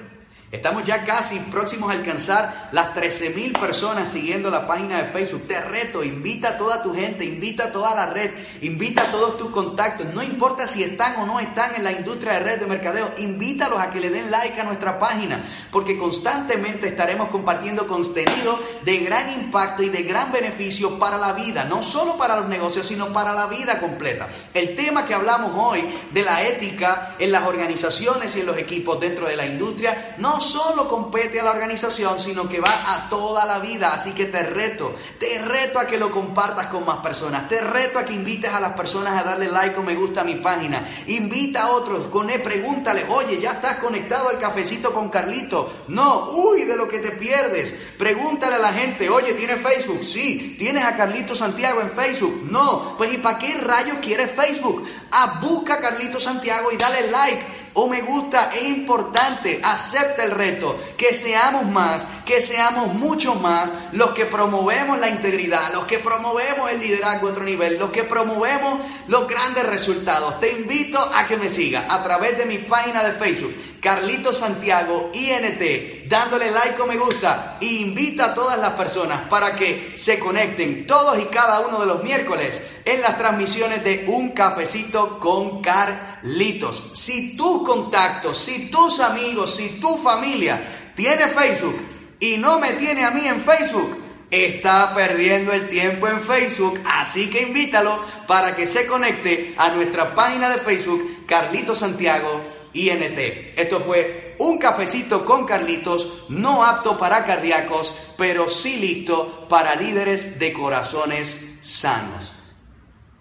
Estamos 0.55 0.85
ya 0.85 1.05
casi 1.05 1.41
próximos 1.51 1.91
a 1.91 1.95
alcanzar 1.95 2.69
las 2.71 2.95
13.000 2.95 3.59
personas 3.59 4.09
siguiendo 4.09 4.51
la 4.51 4.69
página 4.69 4.99
de 4.99 5.09
Facebook. 5.09 5.49
Te 5.49 5.61
reto, 5.61 6.05
invita 6.05 6.51
a 6.51 6.57
toda 6.57 6.81
tu 6.81 6.95
gente, 6.95 7.25
invita 7.25 7.65
a 7.65 7.73
toda 7.73 7.93
la 7.93 8.07
red, 8.07 8.31
invita 8.63 9.03
a 9.03 9.07
todos 9.07 9.37
tus 9.37 9.51
contactos. 9.51 10.15
No 10.15 10.23
importa 10.23 10.69
si 10.69 10.85
están 10.85 11.17
o 11.17 11.27
no 11.27 11.41
están 11.41 11.75
en 11.75 11.83
la 11.83 11.91
industria 11.91 12.35
de 12.35 12.39
red 12.39 12.61
de 12.61 12.67
mercadeo, 12.67 13.11
invítalos 13.17 13.81
a 13.81 13.91
que 13.91 13.99
le 13.99 14.11
den 14.11 14.31
like 14.31 14.61
a 14.61 14.63
nuestra 14.63 14.97
página, 14.97 15.45
porque 15.73 15.99
constantemente 15.99 16.87
estaremos 16.87 17.31
compartiendo 17.31 17.89
contenido 17.89 18.57
de 18.85 18.99
gran 18.99 19.33
impacto 19.33 19.83
y 19.83 19.89
de 19.89 20.05
gran 20.05 20.31
beneficio 20.31 21.01
para 21.01 21.19
la 21.19 21.33
vida, 21.33 21.65
no 21.65 21.83
solo 21.83 22.17
para 22.17 22.37
los 22.37 22.49
negocios, 22.49 22.87
sino 22.87 23.13
para 23.13 23.35
la 23.35 23.49
vida 23.49 23.81
completa. 23.81 24.29
El 24.55 24.77
tema 24.77 25.05
que 25.05 25.15
hablamos 25.15 25.51
hoy 25.57 25.85
de 26.13 26.23
la 26.23 26.45
ética 26.45 27.17
en 27.19 27.33
las 27.33 27.45
organizaciones 27.45 28.37
y 28.37 28.41
en 28.41 28.47
los 28.47 28.57
equipos 28.57 29.01
dentro 29.01 29.27
de 29.27 29.35
la 29.35 29.47
industria 29.47 30.15
no 30.19 30.44
solo 30.45 30.89
compete 30.89 31.41
a 31.41 31.45
la 31.45 31.51
organización, 31.51 32.21
sino 32.21 32.49
que 32.49 32.61
va 32.61 32.95
a 32.95 33.09
toda 33.09 33.45
la 33.45 33.59
vida. 33.59 33.93
Así 33.93 34.13
que 34.13 34.27
te 34.27 34.43
reto, 34.43 34.95
te 35.19 35.39
reto 35.43 35.79
a 35.79 35.87
que 35.87 35.99
lo 35.99 36.11
compartas 36.11 36.67
con 36.67 36.85
más 36.85 36.99
personas. 36.99 37.49
Te 37.49 37.61
reto 37.61 37.99
a 37.99 38.05
que 38.05 38.13
invites 38.13 38.53
a 38.53 38.61
las 38.61 38.75
personas 38.75 39.21
a 39.21 39.25
darle 39.25 39.49
like 39.49 39.79
o 39.79 39.83
me 39.83 39.97
gusta 39.97 40.21
a 40.21 40.25
mi 40.25 40.37
página. 40.37 40.89
Invita 41.07 41.65
a 41.65 41.71
otros, 41.73 42.07
con 42.09 42.31
él, 42.31 42.43
pregúntale, 42.43 43.05
oye, 43.09 43.41
¿ya 43.41 43.53
estás 43.53 43.79
conectado 43.79 44.29
al 44.29 44.39
cafecito 44.39 44.93
con 44.93 45.09
Carlito? 45.09 45.85
No, 45.89 46.31
uy, 46.31 46.65
de 46.65 46.77
lo 46.77 46.87
que 46.87 46.99
te 46.99 47.11
pierdes. 47.11 47.75
Pregúntale 47.99 48.57
a 48.57 48.59
la 48.59 48.73
gente, 48.73 49.09
oye, 49.09 49.33
¿tienes 49.33 49.61
Facebook? 49.61 50.05
Sí. 50.05 50.57
¿Tienes 50.59 50.85
a 50.85 50.95
Carlito 50.95 51.35
Santiago 51.35 51.81
en 51.81 51.91
Facebook? 51.91 52.43
No. 52.45 52.95
Pues 52.97 53.13
¿y 53.13 53.19
para 53.19 53.39
qué 53.39 53.55
rayos 53.55 53.99
quieres 54.03 54.31
Facebook? 54.31 54.87
Ah, 55.11 55.41
busca 55.41 55.79
Carlito 55.79 56.21
Santiago 56.21 56.71
y 56.73 56.77
dale 56.77 57.11
like 57.11 57.64
o 57.75 57.89
me 57.89 58.03
gusta, 58.03 58.51
es 58.55 58.65
importante, 58.65 59.61
acepta 59.63 60.25
el 60.25 60.31
reto, 60.31 60.79
que 60.97 61.13
seamos 61.13 61.67
más, 61.67 62.07
que 62.25 62.41
seamos 62.41 62.95
mucho 62.95 63.35
más 63.35 63.73
los 63.93 64.11
que 64.11 64.27
promovemos 64.27 64.99
la 64.99 65.11
integridad, 65.11 65.73
los 65.73 65.85
que 65.85 65.99
promovemos 65.99 66.71
el 66.71 66.81
liderazgo 66.81 67.29
a 67.29 67.31
otro 67.33 67.45
nivel, 67.45 67.79
los 67.79 67.91
que 67.91 68.05
promovemos 68.05 68.81
los 69.09 69.29
grandes 69.29 69.67
resultados. 69.67 70.41
Te 70.41 70.53
invito 70.53 70.99
a 70.99 71.27
que 71.27 71.37
me 71.37 71.49
sigas 71.49 71.85
a 71.89 72.03
través 72.03 72.39
de 72.39 72.47
mi 72.47 72.59
página 72.59 73.03
de 73.05 73.13
Facebook, 73.13 73.55
Carlito 73.85 74.33
Santiago 74.33 75.11
INT, 75.13 76.09
dándole 76.09 76.51
like 76.51 76.81
o 76.81 76.87
me 76.87 76.97
gusta 76.97 77.59
e 77.61 77.67
invita 77.67 78.25
a 78.25 78.35
todas 78.35 78.59
las 78.59 78.73
personas 78.73 79.29
para 79.29 79.55
que 79.55 79.93
se 79.95 80.19
conecten 80.19 80.87
todos 80.87 81.19
y 81.21 81.27
cada 81.27 81.61
uno 81.61 81.81
de 81.81 81.87
los 81.89 82.03
miércoles 82.03 82.63
en 82.83 83.03
las 83.03 83.19
transmisiones 83.19 83.85
de 83.85 84.07
Un 84.09 84.31
Cafecito 84.31 85.19
con 85.19 85.61
Carlitos. 85.61 86.93
Si 86.95 87.37
tus 87.37 87.63
contactos, 87.63 88.39
si 88.39 88.71
tus 88.71 89.01
amigos, 89.01 89.55
si 89.55 89.79
tu 89.79 89.99
familia 89.99 90.93
tiene 90.97 91.27
Facebook 91.27 91.77
y 92.19 92.39
no 92.39 92.59
me 92.59 92.73
tiene 92.73 93.05
a 93.05 93.11
mí 93.11 93.27
en 93.27 93.43
Facebook, 93.43 93.99
está 94.31 94.95
perdiendo 94.95 95.53
el 95.53 95.69
tiempo 95.69 96.09
en 96.09 96.23
Facebook, 96.23 96.81
así 96.87 97.29
que 97.29 97.43
invítalo 97.43 98.03
para 98.27 98.57
que 98.57 98.65
se 98.65 98.87
conecte 98.87 99.55
a 99.59 99.69
nuestra 99.69 100.15
página 100.15 100.49
de 100.49 100.57
Facebook 100.57 101.27
Carlitos 101.27 101.81
Santiago 101.81 102.54
Esto 102.75 103.81
fue 103.81 104.35
un 104.39 104.59
cafecito 104.59 105.25
con 105.25 105.47
Carlitos, 105.47 106.25
no 106.29 106.65
apto 106.65 106.99
para 106.99 107.25
cardíacos, 107.25 107.95
pero 108.19 108.51
sí 108.51 108.77
listo 108.77 109.47
para 109.49 109.77
líderes 109.77 110.39
de 110.39 110.53
corazones 110.53 111.37
sanos. 111.61 112.33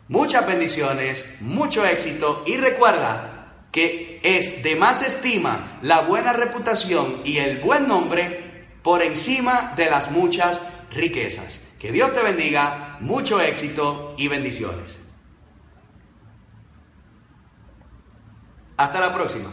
Muchas 0.08 0.46
bendiciones, 0.48 1.26
mucho 1.40 1.86
éxito 1.86 2.44
y 2.48 2.58
recuerda 2.58 3.68
que 3.72 4.20
es 4.24 4.64
de 4.64 4.76
más 4.76 5.02
estima 5.02 5.80
la 5.82 6.02
buena 6.02 6.34
reputación 6.34 7.22
y 7.24 7.38
el 7.38 7.60
buen 7.60 7.88
nombre 7.88 8.68
por 8.82 9.02
encima 9.02 9.74
de 9.76 9.90
las 9.90 10.12
muchas 10.12 10.62
riquezas. 10.92 11.62
Que 11.80 11.92
Dios 11.92 12.14
te 12.14 12.22
bendiga, 12.22 12.98
mucho 13.02 13.42
éxito 13.42 14.16
y 14.18 14.28
bendiciones. 14.28 15.03
Hasta 18.78 19.00
la 19.00 19.14
próxima. 19.14 19.50